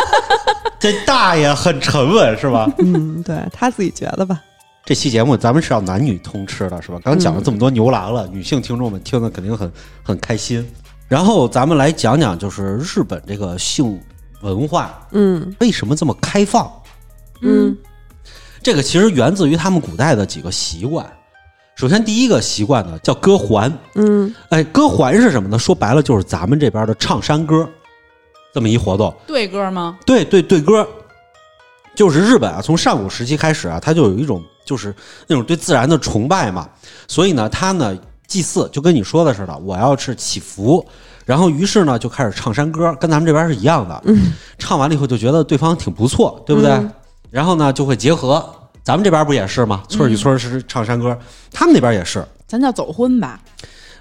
[0.79, 2.69] 这大爷很沉稳是吧？
[2.79, 4.41] 嗯，对他自己觉得吧。
[4.85, 6.99] 这期节目咱们是要男女通吃的，是吧？
[7.03, 9.71] 刚讲了这么多牛郎了，女性听众们听的肯定很
[10.01, 10.65] 很开心。
[11.09, 13.99] 然后咱们来讲讲，就是日本这个性
[14.41, 16.71] 文化嗯为什么这么开放？
[17.41, 17.77] 嗯
[18.63, 21.05] 这个其实源自于他们古代的几个习惯。
[21.75, 23.71] 首先，第一个习惯呢叫歌环。
[23.93, 25.59] 嗯哎，歌环是什么呢？
[25.59, 27.69] 说白了就是咱们这边的唱山歌，
[28.53, 29.13] 这么一活动。
[29.27, 29.97] 对歌吗？
[30.05, 30.85] 对对对歌，
[31.95, 34.93] 就是日本啊，从上古时期开始啊，它就有一种就是
[35.27, 36.67] 那种对自然的崇拜嘛，
[37.07, 37.95] 所以呢，他呢
[38.25, 40.83] 祭祀就跟你说的似的，我要是祈福，
[41.25, 44.01] 然后于是呢就开始唱山歌，跟咱们这边是一样的。
[44.05, 46.71] 嗯唱完了以后就觉得对方挺不错，对不对？
[46.71, 46.91] 嗯
[47.29, 48.43] 然后呢就会结合，
[48.83, 49.83] 咱们这边不也是吗？
[49.89, 51.17] 村与村是唱山歌，
[51.51, 52.25] 他们那边也是。
[52.47, 53.39] 咱叫走婚吧？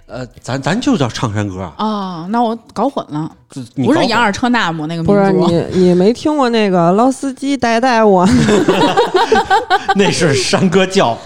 [0.07, 3.29] 呃，咱咱就叫唱山歌啊，哦，那我搞混了，
[3.75, 5.33] 不是杨尔车纳姆那个民不是。
[5.33, 8.25] 你你没听过那个老司机带带我？
[9.97, 11.19] 那是山歌教，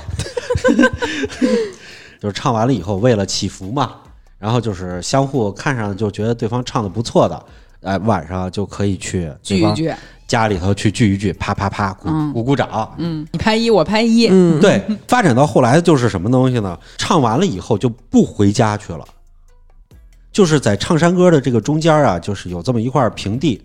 [2.18, 3.90] 就是唱完了以后，为了祈福嘛，
[4.38, 7.44] 然后就是相互看上就觉得对方唱的不错的，
[7.82, 9.92] 哎，晚上就可以去聚一聚，
[10.26, 12.94] 家里头去聚一聚，啪啪啪鼓嗯鼓鼓掌。
[12.98, 16.78] 嗯，你拍一，我拍一，嗯，对，发展到后来就是什么东西呢？
[16.98, 19.04] 唱完了以后就不回家去了，
[20.30, 23.60] 就是在唱山歌的这个中间啊，就是有这么一块平地。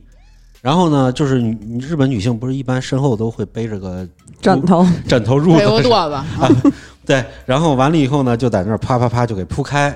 [0.61, 4.07] 然后呢，就是女日本女性不是一般身后都会背着个
[4.41, 6.49] 枕头，枕头褥子垛子， 啊
[7.05, 9.95] 对，然后完了以后呢，就在那儿啪啪啪就给铺开，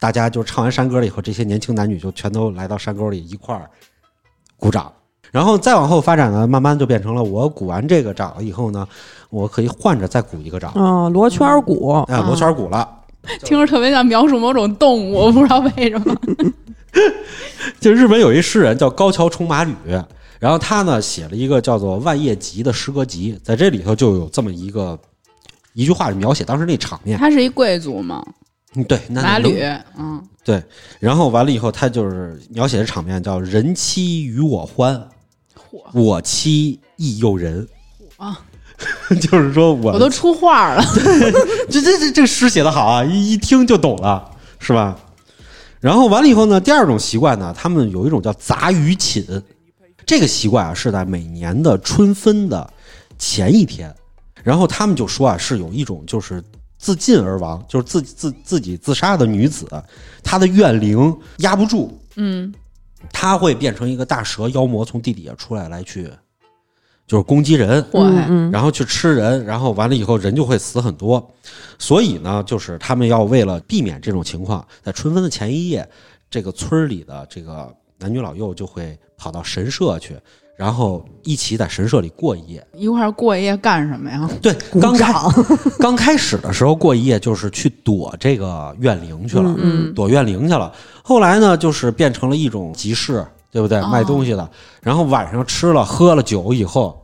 [0.00, 3.68] 大家就唱完山歌了以后，这些年轻男女就全都来到山沟里一块儿
[4.56, 4.90] 鼓掌。
[5.30, 8.88] 然后再往后发展呢，慢慢就变成了我鼓完这个掌了以后呢，
[9.28, 12.96] 我可以换着再鼓一个掌，嗯，罗圈鼓，哎，罗圈鼓了。
[13.44, 16.16] 听着特别像描述某种动物，我不知道为什么。
[17.78, 19.74] 就日本有一诗人叫高桥重马吕，
[20.40, 24.98] 然后他呢写了一个叫做《万叶集》的诗歌集，在这里头就有这么一个
[25.74, 27.18] 一句话描写当时那场面。
[27.18, 28.24] 他是一贵族嘛，
[28.74, 29.60] 嗯，对，那能马吕，
[29.98, 30.22] 嗯，
[30.98, 35.08] 然后完了以后，他就是描写的场面叫“人妻与我欢，
[35.92, 37.66] 我妻亦诱人”。
[38.16, 38.38] 啊，
[39.20, 40.84] 就是说我我都出画了。
[41.70, 44.96] 这这这这个诗写的好啊，一一听就懂了，是吧？
[45.80, 49.42] 然后完了以后呢，第二种习惯呢，他们有一种叫杂鱼寝，
[50.04, 52.70] 这个习惯啊是在每年的春分的
[53.18, 53.94] 前一天，
[54.44, 56.42] 然后他们就说啊是有一种就是
[56.80, 59.68] 自尽而亡，就是自自自己自杀的女子，
[60.24, 62.52] 她的怨灵压不住，嗯，
[63.12, 66.10] 她会变成一个大蛇妖魔从地底下出来来去，
[67.06, 67.84] 就是攻击人，
[68.50, 71.30] 然后去吃人，然后完了以后人就会死很多。
[71.78, 75.86] 所以呢，就是他们要为了避免这种情况，在春分的前一夜，
[76.30, 80.16] 这个村里的这个男女老幼就会跑到神社去，
[80.60, 82.62] 然后一起在神社里过一夜。
[82.74, 84.28] 一块儿过夜干什么呀？
[84.42, 85.10] 对，刚开，
[85.80, 90.70] 刚开始的时候过一夜就是去躲这个怨灵去了，嗯躲怨灵去了。
[91.02, 93.78] 后来呢，就是变成了一种集市，对不对？
[93.78, 94.50] 哦卖东西的。
[94.82, 97.02] 然后晚上吃了喝了酒以后，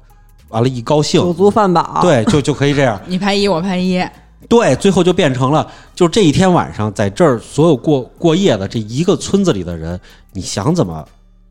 [0.48, 3.00] 完了，一高兴，酒足饭饱，，对，就就可以这样。
[3.08, 4.04] 你拍一，我拍一，
[4.50, 9.98] 对，最后就变成了，就这一天晚上，在这儿所有过过夜的这一个村子里的人，
[10.34, 11.02] 你想怎么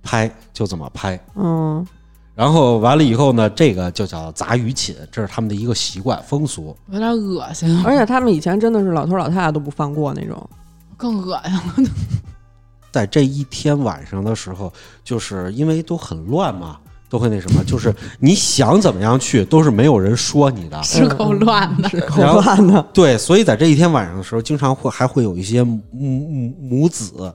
[0.06, 1.20] 拍就怎么拍。
[1.36, 1.86] 嗯，
[2.36, 6.74] 然后完了以后呢，这个就叫杂鱼寝，这是他们的一个习惯风俗。
[6.92, 10.50] 有点恶心，而且他们以前真的是老头老太太都不放过那种，
[10.96, 11.90] 更恶心了。
[12.92, 14.72] 在这一天晚上的时候，
[15.04, 16.78] 就是因为都很乱嘛，
[17.10, 20.82] 都会那什么，就是你想怎么样去，都是没有人说你的。
[20.84, 21.90] 是够乱的。
[21.90, 22.82] 是够乱的。
[22.94, 27.34] 对，所以在这一天晚上的时候，经常会还会有一些母母母子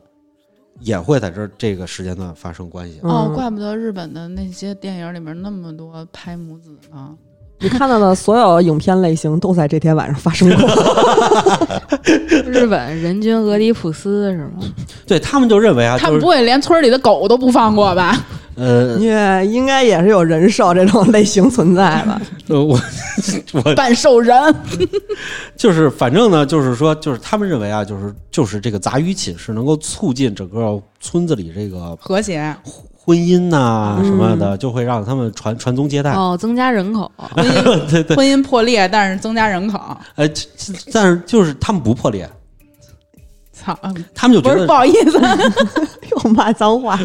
[0.81, 2.98] 也会在这儿这个时间段发生关系。
[3.02, 7.11] 嗯哦，怪不得日本的那些电影里面那么多拍母子呢。
[7.62, 10.69] 你看到的所有影片类型都在这天晚上发生过。
[12.47, 14.61] 日本人均俄狄浦斯是吗？
[15.07, 18.16] 对他们就认为啊，就是他们不会连村里的狗都不放过吧？
[18.61, 22.20] 呃也应该也是有人兽这种类型存在吧？
[22.49, 22.78] 呃我
[23.53, 24.37] 我半兽人，
[25.57, 32.55] 就是反正呢，就是说就是他们认为啊，就是就是这个杂鱼寝是能够促进整个村子里这个和谐。
[33.03, 36.12] 婚姻呐、嗯什么的，就会让他们传传宗接代。
[36.12, 37.11] 哦，增加人口。
[37.16, 39.81] 婚姻对对，婚姻破裂，但是增加人口。
[40.16, 42.28] 呃，这这但是就是他们不破裂，
[43.53, 43.77] 操，
[44.15, 45.19] 他们就觉得不是不好意思，
[46.12, 47.01] 又骂脏话，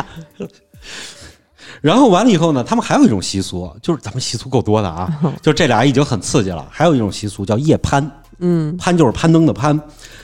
[1.85, 5.07] 然后完了以后呢，他们还有一种习俗，就是咱们习俗够多的啊，
[5.39, 6.65] 就这俩已经很刺激了。
[6.71, 8.09] 还有一种习俗叫夜攀，
[8.39, 9.79] 嗯，攀就是攀登的攀，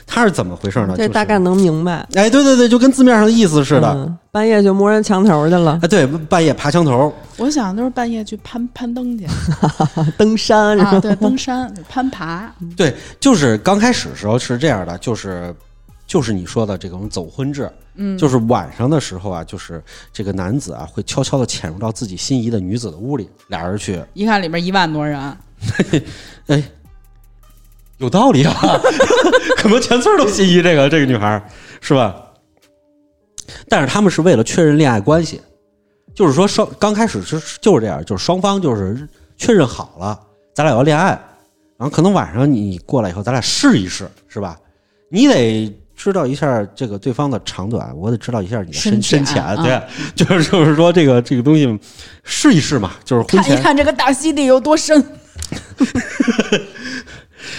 [0.08, 0.98] 它是怎么回事呢？
[0.98, 2.08] 就是这大概能明白。
[2.16, 3.94] 哎，对对对，就跟字面上的意思似的。
[3.94, 9.28] 嗯半夜就摸人墙头去了，哎，对，半夜爬墙头，我想都是半夜去攀攀登去
[10.18, 12.50] 登山是啊，对，登山攀爬。
[12.78, 15.54] 对，就是刚开始的时候是这样的，就是
[16.12, 19.82] 就是你说的这种走婚制，嗯，就是晚上的时候啊，就是
[20.12, 25.18] 这个男子啊会悄悄的潜入到自己心仪的女子的屋里，俩人去，一看里面一万多人，
[26.48, 26.62] 哎，
[28.00, 28.54] 有道理啊，
[29.56, 31.42] 可能全村都心仪这个这个女孩，
[31.80, 32.14] 是吧？
[33.70, 35.40] 但是他们是为了确认恋爱关系，
[36.14, 39.08] 就是说双刚开始是就是这样，就是双方就是
[39.38, 40.20] 确认好了，
[40.54, 41.12] 咱俩要恋爱，
[41.78, 44.60] 然后可能晚上你过来以后，咱俩试一试，是吧？
[45.10, 49.80] 你得知道一下这个对方的长短，我得知道一下你的深深浅，对，
[50.16, 51.80] 就 是就是说这个这个东西
[52.24, 55.06] 试一试嘛，就是婚前看一看这个大溪地有多深。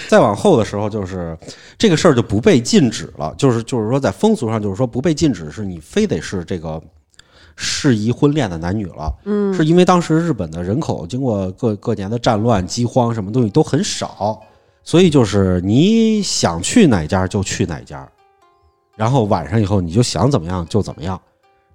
[0.09, 1.37] 再往后的时候，就是
[1.77, 6.81] 这个事儿就不被禁止了，就是就是说在风俗上，就是说不被禁止，是你非得是这个
[7.55, 9.09] 适宜婚恋的男女了。
[9.23, 14.41] 嗯，是因为当时日本的人口经过各各年的战乱、饥荒，什么东西都很少，
[14.83, 18.07] 所以就是你想去哪家就去哪家，
[18.95, 21.19] 然后晚上以后你就想怎么样就怎么样，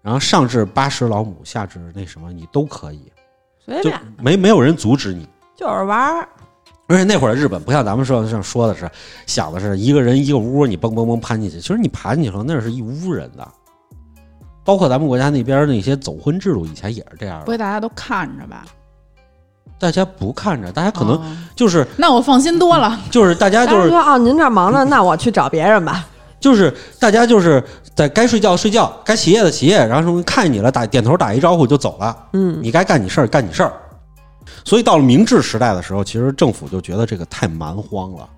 [0.03, 3.13] 然后上至八十老母，下至那什么你都可以，
[3.67, 5.29] 就随便没没有人阻止你。
[5.57, 6.29] 就是玩儿。
[6.87, 8.91] 而且那会儿日本不像咱们说像说的是，
[9.27, 11.61] 想的是一个人一个屋，你蹦蹦蹦攀进去。
[11.61, 13.47] 其实你爬进去了，那是一屋人的。
[14.65, 17.45] 包括咱们国家那边那些走婚制度，以前也是这样的。
[17.45, 18.65] 不会大家都看着吧？
[19.79, 22.99] 大家不看着，大家可能哦就是、那我放心多了。
[23.11, 26.07] 就是大家就是说哦，您这儿忙着，那我去找别人吧。
[26.41, 27.63] 就是大家就是
[27.95, 32.17] 在该睡觉睡觉，该起夜的起夜，然后什么看你了打点头打一招呼就走了。
[32.33, 33.73] 嗯，你该干你事儿干你事儿。
[34.65, 38.29] 所以到了明治时代的时候，其实政府就觉得这个太蛮荒了，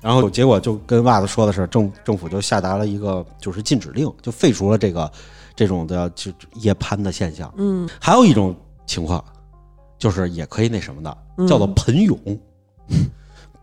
[0.00, 5.10] 然后结果就跟袜子说的是，政政府就下达了一个就是禁止令，就废除了这个
[5.56, 7.52] 这种的就夜攀的现象。
[7.56, 8.54] 嗯，还有一种
[8.86, 9.22] 情况，
[9.98, 12.18] 就是也可以那什么的，嗯叫做盆涌。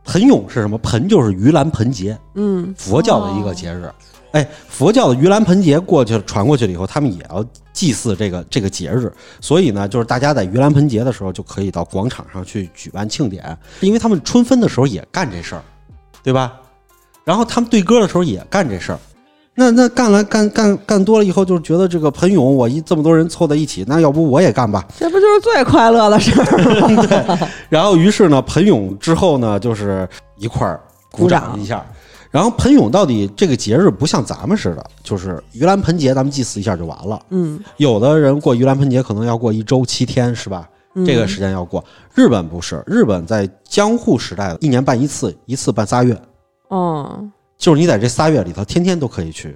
[0.06, 0.78] 盆涌是什么？
[0.78, 3.92] 盆就是盂兰盆节，嗯佛教的一个节日。
[4.32, 15.64] 哎，佛教的盂兰盆节过去传过去了以后，他们也要祭祀这个这个节日，所以呢，就是大家在盂兰盆节的时候就可以到广场上去举办庆典，因为他们春分的时候也干这事儿，
[16.22, 16.60] 对吧？
[17.24, 19.00] 然后他们对歌的时候也干这事儿。
[19.56, 24.86] 那那干了干干干多了以后，就是觉得这个盆涌，我一这么多人凑在一起，那要不我也干吧？
[25.00, 27.48] 这不就是最快乐的事儿吗？
[27.70, 30.08] 然后于是呢，盆涌之后呢，就是
[30.38, 30.80] 一块儿
[31.12, 31.86] 鼓掌一下。
[32.30, 37.18] 然后盆涌到底这个节日不像咱们似的，就是盂兰盆节，咱们祭祀一下就完了。
[37.30, 40.68] 嗯，有的人过盂兰盆节可能要过一周七天，是吧？
[40.96, 41.84] 嗯这个时间要过。
[42.14, 46.18] 日本不是，日本在江户时代一年办一次，一次办仨月，
[46.70, 49.56] 嗯，就是你在这仨月里头，天天都可以去。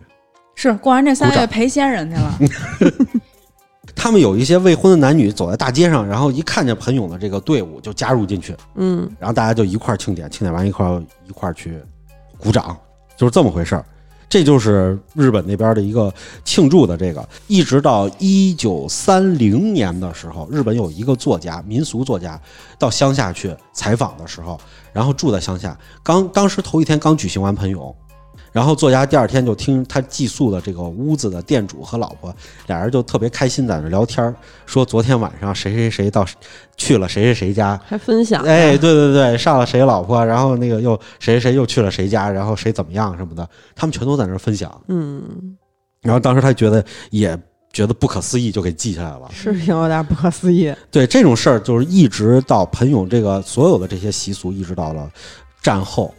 [0.55, 2.39] 是过完这仨月陪仙人去了，
[3.95, 11.79] 他们有一些未婚的男女走在大街上，然后一看见彭勇的这个队伍就加入进去，嗯然后大家就一块儿庆典，庆典完一块儿一块儿去
[12.37, 12.75] 鼓掌，
[13.15, 13.85] 就是这么回事儿。
[14.29, 16.13] 这就是日本那边的一个
[16.45, 22.39] 庆祝的这个，一直到一九三零年的时候，日本有一个作家，民俗作家，
[22.77, 24.59] 到乡下去采访的时候，
[24.93, 27.93] 然后住在乡下，刚当时头一天刚举行完喷涌，
[28.51, 32.35] 然后作家第二天就听他寄宿的这个屋子的店主和老婆
[32.67, 34.33] 俩人就特别开心在那聊天儿，
[34.65, 36.25] 说昨天晚上谁谁谁到
[36.75, 44.81] 去了谁谁谁家，还分享，哎，，对对对，上了谁老婆，然后那个又谁谁谁又去了谁家，然后谁怎么样什么的，他们全都在那分享。
[44.87, 45.57] 嗯，
[46.01, 47.37] 然后当时他觉得也
[47.71, 49.29] 觉得不可思议，就给记下来了。
[49.31, 50.73] 是挺有点不可思议。
[50.89, 55.07] 对这种事儿，就是一直到彭勇这个所有的这些习俗，一直到了
[55.61, 56.11] 战后，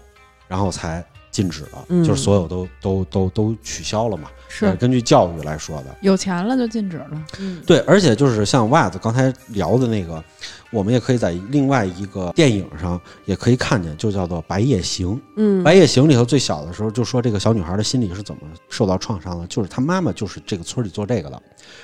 [0.47, 4.31] 然后才禁止了，嗯就是所有都都都都取消了嘛。
[4.49, 5.97] 是呃根据教育来说的。
[6.01, 7.25] 有钱了就禁止了。
[7.39, 10.23] 嗯，对，而且就是像袜子刚才聊的那个，
[10.73, 15.15] 我们也可以在另外一个电影上也可以看见，就叫做《白夜行》。
[15.37, 21.41] 嗯，白夜行里头最小的时候就说这个小女孩的心理是怎么受到创伤的，就是她妈妈就是这个村里做这个的，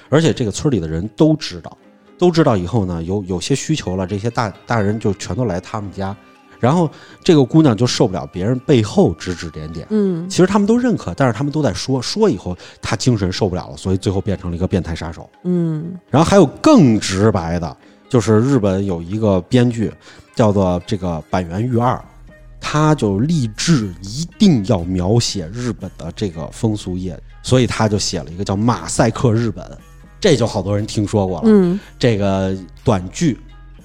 [0.08, 1.78] 而且这个村里的人都知道，
[2.18, 6.16] 都知道以后呢有有些需求了，这些大大人就全都来他们家，
[6.58, 6.90] 然后
[7.22, 9.86] 这个姑娘就受不了别人背后指指点点。
[9.90, 15.28] 嗯其实他们都认可，但是他们都在说，说以后她精神受不了了，所以最后变成了一个变态杀手。
[15.44, 17.76] 嗯然后还有更直白的，
[18.08, 19.92] 就是日本有一个编剧
[20.34, 22.02] 叫做这个板垣裕二，
[22.60, 29.64] 他就立志一定要描写日本的这个风俗业，所以他就写了一个叫《马赛克日本》，
[30.20, 31.44] 这就好多人听说过了。
[31.46, 33.38] 嗯这个短剧，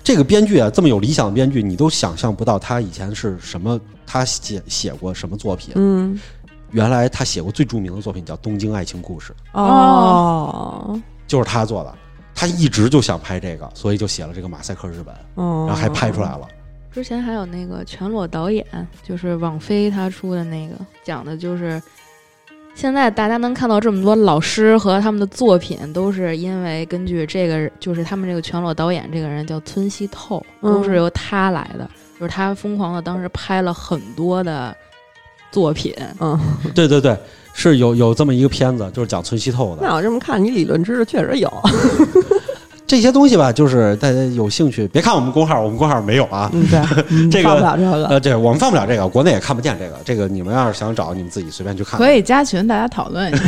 [0.04, 5.74] 这个编剧啊，这么有理想的编剧，你都想象不到他以前是什么，他写写过什么作品。
[5.76, 6.20] 嗯，
[6.72, 11.94] 原来他写过最著名的作品叫《东京爱情故事》，哦就是他做的。
[12.34, 16.48] 他一直就想拍这个，所以就写了这个《马赛克日本》，哦，然后还拍出来了。
[16.92, 18.66] 之前还有那个全裸导演，
[19.04, 21.82] 就是网飞他出的那个，讲的就是
[22.82, 31.88] 现在大家能看到这么多老师和他们的作品，都是因为根据这个，就是他们这个全裸导演这个人叫村西透，嗯都是由他来的，
[32.20, 34.76] 就是他疯狂的当时拍了很多的
[35.52, 36.40] 作品，嗯，
[36.74, 37.16] 对对对，
[37.54, 39.84] 是有有这么一个片子，就是讲村西透的。
[39.84, 41.54] 那我这么看，你理论知识确实有。
[42.92, 46.50] 这些东西吧，就是大家有兴趣，别看我们公号，我们公号没有啊。
[46.52, 48.08] 嗯，对， 嗯这个放不了这个。
[48.08, 49.98] 呃，对我们放不了这个，国内也看不见这个。
[50.04, 51.98] 这个你们要是想找，你们自己随便去看。
[51.98, 53.44] 可以加群，大家讨论一下。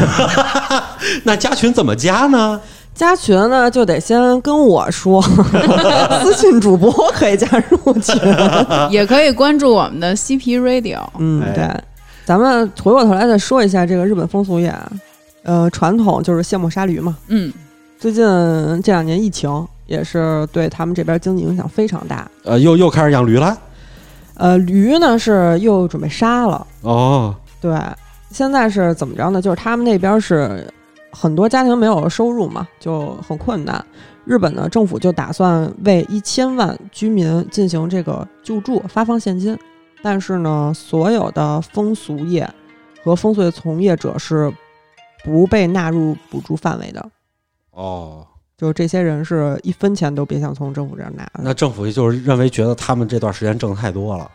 [1.25, 2.57] 那加群怎么加呢？
[2.95, 5.21] 加群呢，就得先跟我说，
[6.23, 8.15] 私信主播可以加入群。
[8.89, 10.99] 也可以关注我们的 CP Radio。
[11.17, 11.83] 嗯，哎对，
[12.23, 14.89] 咱们回过头来再说一下这个日本风俗业啊，
[15.43, 17.17] 呃，传统就是卸磨杀驴嘛。
[17.27, 17.51] 嗯，
[18.03, 18.21] 最近
[18.81, 22.29] 这两年疫情也是对他们这边经济影响非常大。
[22.43, 23.57] 呃，又又开始养驴了。
[24.33, 27.73] 呃，驴呢是又准备杀了，哦，对，
[28.29, 29.41] 现在是怎么着呢？
[29.41, 30.69] 就是他们那边是
[31.13, 33.81] 很多家庭没有收入嘛，就很困难。
[34.25, 39.57] 日本呢，政府就打算为一千万居民进行这个救助，发放现金。
[40.01, 42.45] 但是呢，所有的风俗业
[43.01, 44.53] 和风俗业从业者是
[45.23, 47.09] 不被纳入补助范围的，
[47.73, 48.25] 哦，
[48.57, 51.41] 就这些人是一分钱都别想从政府这儿拿的。
[51.43, 54.29] 那政府就是认为觉得他们这段时间挣太多了。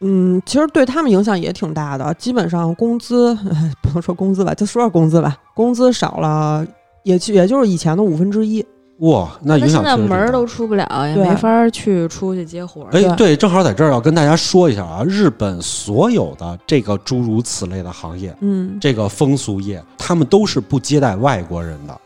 [0.00, 2.12] 嗯，其实对他们影响也挺大的。
[2.14, 6.66] 基本上工资，哎不能说工资吧，就说说工资吧，工资少了，
[7.02, 8.62] 也就也就是以前的五分之一。
[9.00, 12.88] 哇，那影响现在门儿都出不了，也没法儿去出去接活儿。
[12.92, 22.00] 哎，对对，正好在这儿要跟大家说一下啊，日本所有的这个诸如此类的行业，嗯这个风俗业，他们都是不接待外国人的。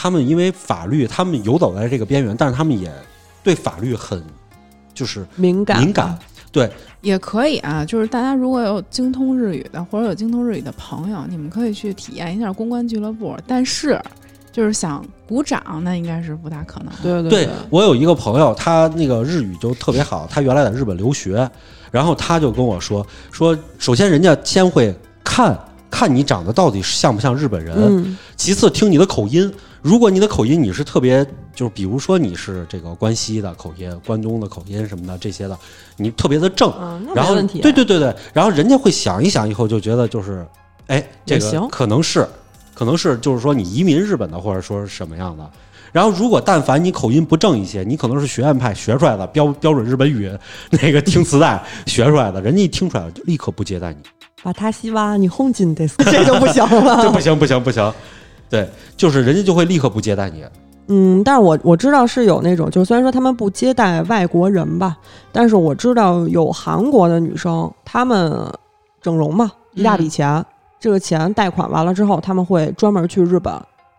[0.00, 2.88] 他们因为法律，他们游走在这个边缘，但是他们也
[3.42, 4.22] 对法律很
[4.94, 6.16] 就是敏感敏感。
[6.52, 6.70] 对，
[7.00, 13.36] 也可以啊，就是大家如果有精通日语的，或者有精通日语的朋友，你们可以去体验一下公关俱乐部。
[13.44, 14.00] 但是，
[14.52, 16.92] 就是想鼓掌，那应该是不大可能。
[17.02, 21.48] 对对对我有一个朋友，他那个日语就特别好，他原来在日本留学，
[21.90, 25.58] 然后他就跟我说说，首先人家先会看
[25.90, 29.52] 看你长得到底像不像日本人，嗯其次听你的口音，
[29.88, 31.24] 如果你的口音你是特别，
[31.54, 35.58] 就是比如说你是这个关西的口音、关东的口音什么的这些的，
[35.96, 37.34] 你特别的正，啊，然后。
[37.36, 40.46] 对对对对，然后人家会想一想以后就觉得就是，
[40.88, 42.28] 哎，这个可能是，
[42.74, 45.50] 可能是就是说你移民日本的，或者说是什么样的。
[45.90, 50.30] 然后，如果但凡你口音不正一些，你可能是学院派学出来的标标准日本语，
[50.68, 54.00] 那个听磁带学出来的，人家一听出来了就立刻不接待你，
[54.42, 57.00] 把他西哇，你轰进得死， 这就不行了。
[57.02, 57.90] 这不行不行不行，
[58.50, 60.44] 对，就是人家就会立刻不接待你。
[60.88, 64.96] 嗯，但是我我知道是有那种，就虽然说他们不接待外国人吧，
[65.30, 68.50] 但是我知道有韩国的女生，她们
[69.02, 70.42] 整容嘛，一大笔钱，
[70.80, 73.52] 这个钱贷款完了之后，他们会专门去日本，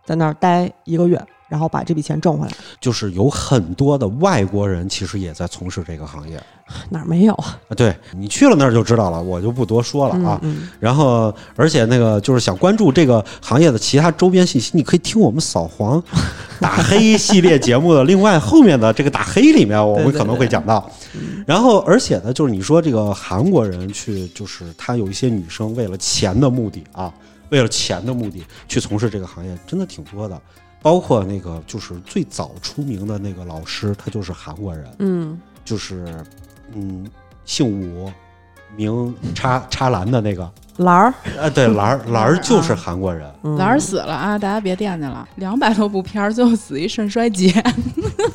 [0.03, 2.53] 在那儿待一个月，然后把这笔钱挣回来。
[2.79, 6.41] 就是有很多的外国人其实也在从事这个行业
[6.89, 7.59] 哪儿没有啊？
[7.67, 7.75] 啊。
[7.75, 10.39] 对你去了那儿就知道了，我就不多说了啊。
[10.43, 16.01] 嗯然后，而且那个就是想关注这个行业的其他周边信息，你可以听我们扫黄
[16.61, 20.89] 打黑系列节目的另外后面的这个打黑里面，我们可能会讲到。
[21.47, 27.11] 然后，而且呢，就是你说这个韩国人去，就是他有一些女生为了钱的目的啊，
[27.49, 30.39] 为了钱的目的去从事这个行业，真的挺多的。
[30.81, 35.39] 包括那个就是最早出名的那个老师，他就是韩国人，嗯。
[35.65, 36.25] 就是
[36.73, 37.05] 嗯，
[37.45, 38.11] 姓武，
[38.75, 40.51] 名叉叉兰的那个。
[40.77, 43.55] 兰，儿，啊，对，兰儿兰儿就是韩国人，嗯。
[43.57, 47.51] 兰儿死了啊，大家别惦记了，两百多部片儿，最后死一肾衰竭。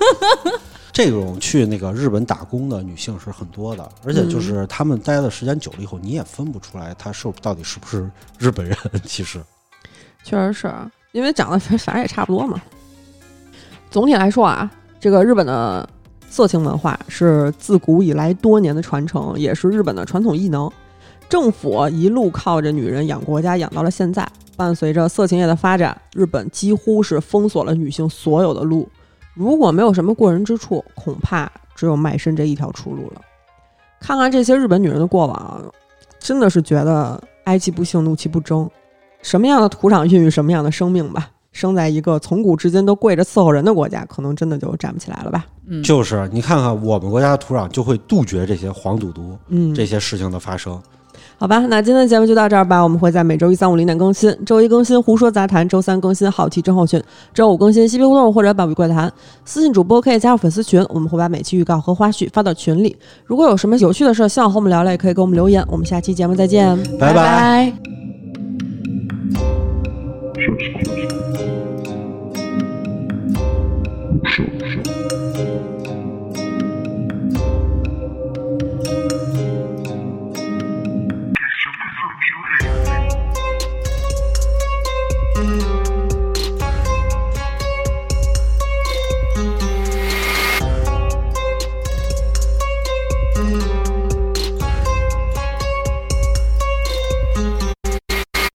[0.93, 8.09] 这种去那个日本打工的女性是很多的，而且就是她们待的时间久了以后，你也分不出来她是到底是不是
[8.39, 8.77] 日本人。
[9.05, 9.43] 其实，
[10.23, 10.73] 确实是
[11.15, 12.61] 因为长得 反正也差不多嘛。
[13.89, 14.69] 总体来说啊，
[14.99, 15.89] 这个日本的
[16.29, 20.71] 色情文化是自古以来多年的传承，也是日本的传统异能。
[21.29, 24.29] 政府一路靠着女人养国家，养到了现在。
[24.57, 28.89] 伴随着色情业的发展，日本几乎是封锁了女性所有的路。
[29.35, 33.21] 如果没有什么过人之处，恐怕只有卖身这一条出路了。
[34.01, 35.65] 看看这些日本女人的过往，
[36.21, 38.71] 真的是觉得哀其不幸，怒其不争。
[39.25, 41.31] 什么样的土壤孕育什么样的生命吧。
[41.51, 45.47] 生在一个从古至今都跪着伺候人的国家，可能真的就站不起来了吧。
[45.69, 50.77] 嗯，就是你看看我们国家的土壤，就会杜绝这些黄赌毒嗯，这些事情的发生。
[51.37, 52.83] 好吧，那今天的节目就到这儿吧。
[52.83, 56.99] 我们会在每周一、三、五零点更新，周一更新《胡说杂谈》，周三更新《好奇症候群》，
[57.33, 59.09] 周五更新《嬉皮互动》或者《宝贝怪谈》。
[59.45, 62.97] 私信主播可以加入粉丝群，我们会把每期预告和花絮发到群里。
[63.25, 65.65] 如果有什么有趣的事儿，希望和我们聊聊，也可以给我们留言。
[65.69, 66.77] 我们下期节目再见。
[66.99, 68.24] 拜拜
[69.35, 71.24] Chascos.